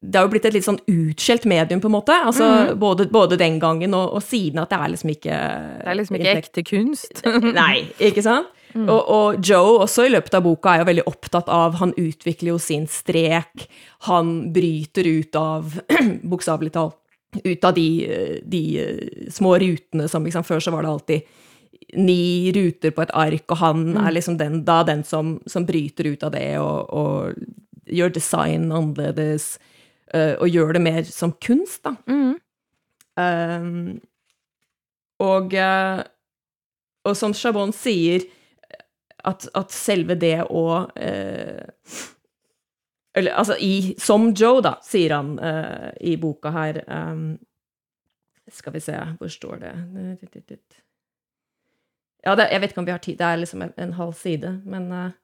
det 0.04 0.20
har 0.20 0.26
jo 0.28 0.34
blitt 0.34 0.46
et 0.50 0.56
litt 0.58 0.66
sånn 0.66 0.82
utskjelt 0.92 1.46
medium, 1.48 1.80
på 1.80 1.88
en 1.88 1.96
måte. 1.96 2.16
Altså, 2.28 2.48
både, 2.80 3.06
både 3.12 3.38
den 3.40 3.56
gangen 3.62 3.96
og, 3.96 4.18
og 4.18 4.26
siden, 4.26 4.60
at 4.60 4.74
det 4.74 4.80
er 4.80 4.92
liksom 4.92 5.14
ikke 5.14 5.38
Det 5.38 5.92
er 5.94 6.00
liksom 6.00 6.18
ikke 6.20 6.34
ekte 6.42 6.64
kunst. 6.68 7.24
Nei, 7.62 7.86
ikke 8.04 8.26
sant? 8.26 8.52
Og, 8.74 9.00
og 9.14 9.46
Joe 9.46 9.84
også 9.84 10.08
i 10.08 10.12
løpet 10.12 10.34
av 10.34 10.44
boka 10.48 10.72
er 10.74 10.82
jo 10.82 10.88
veldig 10.90 11.04
opptatt 11.06 11.50
av 11.54 11.76
Han 11.78 11.92
utvikler 11.94 12.56
jo 12.56 12.58
sin 12.62 12.88
strek. 12.90 13.68
Han 14.10 14.34
bryter 14.54 15.08
ut 15.08 15.38
av, 15.40 15.78
bokstavelig 16.34 16.74
talt, 16.74 16.98
ut 17.38 17.66
av 17.66 17.78
de, 17.78 17.88
de 18.50 18.64
små 19.34 19.56
rutene 19.62 20.10
som 20.10 20.26
liksom 20.26 20.46
Før 20.48 20.64
så 20.64 20.74
var 20.74 20.86
det 20.86 20.94
alltid 20.94 21.40
ni 21.94 22.52
ruter 22.56 22.94
på 22.96 23.04
et 23.04 23.12
ark, 23.14 23.44
og 23.54 23.60
han 23.60 23.98
er 24.02 24.14
liksom 24.16 24.38
den, 24.40 24.64
da 24.66 24.80
den 24.88 25.04
som, 25.06 25.36
som 25.50 25.66
bryter 25.68 26.08
ut 26.10 26.24
av 26.26 26.32
det 26.34 26.56
og, 26.58 26.90
og 26.90 27.92
gjør 27.94 28.14
design 28.16 28.72
annerledes, 28.72 29.58
eh, 29.60 29.73
og 30.14 30.50
gjør 30.50 30.76
det 30.78 30.82
mer 30.86 31.04
som 31.10 31.32
kunst, 31.42 31.82
da. 31.88 31.96
Mm. 32.06 32.36
Um, 33.18 34.02
og, 35.22 35.54
eh, 35.54 36.02
og 37.06 37.18
som 37.18 37.36
Chabon 37.38 37.74
sier, 37.76 38.26
at, 39.24 39.46
at 39.56 39.72
selve 39.72 40.18
det 40.20 40.42
å 40.52 40.64
uh, 40.84 42.00
Eller 43.16 43.36
altså, 43.40 43.56
i, 43.56 43.94
som 44.02 44.34
Joe, 44.36 44.60
da, 44.66 44.74
sier 44.84 45.14
han 45.16 45.38
uh, 45.40 45.94
i 46.04 46.18
boka 46.20 46.52
her 46.52 46.82
um, 46.90 47.38
Skal 48.52 48.76
vi 48.76 48.82
se, 48.84 48.98
hvor 49.22 49.32
står 49.32 49.62
det 49.62 49.72
Ja, 52.26 52.36
det, 52.36 52.50
jeg 52.52 52.66
vet 52.66 52.74
ikke 52.74 52.84
om 52.84 52.90
vi 52.90 52.96
har 52.96 53.06
tid. 53.06 53.22
Det 53.22 53.30
er 53.30 53.40
liksom 53.40 53.64
en, 53.64 53.72
en 53.86 53.96
halv 54.02 54.12
side, 54.20 54.52
men, 54.68 54.92
uh, 54.92 55.16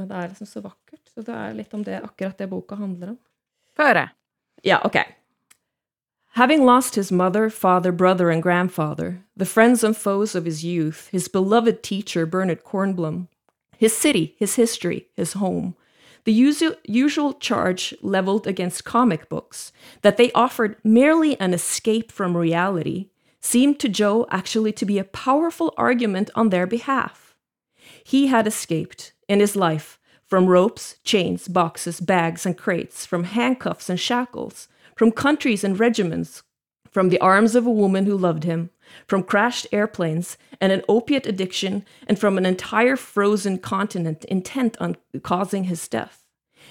men 0.00 0.08
det 0.08 0.16
er 0.16 0.32
liksom 0.32 0.48
så 0.48 0.64
vakkert. 0.64 1.04
Så 1.12 1.24
det 1.28 1.36
er 1.36 1.60
litt 1.60 1.76
om 1.76 1.84
det, 1.84 2.00
akkurat 2.00 2.40
det 2.40 2.48
boka 2.48 2.80
handler 2.80 3.12
om. 3.14 3.20
Få 3.76 3.90
høre. 3.90 4.08
Yeah, 4.62 4.80
okay. 4.84 5.06
Having 6.34 6.64
lost 6.64 6.94
his 6.94 7.12
mother, 7.12 7.50
father, 7.50 7.92
brother, 7.92 8.30
and 8.30 8.42
grandfather, 8.42 9.22
the 9.36 9.44
friends 9.44 9.84
and 9.84 9.96
foes 9.96 10.34
of 10.34 10.46
his 10.46 10.64
youth, 10.64 11.08
his 11.12 11.28
beloved 11.28 11.82
teacher, 11.82 12.24
Bernard 12.24 12.64
Kornblum, 12.64 13.28
his 13.76 13.94
city, 13.94 14.34
his 14.38 14.54
history, 14.54 15.08
his 15.14 15.34
home, 15.34 15.74
the 16.24 16.32
usual, 16.32 16.74
usual 16.84 17.34
charge 17.34 17.92
leveled 18.00 18.46
against 18.46 18.84
comic 18.84 19.28
books, 19.28 19.72
that 20.02 20.16
they 20.16 20.32
offered 20.32 20.76
merely 20.84 21.38
an 21.40 21.52
escape 21.52 22.12
from 22.12 22.36
reality, 22.36 23.10
seemed 23.40 23.80
to 23.80 23.88
Joe 23.88 24.24
actually 24.30 24.72
to 24.72 24.86
be 24.86 24.98
a 24.98 25.04
powerful 25.04 25.74
argument 25.76 26.30
on 26.34 26.48
their 26.48 26.66
behalf. 26.66 27.34
He 28.04 28.28
had 28.28 28.46
escaped, 28.46 29.12
in 29.28 29.40
his 29.40 29.56
life, 29.56 29.98
from 30.32 30.46
ropes, 30.46 30.96
chains, 31.04 31.46
boxes, 31.46 32.00
bags, 32.00 32.46
and 32.46 32.56
crates, 32.56 33.04
from 33.04 33.24
handcuffs 33.24 33.90
and 33.90 34.00
shackles, 34.00 34.66
from 34.96 35.12
countries 35.12 35.62
and 35.62 35.78
regiments, 35.78 36.42
from 36.90 37.10
the 37.10 37.20
arms 37.20 37.54
of 37.54 37.66
a 37.66 37.70
woman 37.70 38.06
who 38.06 38.16
loved 38.16 38.44
him, 38.44 38.70
from 39.06 39.22
crashed 39.22 39.66
airplanes 39.72 40.38
and 40.58 40.72
an 40.72 40.80
opiate 40.88 41.26
addiction, 41.26 41.84
and 42.06 42.18
from 42.18 42.38
an 42.38 42.46
entire 42.46 42.96
frozen 42.96 43.58
continent 43.58 44.24
intent 44.24 44.74
on 44.80 44.96
causing 45.22 45.64
his 45.64 45.86
death. 45.86 46.24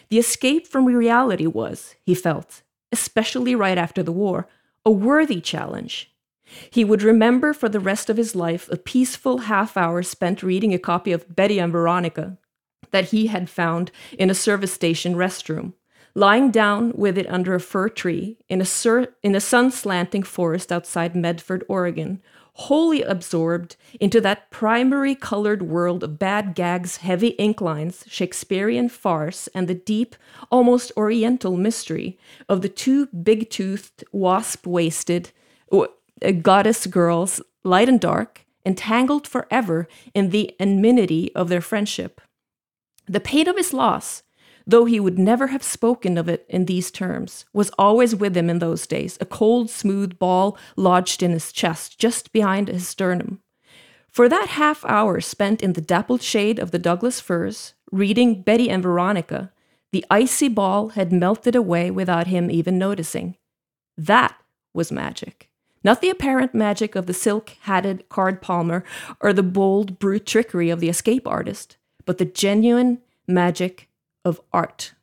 The 0.10 0.18
escape 0.18 0.66
from 0.66 0.86
reality 0.86 1.46
was, 1.46 1.94
he 2.04 2.16
felt, 2.16 2.64
especially 2.92 3.54
right 3.54 3.78
after 3.78 4.02
the 4.02 4.12
war, 4.12 4.48
a 4.84 4.90
worthy 4.90 5.40
challenge. 5.40 6.12
He 6.72 6.84
would 6.84 7.04
remember 7.04 7.54
for 7.54 7.70
the 7.70 7.80
rest 7.80 8.10
of 8.10 8.18
his 8.18 8.36
life 8.36 8.68
a 8.72 8.76
peaceful 8.76 9.38
half 9.38 9.78
hour 9.78 10.02
spent 10.02 10.42
reading 10.42 10.74
a 10.74 10.80
copy 10.80 11.12
of 11.12 11.36
Betty 11.36 11.60
and 11.60 11.72
Veronica 11.72 12.40
that 12.92 13.10
he 13.10 13.28
had 13.28 13.50
found 13.50 13.92
in 14.18 14.30
a 14.30 14.36
service 14.36 14.72
station 14.72 15.16
restroom, 15.16 15.74
lying 16.14 16.52
down 16.52 16.92
with 16.96 17.18
it 17.18 17.30
under 17.30 17.56
a 17.56 17.60
fir 17.60 17.90
tree 17.90 18.38
in 18.50 18.62
a, 18.62 18.66
sur- 18.66 19.14
in 19.24 19.36
a 19.36 19.42
sun 19.42 19.72
slanting 19.72 20.24
forest 20.24 20.72
outside 20.72 21.16
Medford, 21.16 21.64
Oregon, 21.68 22.22
wholly 22.54 23.02
absorbed 23.02 23.76
into 24.00 24.20
that 24.22 24.52
primary 24.52 25.16
colored 25.16 25.62
world 25.62 26.04
of 26.04 26.20
bad 26.20 26.54
gags, 26.54 26.98
heavy 26.98 27.30
ink 27.30 27.62
lines, 27.62 28.04
Shakespearean 28.08 28.90
farce, 28.90 29.48
and 29.56 29.68
the 29.68 29.74
deep, 29.74 30.16
almost 30.52 30.92
oriental 30.98 31.56
mystery 31.58 32.20
of 32.50 32.62
the 32.62 32.70
two 32.70 33.08
big 33.08 33.50
toothed, 33.50 34.04
wasp 34.12 34.68
waisted 34.68 35.32
uh, 35.72 36.32
goddess 36.42 36.86
girls, 36.88 37.42
light 37.64 37.90
and 37.90 38.00
dark, 38.00 38.46
entangled 38.66 39.28
forever 39.28 39.88
in 40.14 40.30
the 40.30 40.56
enmity 40.60 41.34
of 41.34 41.50
their 41.50 41.62
friendship. 41.62 42.22
The 43.12 43.20
pain 43.20 43.50
of 43.50 43.58
his 43.58 43.74
loss, 43.74 44.24
though 44.66 44.86
he 44.86 44.98
would 44.98 45.20
never 45.20 45.48
have 45.48 45.64
spoken 45.64 46.18
of 46.18 46.30
it 46.30 46.46
in 46.48 46.64
these 46.64 46.90
terms, 46.90 47.44
was 47.52 47.70
always 47.78 48.16
with 48.16 48.38
him 48.38 48.50
in 48.50 48.60
those 48.60 48.88
days, 48.88 49.18
a 49.20 49.26
cold, 49.26 49.70
smooth 49.70 50.18
ball 50.18 50.58
lodged 50.78 51.22
in 51.22 51.32
his 51.32 51.52
chest, 51.52 52.00
just 52.00 52.32
behind 52.32 52.70
his 52.70 52.88
sternum. 52.88 53.42
For 54.08 54.30
that 54.30 54.48
half 54.48 54.86
hour 54.86 55.20
spent 55.20 55.62
in 55.62 55.74
the 55.74 55.82
dappled 55.82 56.22
shade 56.22 56.58
of 56.58 56.72
the 56.72 56.80
Douglas 56.80 57.20
firs, 57.20 57.74
reading 57.92 58.44
Betty 58.44 58.70
and 58.70 58.82
Veronica, 58.82 59.52
the 59.92 60.06
icy 60.10 60.48
ball 60.48 60.90
had 60.90 61.12
melted 61.12 61.54
away 61.54 61.92
without 61.92 62.28
him 62.28 62.50
even 62.50 62.78
noticing. 62.78 63.36
That 63.98 64.38
was 64.74 64.90
magic. 64.90 65.50
Not 65.84 66.00
the 66.00 66.10
apparent 66.10 66.56
magic 66.56 66.96
of 66.96 67.08
the 67.08 67.14
silk 67.14 67.58
hatted 67.64 68.08
card 68.08 68.42
palmer 68.42 68.86
or 69.20 69.34
the 69.34 69.44
bold 69.44 70.00
brute 70.00 70.26
trickery 70.26 70.70
of 70.70 70.80
the 70.80 70.88
escape 70.88 71.28
artist, 71.28 71.76
but 72.06 72.18
the 72.18 72.26
genuine 72.26 73.00
magic 73.28 73.88
of 74.26 74.40
art. 74.54 74.94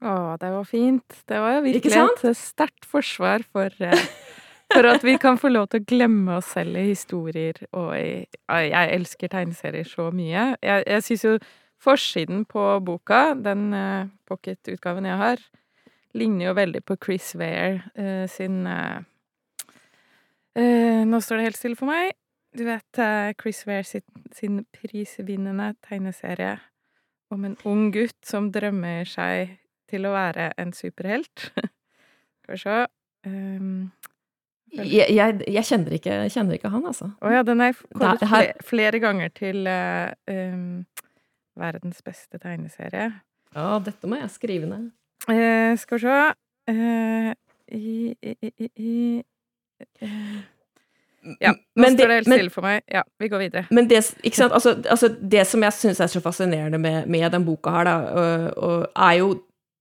Å, 0.00 0.36
det 0.40 0.50
var 0.52 0.64
fint. 0.68 1.20
Det 1.28 1.38
var 1.40 1.56
jo 1.56 1.60
virkelig 1.64 2.00
et 2.02 2.26
sterkt 2.36 2.84
forsvar 2.88 3.44
for, 3.48 3.72
eh, 3.80 4.08
for 4.74 4.88
at 4.90 5.04
vi 5.06 5.16
kan 5.20 5.38
få 5.40 5.50
lov 5.52 5.70
til 5.72 5.80
å 5.80 5.86
glemme 5.88 6.36
oss 6.36 6.52
selv 6.56 6.76
i 6.76 6.90
historier, 6.90 7.62
og 7.72 7.94
i 7.96 8.26
Jeg 8.48 8.90
elsker 8.98 9.32
tegneserier 9.32 9.88
så 9.88 10.10
mye. 10.12 10.56
Jeg, 10.62 10.84
jeg 10.86 11.06
syns 11.06 11.24
jo 11.24 11.38
forsiden 11.80 12.44
på 12.44 12.64
boka, 12.84 13.34
den 13.34 13.72
eh, 13.72 14.12
pocketutgaven 14.28 15.08
jeg 15.08 15.20
har, 15.22 15.42
ligner 16.16 16.50
jo 16.50 16.56
veldig 16.56 16.84
på 16.84 16.96
Chris 17.02 17.34
Ware 17.36 17.82
eh, 17.94 18.26
sin 18.28 18.64
Nå 20.56 21.18
står 21.20 21.36
det 21.36 21.44
helt 21.50 21.58
stille 21.58 21.76
for 21.76 21.84
meg. 21.84 22.14
Du 22.56 22.64
vet 22.64 22.98
eh, 23.02 23.34
Chris 23.40 23.62
Ware 23.68 23.84
sin, 23.84 24.02
sin 24.32 24.62
prisvinnende 24.72 25.74
tegneserie 25.84 26.56
om 27.34 27.44
en 27.44 27.56
ung 27.68 27.90
gutt 27.92 28.16
som 28.24 28.50
drømmer 28.54 29.04
seg 29.10 29.56
til 29.90 30.06
å 30.08 30.14
være 30.14 30.50
en 30.60 30.72
superhelt. 30.74 31.50
Skal 32.46 32.54
vi 32.54 32.60
se 32.62 32.76
um, 33.26 33.90
Jeg, 34.72 35.08
jeg, 35.14 35.40
jeg 35.52 35.64
kjenner, 35.68 35.96
ikke, 35.98 36.16
jeg 36.26 36.32
kjenner 36.36 36.56
ikke 36.58 36.70
han, 36.72 36.86
altså. 36.88 37.10
Å 37.20 37.34
ja, 37.34 37.42
den 37.46 37.62
er 37.64 37.76
kåret 37.94 38.24
her- 38.30 38.52
flere 38.66 39.00
ganger 39.02 39.30
til 39.36 39.66
uh, 39.70 40.10
um, 40.30 40.84
verdens 41.58 42.00
beste 42.06 42.40
tegneserie. 42.42 43.10
Ja, 43.56 43.68
dette 43.84 44.08
må 44.10 44.18
jeg 44.20 44.32
skrive 44.34 44.68
ned. 44.70 44.88
Uh, 45.28 45.74
skal 45.80 45.98
vi 45.98 46.04
se 46.06 46.18
uh, 46.72 47.30
i, 47.74 47.94
i, 48.22 48.36
i, 48.48 48.70
i, 48.76 48.96
eh, 50.00 50.36
Ja, 51.40 51.52
nå 51.52 51.82
Men 51.82 51.96
står 51.96 52.08
det 52.08 52.14
helt 52.20 52.26
stille 52.30 52.50
for 52.54 52.62
meg. 52.62 52.82
Ja, 52.92 53.02
vi 53.20 53.28
går 53.28 53.38
videre. 53.38 53.64
Men 53.70 53.88
det? 53.88 54.02
Altså, 54.24 54.76
altså, 54.90 55.08
det 55.20 55.46
som 55.46 55.62
jeg 55.62 55.72
syns 55.72 56.00
er 56.00 56.06
så 56.12 56.20
fascinerende 56.24 56.78
med, 56.78 57.06
med 57.08 57.30
den 57.32 57.44
boka 57.44 57.70
her, 57.70 57.84
da, 57.84 57.96
og, 57.98 58.58
og 58.58 58.86
er 58.96 59.18
jo 59.20 59.34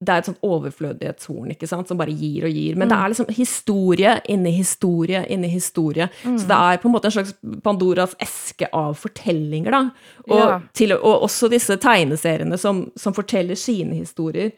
det 0.06 0.12
er 0.12 0.18
et 0.20 0.28
sånt 0.28 0.42
overflødighetshorn 0.44 1.52
ikke 1.54 1.68
sant, 1.72 1.88
som 1.88 1.98
bare 1.98 2.12
gir 2.14 2.44
og 2.46 2.52
gir. 2.52 2.76
Men 2.78 2.90
det 2.90 2.98
Mm. 2.98 3.04
er 3.06 3.10
liksom 3.10 3.30
historie 3.34 4.12
inni 4.30 4.52
historie 4.52 5.22
inni 5.30 5.48
historie. 5.48 6.10
Mm. 6.26 6.38
Så 6.38 6.48
det 6.48 6.58
er 6.58 6.78
på 6.78 6.90
en 6.90 6.94
måte 6.94 7.06
en 7.06 7.12
slags 7.16 7.34
Pandoras 7.64 8.16
eske 8.22 8.68
av 8.74 8.94
fortellinger, 9.00 9.72
da. 9.72 9.90
Og, 10.30 10.38
Ja. 10.38 10.60
til, 10.74 10.92
og 10.94 11.24
også 11.24 11.50
disse 11.50 11.78
tegneseriene 11.78 12.58
som, 12.60 12.92
som 12.98 13.14
forteller 13.14 13.56
sine 13.56 13.96
historier. 13.96 14.52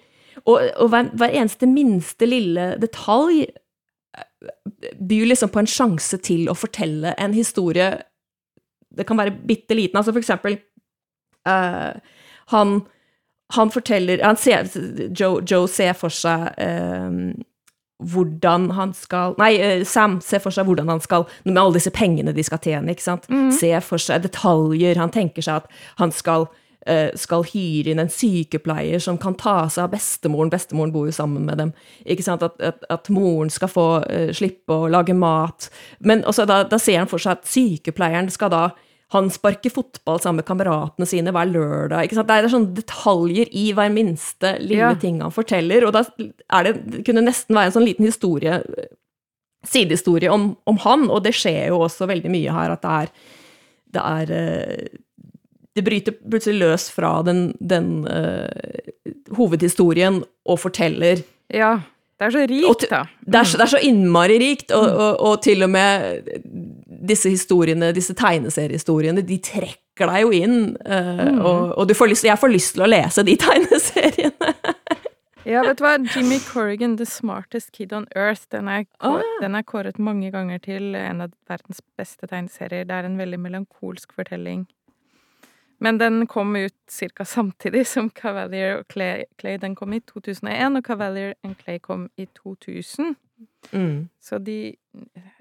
Og, 0.46 0.60
og 0.78 0.90
hver, 0.90 1.12
hver 1.16 1.30
eneste 1.34 1.68
minste 1.68 2.26
lille 2.26 2.76
detalj 2.82 3.46
byr 5.10 5.26
liksom 5.32 5.50
på 5.50 5.64
en 5.64 5.70
sjanse 5.70 6.20
til 6.26 6.50
å 6.50 6.58
fortelle 6.58 7.16
en 7.18 7.34
historie 7.34 7.96
Det 8.98 9.06
kan 9.06 9.18
være 9.18 9.34
bitte 9.46 9.76
liten. 9.76 9.98
Altså 9.98 10.14
for 10.14 10.22
eksempel 10.22 10.60
uh, 11.48 11.98
Han 12.54 12.80
han 13.56 13.72
forteller 13.72 14.20
han 14.24 14.36
ser, 14.36 14.68
Joe, 15.16 15.42
Joe 15.48 15.68
ser 15.72 15.94
for 15.96 16.12
seg 16.12 16.50
eh, 16.60 17.14
hvordan 17.98 18.70
han 18.78 18.94
skal 18.94 19.38
Nei, 19.40 19.54
eh, 19.56 19.84
Sam 19.88 20.20
ser 20.22 20.42
for 20.44 20.54
seg 20.54 20.68
hvordan 20.68 20.90
han 20.92 21.02
skal 21.02 21.26
Med 21.46 21.58
alle 21.58 21.78
disse 21.80 21.94
pengene 21.96 22.36
de 22.36 22.44
skal 22.46 22.62
tjene, 22.62 22.92
ikke 22.94 23.06
sant. 23.06 23.30
Mm. 23.32 23.50
Ser 23.56 23.80
for 23.86 24.02
seg 24.02 24.26
detaljer. 24.26 25.00
Han 25.00 25.14
tenker 25.14 25.46
seg 25.46 25.64
at 25.64 25.72
han 26.02 26.14
skal 26.14 26.50
skal 27.20 27.44
hyre 27.50 27.92
inn 27.92 28.00
en 28.00 28.12
sykepleier 28.12 29.02
som 29.04 29.18
kan 29.20 29.36
ta 29.36 29.68
seg 29.70 29.86
av 29.86 29.94
bestemoren. 29.96 30.52
Bestemoren 30.54 30.94
bor 30.96 31.08
jo 31.10 31.16
sammen 31.16 31.46
med 31.48 31.60
dem. 31.62 31.74
Ikke 32.06 32.26
sant? 32.26 32.46
At, 32.46 32.56
at, 32.64 32.84
at 32.94 33.10
moren 33.14 33.52
skal 33.54 33.72
få 33.72 33.88
uh, 34.06 34.30
slippe 34.36 34.74
å 34.74 34.90
lage 34.92 35.16
mat. 35.18 35.70
Men 36.00 36.24
også 36.28 36.48
da, 36.48 36.62
da 36.70 36.80
ser 36.82 37.02
han 37.02 37.12
for 37.12 37.20
seg 37.24 37.38
at 37.38 37.50
sykepleieren 37.50 38.32
skal 38.34 38.54
da 38.54 38.66
han 39.16 39.30
sparker 39.32 39.72
fotball 39.72 40.20
sammen 40.20 40.42
med 40.42 40.48
kameratene 40.50 41.08
sine 41.08 41.32
hver 41.32 41.48
lørdag. 41.48 42.08
Ikke 42.08 42.18
sant? 42.18 42.28
Det 42.28 42.42
er 42.42 42.52
sånne 42.52 42.76
detaljer 42.76 43.52
i 43.56 43.70
hver 43.76 43.92
minste 43.96 44.58
lille 44.60 44.82
Ja. 44.84 44.94
ting 45.00 45.22
han 45.24 45.32
forteller. 45.32 45.88
Og 45.88 45.96
da 45.96 46.04
er 46.08 46.68
det, 46.68 46.74
det 46.92 47.04
kunne 47.08 47.24
nesten 47.24 47.56
være 47.56 47.72
en 47.72 47.78
sånn 47.78 47.88
liten 47.88 48.08
historie, 48.08 48.60
sidehistorie 49.68 50.32
om, 50.32 50.50
om 50.68 50.80
han, 50.84 51.08
og 51.08 51.24
det 51.24 51.36
skjer 51.40 51.70
jo 51.72 51.80
også 51.86 52.08
veldig 52.08 52.32
mye 52.32 52.56
her 52.56 52.76
at 52.76 52.84
det 52.84 52.96
er 52.98 53.14
det 53.96 54.04
er 54.04 54.32
eh, 54.36 54.88
Det 55.78 55.84
bryter 55.86 56.16
plutselig 56.18 56.58
løs 56.64 56.88
fra 56.94 57.12
den, 57.28 57.52
den 57.62 57.92
uh, 58.10 58.48
hovedhistorien 59.38 60.24
og 60.50 60.60
forteller 60.66 61.24
Ja. 61.54 61.78
Det 62.18 62.26
er 62.26 62.32
så 62.34 62.44
rikt, 62.50 62.84
da. 62.90 63.04
da. 63.04 63.30
det 63.30 63.38
er, 63.38 63.46
så, 63.46 63.58
det 63.60 63.66
er 63.68 63.70
så 63.76 63.80
innmari 63.86 64.40
rikt, 64.42 64.72
og, 64.74 64.88
og, 64.90 65.20
og 65.22 65.36
til 65.46 65.62
og 65.62 65.70
med 65.70 66.32
disse 67.06 67.30
historiene, 67.30 67.92
disse 67.94 68.16
tegneseriehistoriene, 68.18 69.22
de 69.22 69.38
trekker 69.46 70.10
deg 70.10 70.24
jo 70.24 70.32
inn. 70.34 70.56
eh, 70.82 71.38
og 71.38 71.76
og 71.78 71.86
du 71.88 71.94
får 71.94 72.10
lyst, 72.10 72.26
jeg 72.26 72.40
får 72.42 72.50
lyst 72.56 72.74
til 72.74 72.88
å 72.88 72.90
lese 72.90 73.22
de 73.28 73.36
tegneseriene. 73.46 74.50
Ja, 75.46 75.62
vet 75.64 75.78
du 75.78 75.84
hva? 75.86 75.94
Jimmy 76.16 76.40
Corrigan, 76.44 76.98
'The 76.98 77.06
Smartest 77.06 77.70
Kid 77.78 77.94
on 77.94 78.08
Earth', 78.18 78.50
den 78.52 78.68
er, 78.68 78.88
kå- 78.98 79.22
Ah. 79.22 79.38
den 79.46 79.54
er 79.56 79.62
kåret 79.70 80.00
mange 80.02 80.32
ganger 80.34 80.58
til 80.66 80.96
en 80.98 81.22
av 81.22 81.32
verdens 81.48 81.86
beste 82.02 82.26
tegneserier. 82.28 82.84
Det 82.90 82.98
er 82.98 83.06
en 83.06 83.18
veldig 83.22 83.40
melankolsk 83.46 84.18
fortelling. 84.18 84.66
Men 85.78 85.98
den 85.98 86.28
kom 86.28 86.56
ut 86.56 86.94
ca. 87.16 87.26
samtidig 87.26 87.88
som 87.88 88.10
Cavalier 88.10 88.80
og 88.80 88.88
Clay, 88.90 89.26
Clay. 89.38 89.60
Den 89.62 89.76
kom 89.78 89.94
i 89.94 90.00
2001, 90.02 90.80
og 90.80 90.86
Cavalier 90.86 91.36
and 91.46 91.58
Clay 91.62 91.80
kom 91.80 92.08
i 92.18 92.26
2000. 92.26 93.16
Mm. 93.72 94.10
Så 94.20 94.40
de 94.40 94.76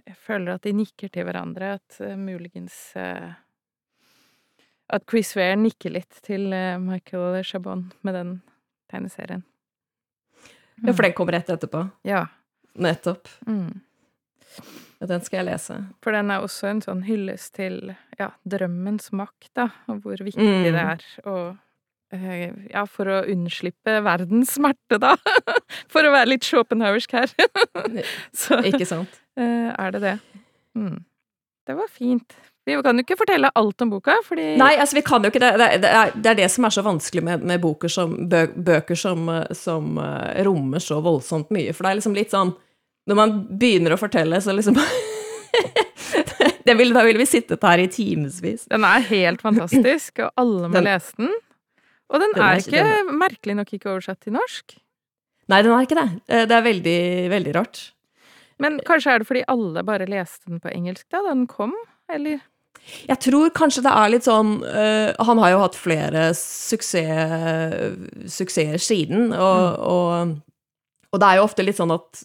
Jeg 0.06 0.16
føler 0.16 0.54
at 0.54 0.62
de 0.62 0.72
nikker 0.72 1.08
til 1.08 1.24
hverandre. 1.24 1.78
At 1.80 2.00
uh, 2.00 2.18
muligens 2.18 2.92
uh, 2.96 3.32
At 4.88 5.02
Chris 5.10 5.36
Ware 5.36 5.56
nikker 5.56 5.90
litt 5.90 6.20
til 6.22 6.52
uh, 6.52 6.76
Michael 6.78 7.42
Chabon 7.44 7.92
med 8.02 8.14
den 8.14 8.42
tegneserien. 8.90 9.44
Ja, 10.84 10.92
for 10.92 11.02
den 11.02 11.16
kommer 11.16 11.32
rett 11.32 11.48
etterpå. 11.50 11.86
Ja. 12.04 12.26
Nettopp. 12.76 13.28
Mm. 13.48 13.80
Ja, 15.00 15.06
den 15.10 15.20
skal 15.26 15.42
jeg 15.42 15.48
lese. 15.50 15.76
For 16.04 16.14
den 16.16 16.30
er 16.32 16.40
også 16.44 16.70
en 16.70 16.80
sånn 16.84 17.02
hyllest 17.04 17.54
til 17.58 17.92
ja, 18.18 18.30
drømmens 18.48 19.10
makt, 19.12 19.50
da, 19.58 19.68
og 19.92 20.00
hvor 20.06 20.22
viktig 20.24 20.40
Mm. 20.46 20.62
det 20.72 20.82
er 20.82 21.04
å 21.28 21.36
eh, 22.14 22.52
Ja, 22.72 22.86
for 22.88 23.10
å 23.10 23.18
unnslippe 23.28 23.98
verdens 24.06 24.54
smerte, 24.56 24.98
da. 25.02 25.16
For 25.92 26.06
å 26.06 26.12
være 26.14 26.30
litt 26.32 26.44
Schopenhauersk 26.46 27.12
her. 27.12 27.32
Så 28.32 28.60
Ikke 28.64 28.86
sant? 28.88 29.20
eh, 29.36 29.72
er 29.76 29.90
det 29.96 30.00
det. 30.04 30.16
Mm. 30.78 31.04
Det 31.66 31.74
var 31.76 31.88
fint. 31.90 32.36
Vi 32.66 32.74
kan 32.82 32.98
jo 32.98 33.02
ikke 33.04 33.18
fortelle 33.18 33.50
alt 33.54 33.82
om 33.82 33.90
boka, 33.90 34.16
fordi 34.26 34.56
Nei, 34.58 34.72
altså 34.82 34.96
vi 34.98 35.02
kan 35.06 35.22
jo 35.22 35.30
ikke 35.30 35.42
det. 35.42 35.52
Det, 35.60 35.68
det, 35.84 35.90
er, 35.90 36.12
det 36.14 36.30
er 36.32 36.38
det 36.40 36.48
som 36.50 36.64
er 36.66 36.74
så 36.74 36.82
vanskelig 36.86 37.22
med, 37.26 37.44
med 37.46 37.66
som, 37.90 38.14
bø, 38.30 38.46
bøker 38.56 38.98
som, 38.98 39.28
eh, 39.28 39.52
som 39.54 39.98
rommer 40.46 40.82
så 40.82 41.02
voldsomt 41.04 41.50
mye. 41.54 41.74
For 41.74 41.84
det 41.84 41.90
er 41.92 42.00
liksom 42.00 42.16
litt 42.16 42.32
sånn 42.34 42.54
Når 43.06 43.14
man 43.18 43.34
begynner 43.58 43.94
å 43.94 43.98
fortelle, 44.00 44.40
så 44.42 44.54
liksom 44.56 44.76
vil, 46.78 46.92
Da 46.94 47.04
ville 47.06 47.18
vi 47.20 47.26
sittet 47.28 47.62
her 47.62 47.78
i 47.82 47.88
timevis. 47.92 48.64
Den 48.70 48.84
er 48.86 49.04
helt 49.10 49.42
fantastisk, 49.44 50.18
og 50.24 50.32
alle 50.42 50.68
må 50.70 50.74
Den- 50.80 50.88
lese 50.88 51.14
den. 51.20 51.30
Og 52.10 52.20
den, 52.22 52.32
Den 52.34 52.42
er 52.42 52.54
er- 52.54 52.62
ikke, 52.62 53.16
merkelig 53.18 53.56
nok 53.56 53.72
ikke 53.74 53.90
oversatt 53.94 54.20
til 54.22 54.32
norsk. 54.36 54.76
Nei, 55.48 55.62
den 55.62 55.72
er 55.72 55.86
ikke 55.86 55.98
det. 55.98 56.08
Eh, 56.28 56.44
Det 56.46 56.54
er 56.56 56.62
veldig, 56.62 57.30
veldig 57.30 57.54
rart. 57.54 57.92
Men 58.58 58.80
kanskje 58.80 59.12
er 59.14 59.18
det 59.18 59.26
fordi 59.28 59.44
alle 59.48 59.82
bare 59.84 60.06
leste 60.06 60.46
den 60.48 60.60
på 60.60 60.70
engelsk 60.72 61.04
da, 61.10 61.20
da 61.22 61.28
den 61.34 61.46
kom? 61.46 61.74
Eller? 62.08 62.40
Jeg 63.08 63.18
tror 63.20 63.50
kanskje 63.50 63.82
det 63.82 63.92
er 63.92 64.08
litt 64.12 64.22
sånn 64.24 64.62
uh, 64.62 65.12
Han 65.26 65.38
har 65.42 65.50
jo 65.50 65.58
hatt 65.64 65.74
flere 65.74 66.28
suksess, 66.36 67.96
suksesser 68.30 68.78
siden, 68.78 69.32
og, 69.32 69.78
og, 69.80 70.36
og 71.12 71.20
det 71.20 71.26
er 71.28 71.36
jo 71.40 71.46
ofte 71.48 71.64
litt 71.66 71.76
sånn 71.80 71.92
at 71.94 72.22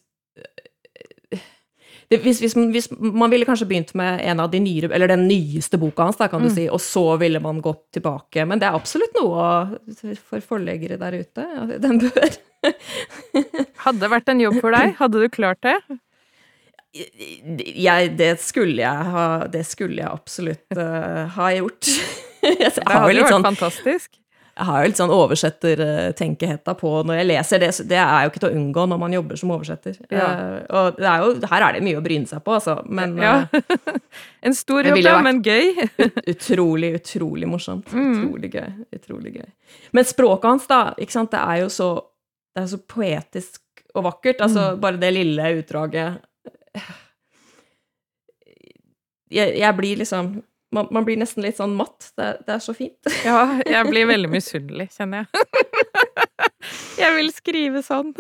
hvis, 2.12 2.42
hvis, 2.44 2.54
hvis 2.76 2.88
man 3.00 3.32
ville 3.32 3.46
kanskje 3.48 3.68
begynt 3.70 3.94
med 3.96 4.20
en 4.28 4.40
av 4.44 4.50
de 4.52 4.60
nyere, 4.60 4.90
eller 4.92 5.08
den 5.14 5.24
nyeste 5.30 5.80
boka 5.80 6.04
hans, 6.10 6.18
da, 6.20 6.28
kan 6.28 6.42
du 6.44 6.50
Mm. 6.50 6.56
si, 6.58 6.66
og 6.70 6.82
så 6.84 7.18
ville 7.22 7.40
man 7.40 7.62
gått 7.64 7.86
tilbake. 7.96 8.44
Men 8.46 8.60
det 8.60 8.68
er 8.68 8.76
absolutt 8.76 9.16
noe 9.16 9.80
for 10.20 10.44
forleggere 10.44 11.00
der 11.00 11.20
ute. 11.24 11.46
Den 11.80 12.00
bør 12.04 12.38
Hadde 13.88 14.10
vært 14.12 14.28
en 14.30 14.42
jobb 14.44 14.60
for 14.62 14.76
deg? 14.76 14.96
Hadde 15.00 15.22
du 15.24 15.30
klart 15.34 15.62
det? 15.66 15.78
jeg, 16.94 18.10
det 18.20 18.34
skulle 18.44 18.82
jeg 18.82 19.12
ha 19.14 19.48
Det 19.48 19.62
skulle 19.66 20.02
jeg 20.02 20.10
absolutt 20.12 20.76
uh, 20.78 21.24
ha 21.38 21.48
gjort. 21.56 21.88
jeg 22.44 22.58
Det 22.76 22.84
hadde 22.86 23.14
jo 23.16 23.24
vært 23.24 23.32
sånn 23.38 23.48
fantastisk. 23.48 24.10
Jeg 24.62 24.68
har 24.68 24.82
jo 24.84 24.90
litt 24.92 25.00
sånn 25.00 25.12
oversettertenkehetta 25.16 26.76
på 26.78 26.90
når 27.10 27.16
jeg 27.18 27.28
leser 27.32 27.62
det. 27.64 27.70
Det 27.90 27.98
er 27.98 28.26
jo 28.28 28.30
ikke 28.30 28.42
til 28.44 28.52
å 28.52 28.58
unngå 28.60 28.84
når 28.92 29.00
man 29.02 29.16
jobber 29.16 29.40
som 29.42 29.54
oversetter. 29.56 29.96
Ja. 30.14 30.28
Uh, 30.38 30.58
og 30.78 31.00
det 31.00 31.08
er 31.10 31.24
jo, 31.24 31.32
her 31.50 31.66
er 31.66 31.74
det 31.78 31.82
mye 31.88 31.98
å 31.98 32.04
bryne 32.06 32.30
seg 32.30 32.44
på, 32.46 32.54
altså. 32.60 32.76
Men 32.86 33.16
Ja. 33.18 33.32
uh, 33.50 33.98
En 34.46 34.54
stor 34.58 34.86
jobb, 34.86 35.02
ja, 35.02 35.16
men 35.26 35.42
gøy. 35.46 35.72
utrolig, 36.36 36.94
utrolig 37.02 37.50
morsomt. 37.50 37.90
Mm. 37.94 38.12
Utrolig 38.14 38.52
gøy. 38.54 38.70
Utrolig 39.00 39.34
gøy. 39.40 39.50
Men 39.98 40.06
språket 40.06 40.50
hans, 40.52 40.70
da, 40.70 40.82
ikke 41.02 41.18
sant, 41.18 41.34
det 41.34 41.42
er 41.42 41.64
jo 41.64 41.70
så, 41.74 41.90
det 42.56 42.64
er 42.68 42.70
så 42.76 42.82
poetisk 42.86 43.62
og 43.98 44.06
vakkert. 44.12 44.46
Altså, 44.46 44.70
Mm. 44.76 44.80
bare 44.86 45.02
det 45.02 45.12
lille 45.18 45.50
utdraget 45.64 46.22
jeg, 49.32 49.54
jeg 49.60 49.76
blir 49.78 50.00
liksom 50.02 50.32
man, 50.72 50.88
man, 50.92 51.06
blir 51.08 51.20
nesten 51.20 51.44
litt 51.46 51.60
sånn 51.60 51.76
matt. 51.78 52.12
Det, 52.18 52.30
det 52.48 52.56
er 52.58 52.64
så 52.64 52.76
fint. 52.76 53.00
Ja, 53.28 53.60
jeg 53.68 53.90
blir 53.90 54.08
veldig 54.10 54.32
misunnelig, 54.32 54.92
kjenner 54.98 55.26
jeg. 55.26 55.42
Jeg 57.02 57.16
vil 57.16 57.30
skrive 57.34 57.82
sånn. 57.82 58.12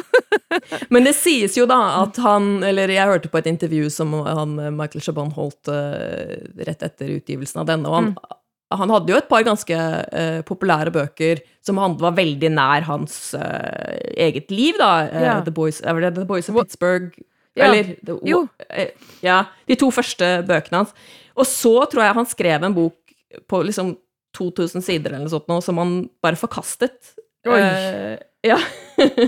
Men 0.93 1.05
det 1.05 1.13
sies 1.17 1.53
jo 1.57 1.67
da 1.69 1.77
at 1.99 2.17
han 2.21 2.63
Eller 2.65 2.89
jeg 2.89 3.09
hørte 3.09 3.29
på 3.29 3.37
et 3.37 3.49
intervju 3.49 3.91
som 3.93 4.13
han, 4.25 4.55
Michael 4.73 5.03
Chabon 5.05 5.29
holdt 5.35 5.69
uh, 5.69 6.33
rett 6.65 6.85
etter 6.85 7.11
utgivelsen 7.19 7.61
av 7.61 7.69
denne, 7.69 7.89
og 7.89 7.97
han, 7.99 8.09
mm. 8.15 8.39
han 8.81 8.93
hadde 8.95 9.13
jo 9.13 9.19
et 9.21 9.29
par 9.29 9.45
ganske 9.45 9.77
uh, 9.77 10.41
populære 10.47 10.93
bøker 10.95 11.43
som 11.65 11.77
var 12.01 12.17
veldig 12.17 12.51
nær 12.55 12.87
hans 12.89 13.17
uh, 13.37 13.93
eget 14.17 14.49
liv, 14.53 14.79
da. 14.81 14.91
Ja. 15.13 15.37
The, 15.45 15.53
Boys, 15.53 15.83
The 15.85 16.25
Boys 16.25 16.49
of 16.49 16.57
Pittsburgh. 16.57 17.13
Ja. 17.53 17.67
Eller 17.67 17.95
the. 18.01 18.87
Ja, 19.21 19.43
de 19.67 19.77
to 19.77 19.91
første 19.93 20.39
bøkene 20.47 20.83
hans. 20.83 20.95
Og 21.37 21.47
så 21.47 21.73
tror 21.91 22.05
jeg 22.05 22.17
han 22.17 22.29
skrev 22.29 22.65
en 22.67 22.75
bok 22.75 23.15
på 23.47 23.61
liksom 23.63 23.95
2000 24.37 24.83
sider 24.83 25.13
eller 25.13 25.27
noe 25.27 25.33
sånt, 25.33 25.65
som 25.65 25.79
han 25.81 25.95
bare 26.23 26.39
forkastet. 26.39 27.13
Oi. 27.47 27.59
Uh, 27.59 28.17
ja. 28.45 28.57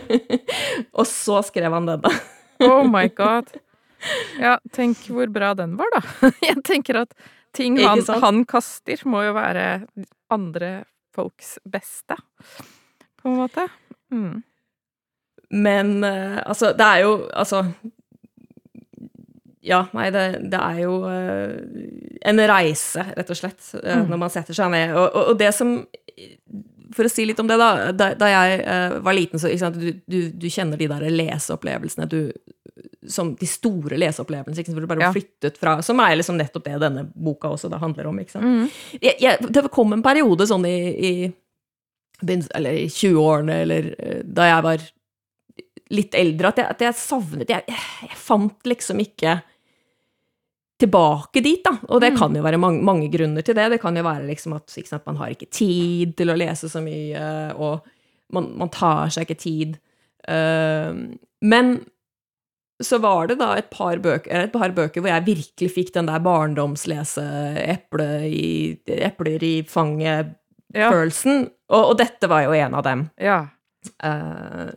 og 0.98 1.08
så 1.10 1.42
skrev 1.46 1.74
han 1.76 1.90
denne. 1.90 2.12
oh 2.64 2.84
my 2.88 3.08
god. 3.22 3.52
Ja, 4.40 4.58
tenk 4.76 5.06
hvor 5.08 5.30
bra 5.32 5.54
den 5.58 5.78
var, 5.80 5.92
da. 5.96 6.04
Jeg 6.50 6.64
tenker 6.68 7.04
at 7.06 7.14
ting 7.56 7.78
han, 7.84 8.02
han, 8.24 8.44
kaster, 8.50 9.04
må 9.08 9.24
jo 9.28 9.36
være 9.38 9.86
andre 10.34 10.72
folks 11.14 11.58
beste, 11.70 12.18
på 13.22 13.30
en 13.30 13.38
måte. 13.44 13.68
Mm. 14.14 14.42
Men 15.54 15.96
uh, 16.02 16.42
altså, 16.50 16.72
det 16.74 16.86
er 16.86 17.04
jo 17.04 17.12
Altså 17.30 17.60
ja, 19.64 19.86
nei, 19.96 20.10
det, 20.12 20.24
det 20.52 20.60
er 20.60 20.80
jo 20.84 20.98
uh, 21.08 21.54
en 22.28 22.42
reise, 22.52 23.06
rett 23.16 23.30
og 23.32 23.40
slett, 23.40 23.62
uh, 23.80 24.02
mm. 24.02 24.10
når 24.12 24.20
man 24.26 24.32
setter 24.32 24.58
seg 24.58 24.72
ned. 24.74 24.92
Og, 24.92 25.06
og, 25.06 25.30
og, 25.32 25.38
det 25.40 25.52
som 25.56 25.78
For 26.94 27.08
å 27.08 27.12
si 27.12 27.24
litt 27.26 27.40
om 27.40 27.48
det, 27.50 27.56
da. 27.58 27.70
Da, 27.96 28.10
da 28.20 28.32
jeg 28.32 28.58
uh, 28.68 28.98
var 29.06 29.16
liten, 29.16 29.40
så 29.40 29.50
du, 29.72 29.94
du, 30.04 30.20
du, 30.36 30.50
kjenner 30.52 30.80
de 30.80 30.90
der 30.92 31.08
leseopplevelsene 31.10 32.10
du 32.12 32.20
som 33.08 33.34
de 33.38 33.48
store 33.48 33.98
leseopplevelsene, 34.00 34.74
hvor 34.74 34.84
du 34.84 34.90
bare 34.90 35.04
ja. 35.06 35.12
flyttet 35.14 35.58
fra 35.60 35.76
Som 35.86 36.00
er 36.02 36.16
liksom 36.16 36.38
nettopp 36.40 36.64
det 36.66 36.78
denne 36.82 37.04
boka 37.14 37.52
også 37.54 37.70
da 37.72 37.80
handler 37.82 38.10
om. 38.10 38.20
ikke 38.20 38.36
sant? 38.36 38.48
Mm. 38.48 39.00
Jeg, 39.00 39.16
jeg, 39.22 39.52
det 39.54 39.64
kom 39.72 39.96
en 39.96 40.04
periode 40.04 40.48
sånn 40.50 40.68
i, 40.68 40.78
i 40.92 41.14
eller 42.24 42.80
i 42.80 42.86
20-årene, 42.88 43.56
eller 43.66 43.90
da 44.24 44.46
jeg 44.48 44.64
var 44.64 44.86
litt 45.94 46.16
eldre, 46.18 46.52
at 46.54 46.62
jeg, 46.62 46.70
at 46.72 46.84
jeg 46.88 46.98
savnet 46.98 47.52
jeg, 47.52 47.66
jeg, 47.68 48.16
fant 48.18 48.70
liksom 48.70 49.02
ikke 49.04 49.38
tilbake 50.82 51.42
dit, 51.44 51.62
da. 51.64 51.76
Og 51.90 52.02
det 52.02 52.14
mm. 52.14 52.20
kan 52.20 52.36
jo 52.38 52.44
være 52.44 52.60
mange, 52.62 52.84
mange, 52.86 53.10
grunner 53.14 53.46
til 53.46 53.56
det. 53.58 53.70
Det 53.76 53.82
kan 53.82 53.98
jo 53.98 54.06
være 54.06 54.28
liksom 54.28 54.58
at 54.58 54.74
sant, 54.74 55.06
man 55.06 55.20
har 55.22 55.34
ikke 55.34 55.52
tid 55.54 56.16
til 56.20 56.34
å 56.34 56.38
lese 56.40 56.70
så 56.72 56.82
mye, 56.84 57.24
og 57.54 57.84
man, 58.34 58.52
man 58.60 58.72
tar 58.74 59.14
seg 59.14 59.28
ikke 59.28 59.42
tid. 59.44 59.80
Uh, 60.24 61.14
men 61.44 61.76
så 62.84 62.98
var 63.04 63.30
det 63.30 63.38
da 63.40 63.54
et 63.60 63.70
par, 63.72 64.00
bøker, 64.02 64.48
et 64.48 64.54
par 64.54 64.74
bøker 64.76 65.04
hvor 65.04 65.12
jeg 65.12 65.28
virkelig 65.28 65.70
fikk 65.72 65.92
den 65.96 66.08
der 66.10 66.24
barndomslese 66.24 67.26
eple 67.64 68.08
i, 68.28 68.48
epler 68.98 69.44
i 69.46 69.54
fanget-følelsen, 69.70 71.46
ja. 71.46 71.52
og, 71.76 71.84
og, 71.92 71.94
dette 72.02 72.30
var 72.32 72.48
jo 72.48 72.58
en 72.58 72.80
av 72.80 72.88
dem. 72.88 73.06
Ja. 73.22 73.44
Uh, 74.04 74.74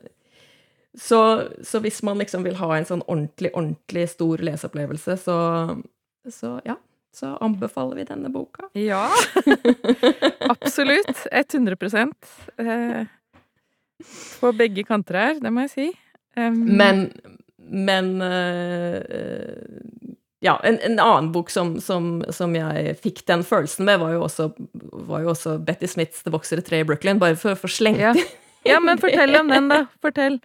så, 0.98 1.20
så, 1.62 1.80
hvis 1.84 2.02
man 2.02 2.18
liksom 2.18 2.44
vil 2.46 2.56
ha 2.60 2.70
en 2.76 2.88
sånn 2.88 3.04
ordentlig, 3.06 3.52
ordentlig 3.52 4.06
stor 4.12 4.42
leseopplevelse, 4.44 5.16
så, 5.20 5.38
så 6.32 6.58
ja. 6.66 6.78
Så 7.16 7.30
anbefaler 7.40 7.96
vi 7.96 8.02
denne 8.04 8.28
boka. 8.28 8.66
Ja. 8.76 9.06
Absolutt. 10.52 11.22
100 11.32 11.76
eh, 12.60 13.06
På 14.36 14.50
begge 14.52 14.84
kanter 14.84 15.16
her, 15.16 15.38
det 15.40 15.52
må 15.52 15.64
jeg 15.64 15.72
si. 15.72 15.86
Um, 16.36 16.58
men 16.76 17.06
men 17.66 18.22
uh, 18.22 19.00
ja, 20.44 20.60
en, 20.62 20.78
en, 20.78 20.98
annen 21.00 21.32
bok 21.32 21.50
som, 21.50 21.80
som, 21.80 22.20
som, 22.30 22.54
jeg 22.54 22.96
fikk 23.02 23.24
den 23.26 23.42
følelsen 23.46 23.88
med, 23.88 23.98
var 24.02 24.12
jo 24.14 24.26
også, 24.26 24.50
var 25.08 25.24
jo 25.24 25.32
også 25.32 25.56
Betty 25.58 25.88
Smiths 25.90 26.22
'Det 26.22 26.32
vokser 26.34 26.60
et 26.60 26.68
tre 26.68 26.84
i 26.84 26.86
Brooklyn', 26.86 27.18
bare 27.18 27.38
for 27.40 27.56
å 27.56 27.58
få 27.58 27.70
slengt 27.72 28.04
ja. 28.04 28.12
Ja, 28.68 28.82
men 28.82 29.00
fortell 29.02 29.40
om 29.40 29.50
den, 29.52 29.70
da. 29.72 29.82
Fortell. 30.02 30.38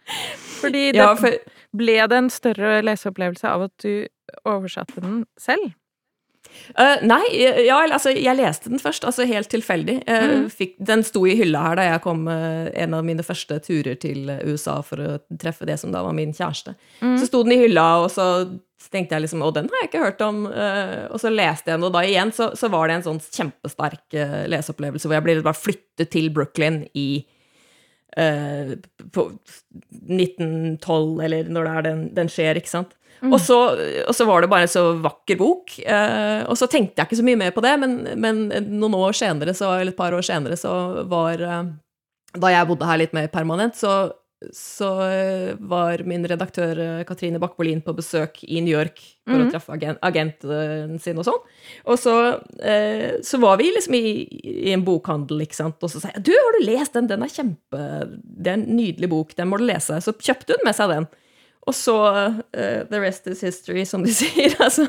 Fordi 0.62 0.88
det, 0.94 1.02
ja, 1.02 1.12
for, 1.20 1.38
ble 1.78 2.00
det 2.12 2.24
en 2.24 2.32
større 2.34 2.80
leseopplevelse 2.86 3.48
av 3.50 3.68
at 3.70 3.86
du 3.86 4.08
oversatte 4.48 5.04
den 5.04 5.24
selv? 5.40 5.72
Uh, 6.76 7.00
nei, 7.04 7.24
ja, 7.66 7.78
altså, 7.84 8.12
jeg 8.16 8.38
leste 8.38 8.72
den 8.72 8.82
først, 8.82 9.06
altså 9.08 9.26
helt 9.28 9.50
tilfeldig. 9.52 10.02
Uh, 10.08 10.26
mm. 10.32 10.50
fikk, 10.54 10.76
den 10.88 11.04
sto 11.08 11.24
i 11.28 11.36
hylla 11.40 11.64
her 11.66 11.80
da 11.80 11.86
jeg 11.88 12.04
kom 12.04 12.26
uh, 12.30 12.68
en 12.72 12.96
av 12.98 13.06
mine 13.08 13.24
første 13.26 13.60
turer 13.64 13.98
til 14.02 14.30
USA 14.48 14.80
for 14.86 15.04
å 15.04 15.14
treffe 15.42 15.68
det 15.70 15.78
som 15.82 15.94
da 15.94 16.04
var 16.06 16.16
min 16.18 16.34
kjæreste. 16.36 16.76
Mm. 17.02 17.16
Så 17.22 17.30
sto 17.30 17.44
den 17.48 17.56
i 17.56 17.62
hylla, 17.64 17.88
og 18.04 18.12
så 18.14 18.28
tenkte 18.92 19.16
jeg 19.16 19.28
liksom 19.28 19.44
Å, 19.46 19.52
den 19.56 19.70
har 19.72 19.84
jeg 19.84 19.92
ikke 19.92 20.04
hørt 20.04 20.24
om. 20.26 20.40
og 20.50 21.20
så 21.22 21.30
leste 21.32 21.70
jeg 21.70 21.78
den, 21.78 21.86
og 21.88 21.94
da 21.94 22.02
igjen 22.04 22.34
så, 22.36 22.50
så 22.58 22.68
var 22.74 22.90
det 22.90 22.98
en 22.98 23.06
sånn 23.06 23.20
kjempesterk 23.24 24.18
leseopplevelse 24.52 25.08
hvor 25.08 25.16
jeg 25.16 25.24
ble 25.28 25.36
bare 25.46 25.56
flyttet 25.56 26.10
til 26.12 26.28
Brooklyn 26.34 26.82
i 26.98 27.22
på 28.12 29.28
1912, 30.10 31.22
eller 31.26 31.52
når 31.52 31.68
det 31.68 31.76
er 31.76 31.86
den, 31.88 32.02
den 32.18 32.32
skjer, 32.32 32.60
ikke 32.60 32.74
sant. 32.74 32.98
Mm. 33.22 33.36
Og, 33.36 33.42
så, 33.42 33.58
og, 34.08 34.14
så, 34.18 34.26
var 34.26 34.42
det 34.42 34.50
bare 34.50 34.66
en 34.66 34.72
så 34.72 34.84
vakker 35.02 35.38
bok. 35.38 35.76
Eh, 35.80 36.42
og 36.50 36.58
så 36.58 36.68
tenkte 36.70 36.98
jeg 36.98 37.10
ikke 37.10 37.20
så 37.20 37.26
mye 37.28 37.40
mer 37.44 37.54
på 37.54 37.62
det, 37.64 37.76
men, 37.84 38.00
men 38.18 38.48
noen 38.66 38.98
år 38.98 39.18
senere, 39.18 39.54
så, 39.58 39.76
eller 39.78 39.94
et 39.94 40.00
par 40.00 40.16
år 40.18 40.26
senere, 40.26 40.58
så 40.58 40.74
var 41.10 41.46
eh, 41.46 41.62
Da 42.42 42.54
jeg 42.54 42.68
bodde 42.70 42.88
her 42.88 43.02
litt 43.02 43.14
mer 43.14 43.28
permanent, 43.30 43.78
så, 43.78 44.10
så 44.54 45.02
eh, 45.06 45.56
var 45.60 46.02
min 46.10 46.24
redaktør 46.28 46.80
eh, 46.82 47.04
Katrine 47.06 47.40
Bakkbolin 47.42 47.84
på 47.86 47.94
besøk 47.94 48.40
i 48.48 48.62
New 48.64 48.74
York 48.74 48.98
for 49.28 49.38
mm. 49.38 49.44
å 49.44 49.52
treffe 49.54 49.76
agent, 49.76 50.00
agenten 50.02 50.98
sin 51.02 51.20
og 51.22 51.28
sånn. 51.28 51.44
Og 51.86 52.00
så, 52.02 52.16
eh, 52.66 53.20
så, 53.26 53.38
var 53.44 53.60
vi 53.62 53.70
liksom 53.76 53.98
i, 54.00 54.14
i, 54.42 54.72
en 54.74 54.86
bokhandel, 54.88 55.44
ikke 55.46 55.60
sant, 55.60 55.78
og 55.86 55.94
så 55.94 56.02
sa 56.02 56.14
jeg 56.16 56.26
'Du, 56.26 56.34
har 56.34 56.58
du 56.58 56.66
lest 56.66 56.98
den? 56.98 57.10
Den 57.12 57.26
er 57.26 57.34
kjempe 57.34 57.84
Det 58.22 58.50
er 58.50 58.58
en 58.58 58.66
nydelig 58.78 59.12
bok, 59.14 59.36
den 59.38 59.52
må 59.52 59.62
du 59.62 59.68
lese.' 59.70 60.02
Så 60.02 60.16
kjøpte 60.18 60.58
hun 60.58 60.66
med 60.66 60.78
seg 60.78 60.90
den. 60.96 61.08
Og 61.70 61.78
så 61.78 61.96
uh, 62.02 62.82
The 62.90 63.00
rest 63.00 63.28
is 63.30 63.44
history, 63.46 63.86
som 63.86 64.02
de 64.02 64.14
sier. 64.22 64.58
Altså. 64.58 64.88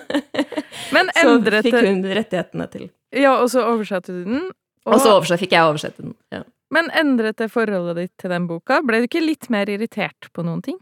Men 0.97 1.12
endret 1.21 1.61
Så 1.61 1.69
fikk 1.69 1.77
hun 1.85 2.01
rettighetene 2.09 2.69
til. 2.73 2.88
Ja, 3.12 3.37
og 3.37 3.51
så 3.53 3.67
oversatte 3.69 4.17
du 4.17 4.25
den? 4.25 4.49
Og, 4.87 4.95
og 4.97 5.05
så 5.05 5.12
oversatt, 5.12 5.43
fikk 5.45 5.53
jeg 5.53 5.69
oversette 5.69 6.01
den. 6.01 6.17
ja. 6.33 6.41
Men 6.72 6.88
endret 6.96 7.40
det 7.40 7.50
forholdet 7.52 7.98
ditt 7.98 8.14
til 8.22 8.32
den 8.32 8.48
boka? 8.48 8.80
Ble 8.87 9.02
du 9.02 9.11
ikke 9.11 9.24
litt 9.24 9.50
mer 9.52 9.70
irritert 9.70 10.30
på 10.32 10.44
noen 10.46 10.62
ting? 10.64 10.78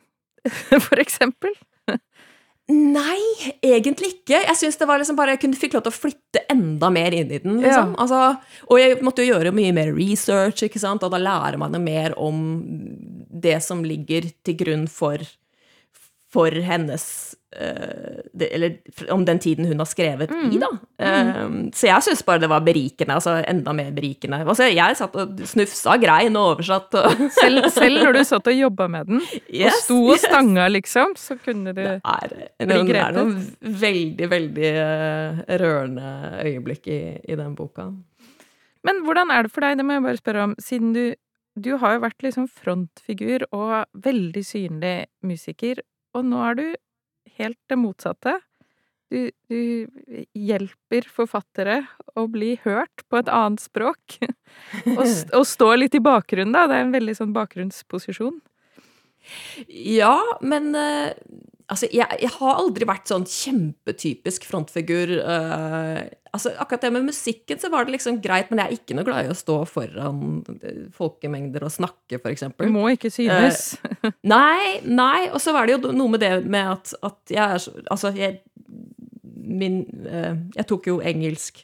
For 0.87 1.01
eksempel? 1.03 1.57
Nei, 2.71 3.19
egentlig 3.67 4.13
ikke. 4.15 4.39
Jeg 4.45 4.57
syns 4.59 4.79
det 4.79 4.87
var 4.87 5.01
liksom 5.01 5.17
bare 5.19 5.35
Jeg 5.35 5.43
kunne 5.43 5.59
fikk 5.59 5.75
lov 5.75 5.83
til 5.87 5.91
å 5.91 5.97
flytte 5.97 6.43
enda 6.53 6.91
mer 6.95 7.17
inn 7.17 7.33
i 7.33 7.41
den. 7.43 7.59
Liksom. 7.65 7.97
Ja. 7.97 8.05
Altså, 8.05 8.21
og 8.71 8.79
jeg 8.81 9.01
måtte 9.03 9.25
jo 9.25 9.35
gjøre 9.35 9.53
mye 9.55 9.75
mer 9.75 9.91
research, 9.97 10.63
ikke 10.67 10.83
sant? 10.83 11.03
og 11.03 11.11
da 11.11 11.19
lærer 11.19 11.59
man 11.61 11.75
jo 11.75 11.83
mer 11.83 12.15
om 12.21 12.39
det 13.43 13.59
som 13.65 13.83
ligger 13.87 14.29
til 14.47 14.59
grunn 14.61 14.87
for 14.91 15.25
for 16.33 16.63
hennes 16.65 17.05
det, 18.33 18.47
Eller 18.55 18.77
om 19.11 19.25
den 19.27 19.41
tiden 19.43 19.67
hun 19.67 19.81
har 19.83 19.89
skrevet 19.91 20.31
mm. 20.31 20.53
i, 20.55 20.59
da. 20.63 20.69
Uh, 21.03 21.55
så 21.75 21.89
jeg 21.89 22.05
syns 22.07 22.21
bare 22.23 22.39
det 22.45 22.51
var 22.53 22.63
berikende. 22.63 23.17
Altså 23.17 23.41
enda 23.43 23.73
mer 23.75 23.89
berikende. 23.91 24.39
Altså, 24.45 24.69
jeg 24.71 24.99
satt 25.01 25.17
og 25.19 25.41
snufsa, 25.51 25.97
grein 25.99 26.39
og 26.39 26.53
oversatt. 26.53 26.95
Og 26.95 27.25
selv, 27.41 27.67
selv, 27.75 28.05
når 28.05 28.21
du 28.21 28.23
satt 28.29 28.53
og 28.53 28.55
jobba 28.55 28.87
med 28.95 29.11
den, 29.11 29.25
yes, 29.49 29.81
og 29.81 29.83
sto 29.83 29.99
og 30.05 30.15
yes. 30.15 30.29
stanga, 30.29 30.69
liksom, 30.71 31.17
så 31.19 31.35
kunne 31.43 31.75
du 31.75 31.81
det 31.81 31.97
er, 31.99 32.37
bli 32.63 32.69
grepet? 32.69 32.93
Det 32.93 33.03
er 33.03 33.19
noen 33.19 33.81
veldig, 33.83 34.31
veldig 34.37 34.71
uh, 34.77 35.43
rørende 35.65 36.13
øyeblikk 36.45 36.87
i, 36.87 37.01
i 37.19 37.41
den 37.41 37.59
boka. 37.59 37.89
Men 38.87 39.03
hvordan 39.05 39.35
er 39.35 39.45
det 39.49 39.53
for 39.53 39.67
deg, 39.67 39.75
det 39.81 39.89
må 39.89 39.99
jeg 39.99 40.07
bare 40.07 40.23
spørre 40.23 40.47
om, 40.47 40.55
siden 40.63 40.95
du 40.95 41.05
du 41.59 41.73
har 41.83 41.97
jo 41.97 42.05
vært 42.05 42.23
liksom 42.25 42.47
frontfigur 42.49 43.43
og 43.51 43.73
veldig 44.05 44.43
synlig 44.47 44.95
musiker, 45.27 45.81
og 46.17 46.27
nå 46.27 46.41
er 46.51 46.59
du 46.59 46.67
helt 47.39 47.59
det 47.71 47.79
motsatte. 47.81 48.37
Du, 49.11 49.31
du, 49.51 49.89
hjelper 50.39 51.09
forfattere 51.11 51.81
å 52.15 52.29
bli 52.31 52.53
hørt 52.63 53.03
på 53.11 53.19
et 53.19 53.31
annet 53.33 53.63
språk. 53.63 54.21
og, 54.99 55.03
og 55.35 55.47
stå 55.49 55.73
litt 55.81 55.97
i 55.99 56.03
bakgrunnen, 56.05 56.55
da. 56.55 56.69
Det 56.71 56.79
er 56.79 56.87
en 56.87 56.95
veldig 56.95 57.17
sånn 57.19 57.35
bakgrunnsposisjon. 57.35 58.39
Ja, 59.69 60.15
men 60.41 60.71
uh, 60.79 61.11
Altså, 61.71 61.87
jeg, 61.95 62.07
jeg, 62.19 62.31
har 62.35 62.59
aldri 62.59 62.87
vært 62.89 63.11
sånn 63.11 63.27
kjempetypisk 63.31 64.47
frontfigur. 64.49 65.13
Uh, 65.23 66.03
altså, 66.35 66.53
akkurat 66.59 66.87
det 66.87 66.93
med 66.97 67.09
musikken 67.09 67.63
så 67.63 67.71
var 67.73 67.87
det 67.87 67.95
liksom 67.95 68.19
greit, 68.25 68.51
men 68.51 68.63
jeg 68.63 68.67
er 68.67 68.79
ikke 68.81 68.99
noe 68.99 69.07
glad 69.07 69.29
i 69.29 69.31
å 69.31 69.39
stå 69.39 69.61
foran 69.71 70.43
folkemengder 70.97 71.69
og 71.69 71.75
snakke, 71.75 72.19
eksempel. 72.33 72.69
Du 72.69 72.75
må 72.75 72.89
ikke 72.97 73.13
synes. 73.15 73.77
Uh, 74.03 74.11
nei, 74.35 74.81
nei. 74.85 75.29
Og 75.31 75.39
så 75.43 75.55
var 75.57 75.71
det 75.71 75.79
jo 75.79 75.95
noe 75.95 76.17
med 76.17 76.25
det 76.27 76.35
med 76.45 76.75
at, 76.77 76.95
at 77.07 77.35
jeg 77.37 77.45
er 77.47 77.63
så 77.63 77.77
Altså, 77.91 78.11
jeg 78.19 78.43
min 79.51 79.83
uh, 80.05 80.37
Jeg 80.57 80.67
tok 80.71 80.89
jo 80.91 81.01
engelsk 81.03 81.63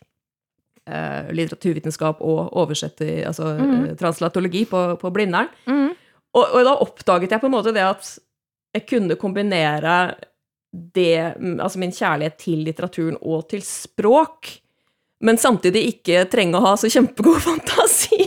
eh, 0.87 1.33
litteraturvitenskap 1.35 2.23
og 2.25 2.53
oversetter, 2.57 3.25
altså 3.29 3.53
eh, 3.57 3.95
translatologi 3.99 4.65
på, 4.71 4.83
på 5.01 5.13
Blindern. 5.15 5.51
Mm. 5.67 5.91
Og, 6.37 6.45
og 6.45 6.65
da 6.69 6.77
oppdaget 6.85 7.33
jeg 7.33 7.43
på 7.43 7.49
en 7.49 7.57
måte 7.57 7.75
det 7.75 7.85
at 7.87 8.11
jeg 8.77 8.87
kunne 8.89 9.19
kombinere 9.21 9.97
det, 10.77 11.35
mm, 11.41 11.59
altså 11.61 11.81
min 11.81 11.95
kjærlighet 11.95 12.39
til 12.41 12.63
litteraturen 12.67 13.19
og 13.23 13.49
til 13.51 13.65
språk, 13.65 14.53
men 15.25 15.39
samtidig 15.41 15.87
ikke 15.95 16.27
trenge 16.29 16.59
å 16.59 16.65
ha 16.67 16.75
så 16.77 16.91
kjempegod 16.93 17.41
fantasi. 17.49 18.21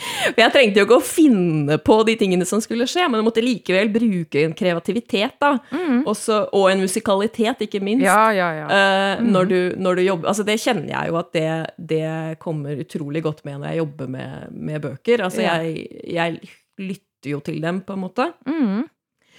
For 0.00 0.40
jeg 0.42 0.52
trengte 0.52 0.80
jo 0.80 0.86
ikke 0.86 0.98
å 0.98 1.04
finne 1.04 1.76
på 1.82 1.96
de 2.08 2.14
tingene 2.20 2.46
som 2.48 2.60
skulle 2.62 2.86
skje, 2.88 3.06
men 3.08 3.20
jeg 3.20 3.26
måtte 3.26 3.44
likevel 3.44 3.90
bruke 3.92 4.44
en 4.44 4.54
kreativitet, 4.56 5.36
da. 5.40 5.54
Mm. 5.72 6.02
Også, 6.08 6.42
og 6.56 6.68
en 6.70 6.84
musikalitet, 6.84 7.64
ikke 7.66 7.82
minst. 7.84 8.04
Ja, 8.04 8.30
ja, 8.36 8.50
ja. 8.58 8.68
Eh, 8.76 9.24
når, 9.24 9.50
du, 9.50 9.58
når 9.80 10.00
du 10.00 10.04
jobber 10.04 10.30
Altså, 10.30 10.44
det 10.46 10.60
kjenner 10.62 10.88
jeg 10.92 11.10
jo 11.10 11.20
at 11.20 11.30
det, 11.34 11.50
det 11.92 12.10
kommer 12.42 12.80
utrolig 12.84 13.24
godt 13.24 13.44
med 13.48 13.60
når 13.60 13.72
jeg 13.72 13.82
jobber 13.82 14.10
med, 14.16 14.56
med 14.70 14.84
bøker. 14.84 15.24
Altså, 15.26 15.44
jeg, 15.46 15.86
jeg 16.04 16.40
lytter 16.80 17.09
jo 17.26 17.40
til 17.40 17.60
dem, 17.60 17.80
på 17.82 17.92
en 17.92 18.00
måte. 18.00 18.32
Mm. 18.46 18.88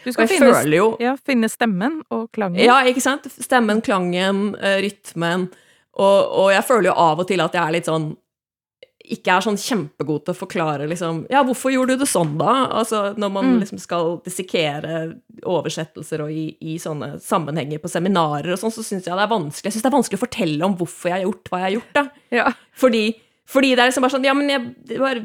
Du 0.03 0.11
skal 0.11 0.27
finne, 0.27 0.63
jo 0.73 0.95
ja, 0.99 1.15
finne 1.15 1.49
stemmen 1.49 2.01
og 2.09 2.31
klangen. 2.33 2.61
Ja, 2.63 2.79
ikke 2.89 3.01
sant? 3.01 3.27
Stemmen, 3.41 3.81
klangen, 3.85 4.55
eh, 4.57 4.79
rytmen. 4.81 5.49
Og, 5.93 6.31
og 6.41 6.51
jeg 6.51 6.63
føler 6.65 6.89
jo 6.89 6.93
av 6.97 7.19
og 7.19 7.27
til 7.27 7.41
at 7.41 7.53
jeg 7.53 7.61
er 7.61 7.71
litt 7.71 7.85
sånn 7.89 8.15
ikke 9.11 9.33
er 9.33 9.41
sånn 9.43 9.57
kjempegod 9.59 10.21
til 10.23 10.31
å 10.31 10.37
forklare 10.37 10.85
liksom 10.87 11.25
Ja, 11.29 11.41
hvorfor 11.43 11.71
gjorde 11.73 11.97
du 11.97 12.03
det 12.03 12.07
sånn, 12.07 12.37
da? 12.37 12.67
Altså 12.79 13.13
når 13.17 13.31
man 13.33 13.45
Mm. 13.49 13.59
liksom 13.59 13.79
skal 13.81 14.21
dissekere 14.23 15.17
oversettelser 15.43 16.21
og 16.23 16.31
i, 16.31 16.55
i 16.61 16.77
sånne 16.79 17.19
sammenhenger 17.19 17.81
på 17.81 17.89
seminarer 17.91 18.53
og 18.53 18.59
sånn, 18.61 18.71
så 18.71 18.83
syns 18.85 19.05
jeg 19.09 19.17
det 19.17 19.25
er 19.25 19.33
vanskelig. 19.33 19.65
Jeg 19.67 19.73
syns 19.73 19.83
det 19.83 19.89
er 19.91 19.97
vanskelig 19.97 20.19
å 20.21 20.25
fortelle 20.25 20.63
om 20.65 20.77
hvorfor 20.77 21.09
jeg 21.09 21.17
har 21.17 21.25
gjort 21.25 21.49
hva 21.51 21.59
jeg 21.59 21.67
har 21.67 21.75
gjort, 21.75 21.93
da. 21.97 22.03
Ja. 22.31 22.53
Fordi, 22.77 23.03
fordi 23.49 23.71
det 23.75 23.79
er 23.83 23.89
liksom 23.89 24.03
bare 24.05 24.13
sånn 24.13 24.23
Ja, 24.25 24.33
men 24.37 24.49
jeg 24.49 24.99
bare 24.99 25.21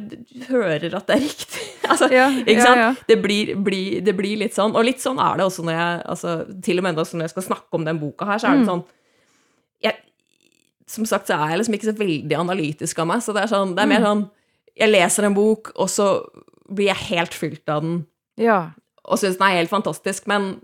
hører 0.49 0.95
at 0.97 1.07
det 1.07 1.17
er 1.17 1.21
riktig. 1.23 1.65
altså, 1.93 2.09
Ja, 2.11 2.29
ikke 2.31 2.63
sant? 2.65 2.81
ja. 2.81 2.95
Det, 3.09 3.17
blir, 3.23 3.55
blir, 3.63 4.01
det 4.03 4.15
blir 4.17 4.37
litt 4.41 4.55
sånn. 4.57 4.75
Og 4.75 4.85
litt 4.85 4.99
sånn 5.05 5.21
er 5.23 5.37
det 5.39 5.45
også 5.47 5.63
når 5.67 5.77
jeg 5.77 6.01
altså, 6.15 6.61
Til 6.65 6.79
og 6.81 6.87
med 6.89 6.97
når 6.97 7.23
jeg 7.27 7.31
skal 7.35 7.43
snakke 7.47 7.79
om 7.79 7.85
den 7.87 8.01
boka 8.01 8.25
her, 8.27 8.39
så 8.39 8.49
er 8.51 8.57
det 8.57 8.65
Mm. 8.67 8.71
sånn 8.73 8.85
jeg, 9.85 9.95
Som 10.89 11.07
sagt 11.07 11.27
så 11.29 11.35
er 11.39 11.51
jeg 11.55 11.59
liksom 11.61 11.75
ikke 11.79 11.91
så 11.93 11.97
veldig 11.99 12.37
analytisk 12.41 12.99
av 12.99 13.07
meg, 13.07 13.23
så 13.23 13.33
det 13.37 13.45
er 13.45 13.53
sånn 13.53 13.75
Det 13.77 13.83
er 13.85 13.93
mer 13.95 14.01
Mm. 14.01 14.09
sånn 14.11 14.31
Jeg 14.77 14.91
leser 14.93 15.25
en 15.25 15.35
bok, 15.35 15.73
og 15.77 15.89
så 15.89 16.09
blir 16.69 16.87
jeg 16.91 16.97
helt 17.15 17.33
fylt 17.33 17.69
av 17.69 17.81
den, 17.83 18.07
ja. 18.37 18.71
og 19.05 19.19
syns 19.19 19.39
den 19.39 19.47
er 19.47 19.57
helt 19.63 19.71
fantastisk, 19.71 20.27
men, 20.27 20.61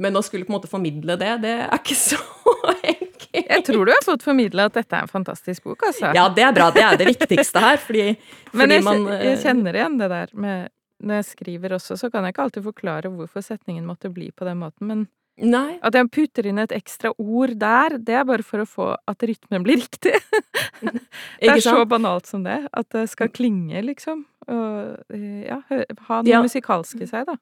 men 0.00 0.16
å 0.16 0.22
skulle 0.24 0.46
på 0.46 0.52
en 0.52 0.56
måte 0.58 0.70
formidle 0.70 1.16
det, 1.20 1.32
det 1.44 1.54
er 1.66 1.74
ikke 1.78 1.96
så 1.98 2.18
enkelt. 2.94 3.26
Jeg 3.34 3.64
tror 3.66 3.84
du 3.88 3.90
har 3.92 4.04
fått 4.06 4.22
formidla 4.24 4.68
at 4.70 4.76
dette 4.78 4.96
er 4.96 5.04
en 5.08 5.10
fantastisk 5.10 5.64
bok, 5.66 5.82
altså. 5.88 6.12
Ja, 6.16 6.28
det 6.32 6.44
er 6.46 6.52
bra. 6.56 6.68
Det 6.74 6.84
er 6.86 6.96
det 7.00 7.08
viktigste 7.10 7.60
her, 7.64 7.80
fordi, 7.82 8.06
Men 8.54 8.62
fordi 8.64 8.78
jeg, 8.78 8.84
man 8.86 9.04
jeg 9.10 9.32
eh, 9.34 9.42
kjenner 9.42 9.76
igjen 9.80 9.98
det 10.00 10.08
der 10.12 10.32
med 10.46 10.70
Når 11.04 11.18
jeg 11.20 11.26
skriver 11.32 11.74
også, 11.76 11.96
så 12.00 12.08
kan 12.12 12.24
jeg 12.24 12.32
ikke 12.36 12.44
alltid 12.46 12.64
forklare 12.64 13.10
hvorfor 13.12 13.42
setningen 13.44 13.84
måtte 13.84 14.08
bli 14.14 14.30
på 14.32 14.46
den 14.46 14.60
måten, 14.62 14.86
men 14.88 15.02
Nei. 15.42 15.80
at 15.82 15.96
jeg 15.98 16.06
putter 16.14 16.46
inn 16.46 16.60
et 16.62 16.70
ekstra 16.72 17.10
ord 17.18 17.56
der, 17.58 17.96
det 17.98 18.14
er 18.14 18.24
bare 18.28 18.44
for 18.46 18.62
å 18.62 18.66
få 18.70 18.86
at 19.10 19.24
rytmen 19.26 19.64
blir 19.66 19.80
riktig. 19.82 20.14
Det 21.42 21.50
er 21.50 21.60
så 21.64 21.80
banalt 21.90 22.30
som 22.30 22.44
det. 22.46 22.60
At 22.72 22.86
det 22.94 23.08
skal 23.10 23.28
klinge, 23.34 23.82
liksom. 23.82 24.22
Og 24.46 25.10
eh, 25.10 25.42
ja, 25.50 25.58
ha 26.06 26.20
noe 26.22 26.30
Ja. 26.30 26.40
musikalsk 26.44 27.02
i 27.02 27.08
seg, 27.10 27.26
da. 27.26 27.34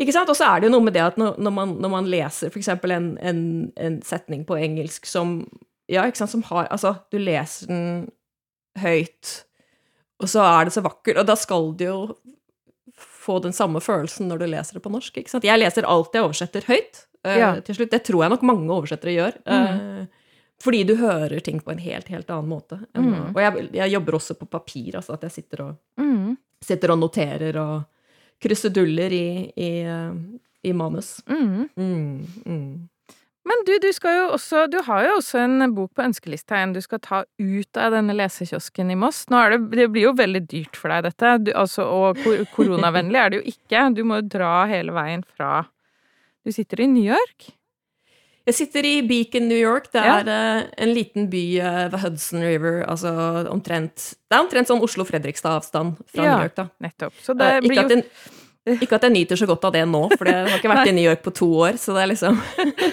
Ikke 0.00 0.12
sant? 0.12 0.28
Og 0.32 0.36
så 0.38 0.46
er 0.48 0.60
det 0.60 0.68
jo 0.70 0.72
noe 0.76 0.84
med 0.86 0.94
det 0.96 1.02
at 1.04 1.16
når, 1.20 1.50
man, 1.52 1.74
når 1.82 1.90
man 1.92 2.08
leser 2.10 2.48
f.eks. 2.52 2.68
En, 2.68 3.10
en, 3.20 3.42
en 3.76 4.00
setning 4.06 4.44
på 4.48 4.56
engelsk 4.60 5.06
som 5.06 5.40
Ja, 5.90 6.04
ikke 6.06 6.20
sant, 6.22 6.30
som 6.30 6.42
har 6.50 6.68
Altså, 6.70 6.94
du 7.10 7.18
leser 7.18 7.66
den 7.66 8.10
høyt, 8.78 9.44
og 10.22 10.28
så 10.30 10.44
er 10.46 10.68
det 10.68 10.72
så 10.76 10.82
vakkert, 10.84 11.18
og 11.18 11.26
da 11.26 11.34
skal 11.34 11.72
du 11.74 11.84
jo 11.84 11.96
få 13.00 13.40
den 13.42 13.52
samme 13.56 13.80
følelsen 13.82 14.28
når 14.30 14.38
du 14.42 14.46
leser 14.52 14.78
det 14.78 14.82
på 14.84 14.92
norsk, 14.92 15.16
ikke 15.18 15.32
sant? 15.32 15.44
Jeg 15.48 15.58
leser 15.60 15.86
alt 15.88 16.14
jeg 16.14 16.22
oversetter 16.24 16.64
høyt 16.68 17.02
eh, 17.26 17.38
Ja. 17.40 17.50
til 17.64 17.74
slutt. 17.76 17.90
Det 17.92 18.02
tror 18.06 18.22
jeg 18.24 18.30
nok 18.36 18.42
mange 18.46 18.70
oversettere 18.72 19.16
gjør. 19.16 19.36
eh, 19.44 20.06
fordi 20.60 20.82
du 20.84 20.94
hører 21.00 21.40
ting 21.40 21.58
på 21.64 21.72
en 21.72 21.78
helt, 21.80 22.08
helt 22.12 22.28
annen 22.30 22.50
måte. 22.52 22.76
Mm. 22.94 23.30
Og 23.34 23.38
jeg, 23.40 23.68
jeg 23.72 23.92
jobber 23.94 24.18
også 24.18 24.34
på 24.36 24.46
papir, 24.50 24.96
altså 25.00 25.14
at 25.16 25.22
jeg 25.26 25.32
sitter 25.38 25.62
og 25.64 25.76
Mm. 26.00 26.36
sitter 26.62 26.92
og 26.92 26.98
noterer 27.00 27.56
og 27.56 27.84
kruseduller 28.42 29.12
i, 29.12 29.26
i, 29.56 29.72
eh, 29.82 30.14
i 30.62 30.72
manus. 30.76 31.18
Mm. 31.28 31.68
Mm, 31.76 32.26
mm. 32.46 32.88
Men 33.50 33.62
du, 33.66 33.72
du 33.82 33.88
skal 33.96 34.16
jo 34.18 34.24
også 34.36 34.66
Du 34.70 34.76
har 34.84 35.06
jo 35.06 35.14
også 35.16 35.40
en 35.42 35.72
bok 35.74 35.94
på 35.96 36.04
ønskelista 36.04 36.58
igjen 36.58 36.74
du 36.76 36.80
skal 36.84 37.00
ta 37.02 37.22
ut 37.40 37.80
av 37.80 37.94
denne 37.96 38.14
lesekiosken 38.14 38.92
i 38.92 38.98
Moss. 39.00 39.24
Nå 39.32 39.40
det, 39.54 39.60
det 39.78 39.88
blir 39.94 40.10
jo 40.10 40.16
veldig 40.18 40.44
dyrt 40.50 40.76
for 40.78 40.92
deg, 40.92 41.08
dette. 41.08 41.36
Du, 41.46 41.54
altså, 41.56 41.86
og 41.88 42.20
kor 42.24 42.44
koronavennlig 42.54 43.20
er 43.20 43.32
det 43.32 43.40
jo 43.40 43.54
ikke. 43.54 43.86
Du 43.96 44.04
må 44.06 44.20
jo 44.20 44.28
dra 44.36 44.52
hele 44.70 44.94
veien 44.96 45.24
fra 45.24 45.64
Du 46.46 46.52
sitter 46.54 46.84
i 46.84 46.90
New 46.92 47.04
York? 47.04 47.50
Jeg 48.50 48.56
sitter 48.58 48.86
i 48.88 48.94
Beacon, 49.06 49.46
New 49.48 49.58
York. 49.60 49.86
Det 49.94 50.02
er 50.02 50.26
ja. 50.26 50.40
en 50.82 50.90
liten 50.96 51.28
by 51.30 51.44
eh, 51.62 51.80
ved 51.92 52.00
Hudson 52.02 52.42
River. 52.42 52.80
Altså 52.90 53.12
omtrent 53.52 54.10
Det 54.26 54.34
er 54.36 54.42
omtrent 54.42 54.70
sånn 54.70 54.82
Oslo-Fredrikstad-avstand 54.82 56.00
fra 56.10 56.24
Ja. 56.26 56.34
New 56.36 56.44
York, 56.48 56.56
da. 56.58 56.66
Nettopp. 56.82 57.14
Så 57.22 57.36
det 57.38 57.46
Eh, 57.54 57.60
blir 57.62 57.78
jo 57.78 58.02
ikke 58.84 58.98
at 58.98 59.02
jeg 59.06 59.12
nyter 59.14 59.38
så 59.40 59.46
godt 59.48 59.64
av 59.64 59.72
det 59.72 59.86
nå, 59.88 60.02
for 60.18 60.28
jeg 60.28 60.44
har 60.50 60.58
ikke 60.58 60.68
vært 60.70 60.88
i 60.92 60.96
New 60.98 61.06
York 61.06 61.22
på 61.24 61.32
to 61.34 61.46
år, 61.64 61.78
så 61.80 61.94
det 61.96 62.02
er 62.04 62.10
liksom 62.12 62.36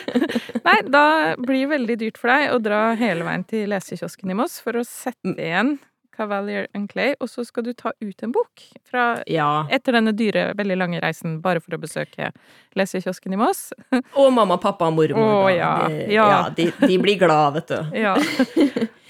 Nei, 0.67 0.77
da 0.87 1.03
blir 1.39 1.65
det 1.65 1.71
veldig 1.73 1.97
dyrt 2.01 2.17
for 2.21 2.31
deg 2.31 2.53
å 2.55 2.61
dra 2.63 2.79
hele 2.99 3.25
veien 3.27 3.43
til 3.47 3.67
lesekiosken 3.73 4.31
i 4.31 4.37
Moss 4.39 4.59
for 4.63 4.79
å 4.79 4.85
sette 4.87 5.17
Mm. 5.27 5.35
igjen 5.43 5.73
Cavalier 6.18 6.68
and 6.76 6.89
Clay, 6.91 7.13
og 7.22 7.30
så 7.30 7.45
skal 7.45 7.68
du 7.68 7.72
ta 7.78 7.91
ut 8.01 8.24
en 8.26 8.34
bok 8.36 8.63
fra 8.89 9.22
Ja. 9.30 9.68
etter 9.74 9.93
denne 9.97 10.13
dyre, 10.18 10.49
veldig 10.57 10.78
lange 10.80 11.01
reisen 11.03 11.38
bare 11.43 11.61
for 11.63 11.78
å 11.78 11.82
besøke 11.82 12.32
lesekiosken 12.78 13.34
i 13.34 13.39
Moss. 13.39 13.70
Og 14.18 14.32
mamma, 14.34 14.57
pappa 14.61 14.89
og 14.89 14.97
mormor. 14.97 15.47
Å, 15.47 15.53
ja, 15.53 15.72
De, 15.88 16.01
ja. 16.13 16.26
ja 16.34 16.41
de, 16.57 16.72
de 16.82 16.97
blir 17.01 17.20
glad, 17.22 17.59
vet 17.59 17.72
du. 17.74 17.97
Ja. 18.01 18.15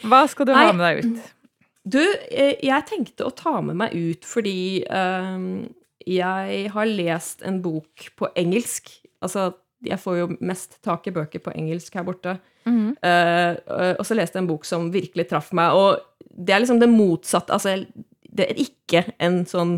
Hva 0.08 0.26
skal 0.30 0.50
du 0.50 0.54
ha 0.56 0.68
med 0.76 0.84
deg 0.84 1.04
ut? 1.06 1.34
Du, 1.88 2.02
eh, 2.32 2.58
jeg 2.68 2.88
tenkte 2.90 3.28
å 3.28 3.32
ta 3.32 3.62
med 3.64 3.78
meg 3.80 3.94
ut 3.96 4.26
fordi 4.28 4.84
um, 4.92 5.68
jeg 6.08 6.68
har 6.74 6.90
lest 6.92 7.44
en 7.48 7.62
bok 7.64 8.10
på 8.20 8.28
engelsk. 8.40 8.92
Altså, 9.24 9.54
jeg 9.86 10.00
får 10.02 10.18
jo 10.20 10.28
mest 10.42 10.80
tak 10.86 11.08
i 11.08 11.14
bøker 11.16 11.44
på 11.44 11.54
engelsk 11.56 11.96
her 11.96 12.06
borte. 12.08 12.38
Eh, 12.68 13.54
og 13.98 14.04
så 14.08 14.18
leste 14.18 14.38
jeg 14.38 14.46
en 14.46 14.50
bok 14.50 14.68
som 14.68 14.90
virkelig 14.94 15.28
traff 15.30 15.54
meg, 15.58 15.76
og 15.78 16.34
det 16.38 16.54
er 16.54 16.64
liksom 16.64 16.82
det 16.82 16.90
motsatte. 16.92 17.56
Altså, 17.56 17.78
det 18.38 18.50
er 18.52 18.62
ikke 18.62 19.04
en 19.24 19.42
sånn 19.50 19.78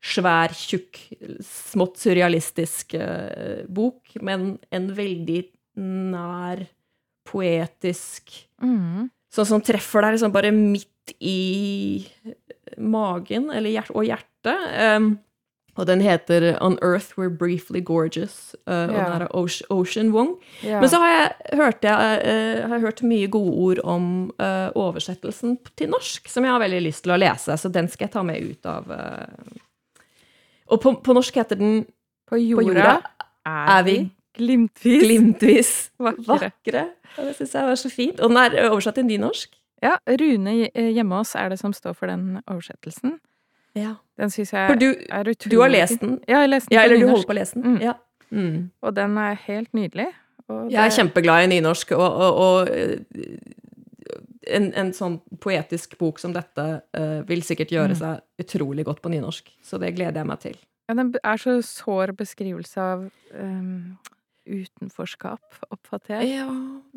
svær, 0.00 0.54
tjukk, 0.56 0.98
smått 1.44 2.00
surrealistisk 2.00 2.96
uh, 2.96 3.66
bok, 3.68 4.14
men 4.24 4.54
en 4.72 4.86
veldig 4.96 5.42
nær, 5.80 6.64
poetisk 7.30 8.32
mm. 8.64 9.10
Sånn 9.30 9.46
som 9.46 9.60
treffer 9.62 10.02
deg 10.02 10.16
liksom 10.16 10.32
bare 10.34 10.48
midt 10.50 11.12
i 11.22 12.00
magen 12.82 13.52
eller 13.54 13.70
hjert 13.70 13.92
og 13.94 14.08
hjertet. 14.08 14.64
Um, 14.96 15.12
og 15.80 15.86
den 15.88 16.02
heter 16.04 16.52
On 16.60 16.76
Earth 16.84 17.16
We're 17.18 17.32
Briefly 17.32 17.80
Gorgeous, 17.84 18.52
uh, 18.68 18.84
og 18.84 18.92
den 18.92 19.14
er 19.16 19.24
av 19.26 19.48
Ocean 19.72 20.12
Wong. 20.14 20.34
Yeah. 20.64 20.80
Men 20.82 20.92
så 20.92 21.00
har 21.02 21.14
jeg 21.14 21.58
hørt, 21.60 21.84
jeg, 21.88 22.20
uh, 22.26 22.68
har 22.68 22.84
hørt 22.84 23.02
mye 23.02 23.30
gode 23.32 23.54
ord 23.64 23.82
om 23.84 24.04
uh, 24.42 24.68
oversettelsen 24.78 25.56
til 25.80 25.90
norsk, 25.92 26.28
som 26.28 26.46
jeg 26.46 26.54
har 26.54 26.62
veldig 26.62 26.82
lyst 26.86 27.06
til 27.06 27.16
å 27.16 27.20
lese, 27.20 27.56
så 27.56 27.72
den 27.72 27.88
skal 27.90 28.08
jeg 28.08 28.14
ta 28.18 28.24
med 28.26 28.52
ut 28.52 28.70
av 28.70 28.94
eh. 28.94 29.58
Og 30.70 30.78
på, 30.78 30.92
på 31.02 31.14
norsk 31.16 31.34
heter 31.40 31.58
den 31.58 31.80
på 32.30 32.38
jorda, 32.38 32.62
På 32.62 32.68
jorda 32.68 32.92
er 33.50 33.82
vi 33.88 33.96
vi 33.98 34.10
glimtvis 34.38 35.02
Glimtvis 35.02 35.72
vakre. 36.06 36.26
vakre. 36.28 36.84
Og 37.18 37.26
det 37.26 37.34
syns 37.40 37.56
jeg 37.56 37.66
var 37.66 37.80
så 37.80 37.90
fint. 37.90 38.20
Og 38.20 38.30
den 38.30 38.38
er 38.38 38.70
oversatt 38.70 38.94
til 39.00 39.08
nynorsk. 39.08 39.56
Ja, 39.82 39.96
Rune 40.20 40.68
eh, 40.68 40.92
hjemme 40.92 41.22
hos 41.22 41.34
er 41.34 41.50
det 41.50 41.58
som 41.60 41.72
står 41.72 41.96
for 41.96 42.10
den 42.10 42.38
oversettelsen. 42.44 43.18
Ja. 43.78 43.96
Den 44.20 44.30
syns 44.32 44.52
jeg 44.52 44.78
du, 44.80 44.90
er 45.08 45.30
utrolig 45.32 45.50
du 45.54 45.60
har 45.62 45.72
lest 45.72 46.00
den? 46.02 46.18
Ja, 46.28 46.34
jeg 46.34 46.40
har 46.44 46.50
lest 46.52 46.68
den 46.68 46.76
Ja, 46.76 46.82
eller 46.84 47.00
du 47.00 47.06
holder 47.08 47.28
på 47.30 47.34
å 47.34 47.38
lese 47.40 47.56
den? 47.56 47.76
Mm. 47.76 47.80
Ja. 47.88 47.94
Mm. 48.30 48.58
og 48.86 48.92
den 48.94 49.16
er 49.18 49.38
helt 49.48 49.72
nydelig. 49.74 50.06
Og 50.50 50.68
Jeg 50.70 50.84
er 50.84 50.92
kjempeglad 50.94 51.44
i 51.44 51.48
nynorsk, 51.50 51.92
og, 51.96 52.20
og, 52.26 52.38
og 52.44 52.68
eh, 52.70 53.00
en, 54.50 54.68
en 54.78 54.92
sånn 54.94 55.16
poetisk 55.42 55.96
bok 55.98 56.18
som 56.22 56.32
dette 56.34 56.64
uh, 56.96 57.20
vil 57.28 57.42
sikkert 57.46 57.70
gjøre 57.74 57.94
Mm. 57.94 57.98
seg 58.00 58.44
utrolig 58.44 58.84
godt 58.86 59.02
på 59.02 59.10
nynorsk. 59.12 59.50
Så 59.62 59.78
det 59.82 59.92
gleder 59.96 60.20
jeg 60.22 60.26
meg 60.30 60.40
til. 60.42 60.56
Ja, 60.90 60.94
den 60.98 61.12
er 61.22 61.36
så 61.38 61.56
sår 61.62 62.12
beskrivelse 62.18 62.80
av 62.82 63.04
um, 63.34 63.96
utenforskap, 64.50 65.60
oppfatter 65.70 66.20
jeg. 66.20 66.40
Ja, 66.40 66.48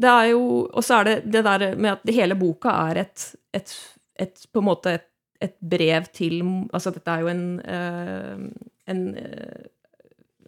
det 0.01 0.09
er 0.09 0.30
jo 0.32 0.43
Og 0.74 0.84
så 0.86 1.01
er 1.01 1.09
det 1.09 1.17
det 1.34 1.43
der 1.45 1.76
med 1.76 1.91
at 1.97 2.05
det 2.07 2.15
hele 2.17 2.36
boka 2.39 2.74
er 2.89 3.03
et, 3.05 3.36
et, 3.53 3.74
et 4.19 4.47
på 4.51 4.63
en 4.63 4.69
måte 4.71 4.95
et, 4.97 5.07
et 5.44 5.56
brev 5.60 6.08
til 6.16 6.41
Altså, 6.74 6.94
dette 6.96 7.12
er 7.12 7.24
jo 7.24 7.32
en, 7.32 7.46
uh, 7.62 8.70
en 8.91 9.02
uh, 9.18 9.66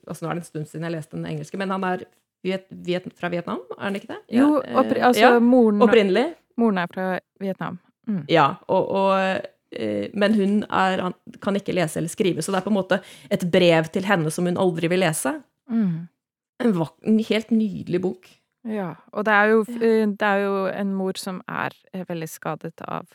altså 0.06 0.26
Nå 0.26 0.32
er 0.32 0.38
det 0.38 0.44
en 0.44 0.52
stund 0.52 0.70
siden 0.70 0.88
jeg 0.88 0.96
leste 0.98 1.18
den 1.18 1.28
engelske, 1.30 1.60
men 1.62 1.74
han 1.74 1.84
er 1.88 2.06
Viet, 2.46 2.68
Viet, 2.70 3.08
fra 3.18 3.32
Vietnam, 3.34 3.64
er 3.74 3.88
han 3.88 3.96
ikke 3.98 4.12
det? 4.12 4.20
Jo, 4.38 4.60
oppri 4.62 5.00
eh, 5.00 5.08
altså 5.08 5.22
ja, 5.24 5.40
moren, 5.42 5.80
opprinnelig. 5.82 6.28
moren 6.62 6.78
er 6.78 6.92
fra 6.92 7.06
Vietnam. 7.42 7.80
Mm. 8.06 8.20
Ja, 8.30 8.44
og, 8.70 8.92
og, 8.94 9.48
men 10.14 10.36
hun 10.38 10.60
er, 10.70 11.02
han 11.08 11.16
kan 11.42 11.58
ikke 11.58 11.74
lese 11.74 11.98
eller 11.98 12.14
skrive, 12.14 12.46
så 12.46 12.54
det 12.54 12.60
er 12.60 12.68
på 12.68 12.70
en 12.70 12.78
måte 12.78 13.00
et 13.34 13.48
brev 13.50 13.90
til 13.90 14.06
henne 14.06 14.30
som 14.30 14.46
hun 14.46 14.62
aldri 14.62 14.92
vil 14.94 15.02
lese. 15.02 15.34
Mm. 15.74 16.06
En, 16.62 16.78
en 17.10 17.18
helt 17.32 17.50
nydelig 17.50 18.04
bok. 18.06 18.30
Ja, 18.62 18.92
og 19.10 19.26
det 19.26 19.34
er, 19.34 19.56
jo, 19.56 19.66
det 19.66 20.30
er 20.30 20.46
jo 20.46 20.54
en 20.70 20.94
mor 21.02 21.18
som 21.18 21.42
er 21.50 21.74
veldig 22.06 22.30
skadet 22.30 22.78
av 22.86 23.10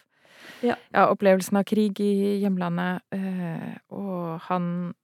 Ja. 0.63 0.77
opplevelsen 1.11 1.57
av 1.57 1.65
krig 1.65 2.01
i 2.01 2.41
hjemlandet, 2.43 3.03
eh, 3.13 3.79
og 3.91 4.41
han 4.49 4.95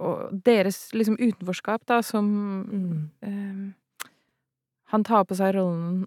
Og 0.00 0.30
deres 0.44 0.92
liksom 0.94 1.16
utenforskap, 1.18 1.80
da, 1.88 2.00
som 2.02 2.24
Mm. 2.70 3.10
eh, 3.22 3.72
Han 4.92 5.04
tar 5.04 5.24
på 5.24 5.34
seg 5.34 5.54
rollen 5.56 6.06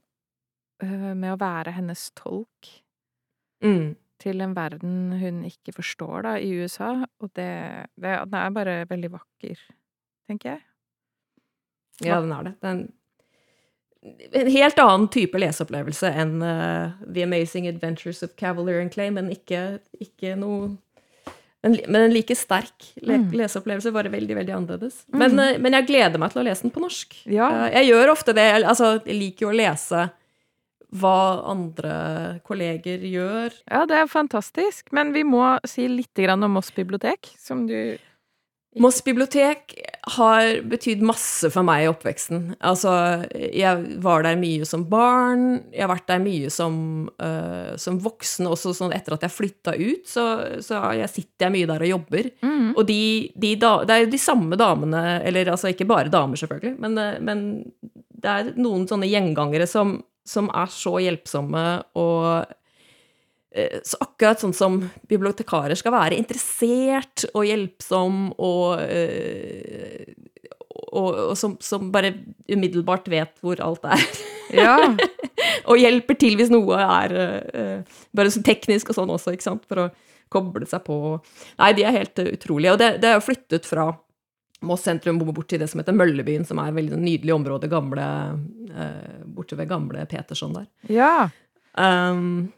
eh, 0.81 1.13
med 1.13 1.33
å 1.33 1.37
være 1.39 1.71
hennes 1.73 2.11
tolk 2.15 2.69
Mm. 3.63 3.95
til 4.19 4.41
en 4.41 4.55
verden 4.55 5.19
hun 5.19 5.43
ikke 5.43 5.73
forstår, 5.73 6.21
da, 6.23 6.35
i 6.37 6.49
USA, 6.61 7.05
og 7.19 7.33
det, 7.35 7.87
det, 7.99 8.15
den 8.31 8.33
er 8.33 8.49
bare 8.49 8.85
veldig 8.89 9.11
vakker, 9.11 9.57
tenker 10.27 10.49
jeg. 10.49 10.61
Ja, 12.01 12.21
den 12.21 12.31
er 12.31 12.43
det. 12.43 12.55
Er 12.63 12.87
en, 14.03 14.47
helt 14.49 14.79
annen 14.81 15.07
type 15.13 15.37
leseopplevelse 15.37 16.09
enn 16.23 16.41
uh, 16.41 16.91
The 17.05 17.23
Amazing 17.27 17.67
Adventures 17.69 18.23
of 18.23 18.35
Cavalier 18.35 18.79
and 18.81 18.91
Clay, 18.93 19.09
men 19.13 19.29
ikke, 19.33 19.79
ikke 20.01 20.35
noe 20.39 20.71
men, 21.61 21.75
men 21.87 22.07
en 22.07 22.13
like 22.15 22.33
sterk 22.33 22.87
le 23.05 23.19
Mm. 23.19 23.27
leseopplevelse, 23.37 23.91
bare 23.93 24.09
veldig 24.09 24.33
veldig 24.39 24.53
annerledes. 24.55 25.03
Mm. 25.13 25.19
Men, 25.21 25.35
uh, 25.39 25.59
men 25.61 25.73
jeg 25.77 25.85
gleder 25.91 26.17
meg 26.17 26.31
til 26.33 26.41
å 26.41 26.45
lese 26.47 26.65
den 26.65 26.71
på 26.73 26.81
norsk. 26.81 27.13
Ja. 27.29 27.49
Uh, 27.51 27.67
Jeg 27.75 27.91
gjør 27.91 28.09
ofte 28.15 28.33
det. 28.33 28.47
jeg- 28.49 28.63
Altså, 28.65 29.05
jeg 29.05 29.15
liker 29.19 29.45
jo 29.45 29.51
å 29.51 29.59
lese 29.59 30.09
hva 30.91 31.43
andre 31.47 32.41
kolleger 32.43 32.99
gjør. 33.05 33.53
Ja, 33.69 33.85
det 33.85 33.95
er 33.95 34.07
fantastisk. 34.07 34.91
Men 34.91 35.13
vi 35.13 35.21
må 35.23 35.59
si 35.63 35.87
litt 35.87 36.13
grann 36.15 36.43
om 36.43 36.51
Moss 36.51 36.71
bibliotek, 36.71 37.29
som 37.37 37.67
du 37.67 37.97
Moss 38.79 39.01
bibliotek 39.01 39.75
har 40.09 40.61
betydd 40.65 41.03
masse 41.05 41.49
for 41.53 41.65
meg 41.65 41.83
i 41.83 41.89
oppveksten. 41.91 42.55
Altså, 42.65 42.91
jeg 43.31 43.99
var 44.01 44.23
der 44.25 44.39
mye 44.39 44.65
som 44.65 44.87
barn, 44.89 45.61
jeg 45.69 45.83
har 45.85 45.91
vært 45.91 46.07
der 46.09 46.23
mye 46.23 46.49
som, 46.53 46.75
uh, 47.21 47.73
som 47.81 47.99
voksen, 48.01 48.49
også 48.49 48.73
sånn 48.77 48.95
etter 48.97 49.13
at 49.15 49.27
jeg 49.27 49.35
flytta 49.35 49.75
ut, 49.77 50.07
så, 50.09 50.25
så 50.65 50.81
jeg 50.97 51.11
sitter 51.13 51.47
jeg 51.47 51.55
mye 51.57 51.69
der 51.69 51.85
og 51.85 51.93
jobber. 51.93 52.31
Mm. 52.41 52.71
Og 52.73 52.81
de, 52.89 53.03
de 53.45 53.53
da, 53.61 53.75
det 53.85 53.95
er 53.95 54.05
jo 54.05 54.13
de 54.15 54.21
samme 54.21 54.57
damene, 54.59 55.03
eller 55.27 55.53
altså 55.53 55.69
ikke 55.69 55.89
bare 55.89 56.13
damer 56.13 56.39
selvfølgelig, 56.41 56.73
men, 56.81 56.97
eh, 56.97 57.19
men 57.21 57.45
det 58.21 58.33
er 58.33 58.51
noen 58.57 58.87
sånne 58.89 59.09
gjengangere 59.09 59.69
som, 59.69 59.99
som 60.25 60.49
er 60.49 60.73
så 60.73 60.97
hjelpsomme 61.01 61.65
og 62.01 62.57
så 63.83 63.99
akkurat 63.99 64.39
sånn 64.39 64.55
som 64.55 64.77
bibliotekarer 65.11 65.75
skal 65.75 65.95
være 65.95 66.19
interessert 66.19 67.25
og 67.33 67.43
hjelpsom 67.49 68.29
og, 68.39 68.79
eh, 68.85 70.13
og, 70.91 71.09
og 71.31 71.33
som, 71.39 71.57
som 71.59 71.89
bare 71.91 72.13
umiddelbart 72.47 73.09
vet 73.11 73.35
hvor 73.43 73.63
alt 73.63 73.89
er. 73.91 74.05
Ja. 74.51 74.75
og 75.71 75.79
hjelper 75.79 76.17
til 76.19 76.33
hvis 76.35 76.49
noe 76.51 76.75
er 76.83 77.13
eh, 77.15 77.99
bare 78.11 78.31
sånn 78.33 78.43
teknisk 78.43 78.89
og 78.91 78.97
sånn 78.97 79.13
også, 79.13 79.31
ikke 79.31 79.45
sant, 79.45 79.63
for 79.63 79.85
å 79.85 79.85
koble 80.31 80.67
seg 80.67 80.83
på. 80.83 80.97
Nei, 81.59 81.69
de 81.77 81.85
er 81.87 81.95
helt 81.95 82.19
eh, 82.19 82.33
utrolige. 82.35 82.73
Og 82.75 82.81
det, 82.81 82.89
det 82.99 83.11
er 83.11 83.15
jo 83.15 83.23
flyttet 83.29 83.69
fra 83.69 83.89
Moss 84.67 84.83
sentrum 84.85 85.17
bort 85.23 85.47
til 85.49 85.61
det 85.63 85.69
som 85.71 85.79
heter 85.81 85.95
Møllebyen, 85.95 86.43
som 86.45 86.59
er 86.61 86.69
et 86.69 86.77
veldig 86.77 86.99
nydelig 87.01 87.33
område 87.33 87.69
gamle, 87.71 88.07
eh, 88.69 89.23
borte 89.25 89.57
ved 89.57 89.71
gamle 89.71 90.03
Peterson 90.11 90.59
der. 90.59 90.67
ja. 90.91 91.13
Um, 91.71 92.51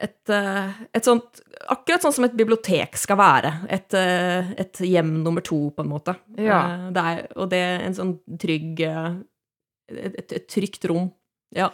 et, 0.00 0.30
eh, 0.32 0.70
et 0.96 1.04
sånt 1.06 1.40
Akkurat 1.70 2.02
sånn 2.02 2.14
som 2.16 2.24
et 2.24 2.32
bibliotek 2.34 2.96
skal 2.96 3.18
være. 3.20 3.50
Et, 3.70 3.94
eh, 3.94 4.48
et 4.62 4.78
hjem 4.80 5.10
nummer 5.22 5.42
to, 5.44 5.58
på 5.76 5.84
en 5.84 5.90
måte. 5.90 6.14
Ja. 6.40 6.60
Eh, 6.86 6.86
Det 6.96 7.02
er, 7.10 7.26
og 7.36 7.50
det 7.52 7.58
er 7.60 7.84
en 7.86 7.94
sånn 7.94 8.14
trygg 8.40 8.80
et, 8.80 10.32
et 10.32 10.48
trygt 10.48 10.86
rom. 10.88 11.10
Ja. 11.54 11.68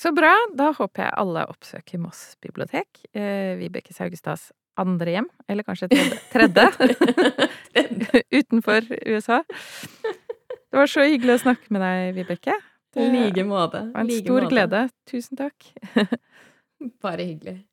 Så 0.00 0.14
bra. 0.16 0.32
Da 0.56 0.70
håper 0.72 1.04
jeg 1.04 1.12
alle 1.20 1.44
oppsøker 1.52 2.00
Moss 2.00 2.36
bibliotek. 2.40 2.88
Eh, 3.12 3.52
Vibeke 3.60 3.92
Saugestads 3.92 4.48
andre 4.80 5.12
hjem, 5.18 5.28
eller 5.50 5.66
kanskje 5.66 5.90
tredje. 5.92 6.18
tredje. 6.32 8.24
Utenfor 8.40 8.86
USA. 9.04 9.42
Det 10.70 10.78
var 10.78 10.86
så 10.88 11.04
hyggelig 11.04 11.36
å 11.36 11.42
snakke 11.44 11.74
med 11.74 11.82
deg, 11.84 12.14
Vibeke. 12.16 12.56
I 12.96 13.06
like 13.12 13.44
måte. 13.46 13.84
Det 13.84 13.94
var 13.94 14.00
en 14.00 14.08
like 14.08 14.24
stor 14.24 14.40
måte. 14.40 14.50
glede. 14.54 14.80
Tusen 15.10 15.36
takk. 15.38 15.68
Bare 17.02 17.24
hyggelig. 17.24 17.69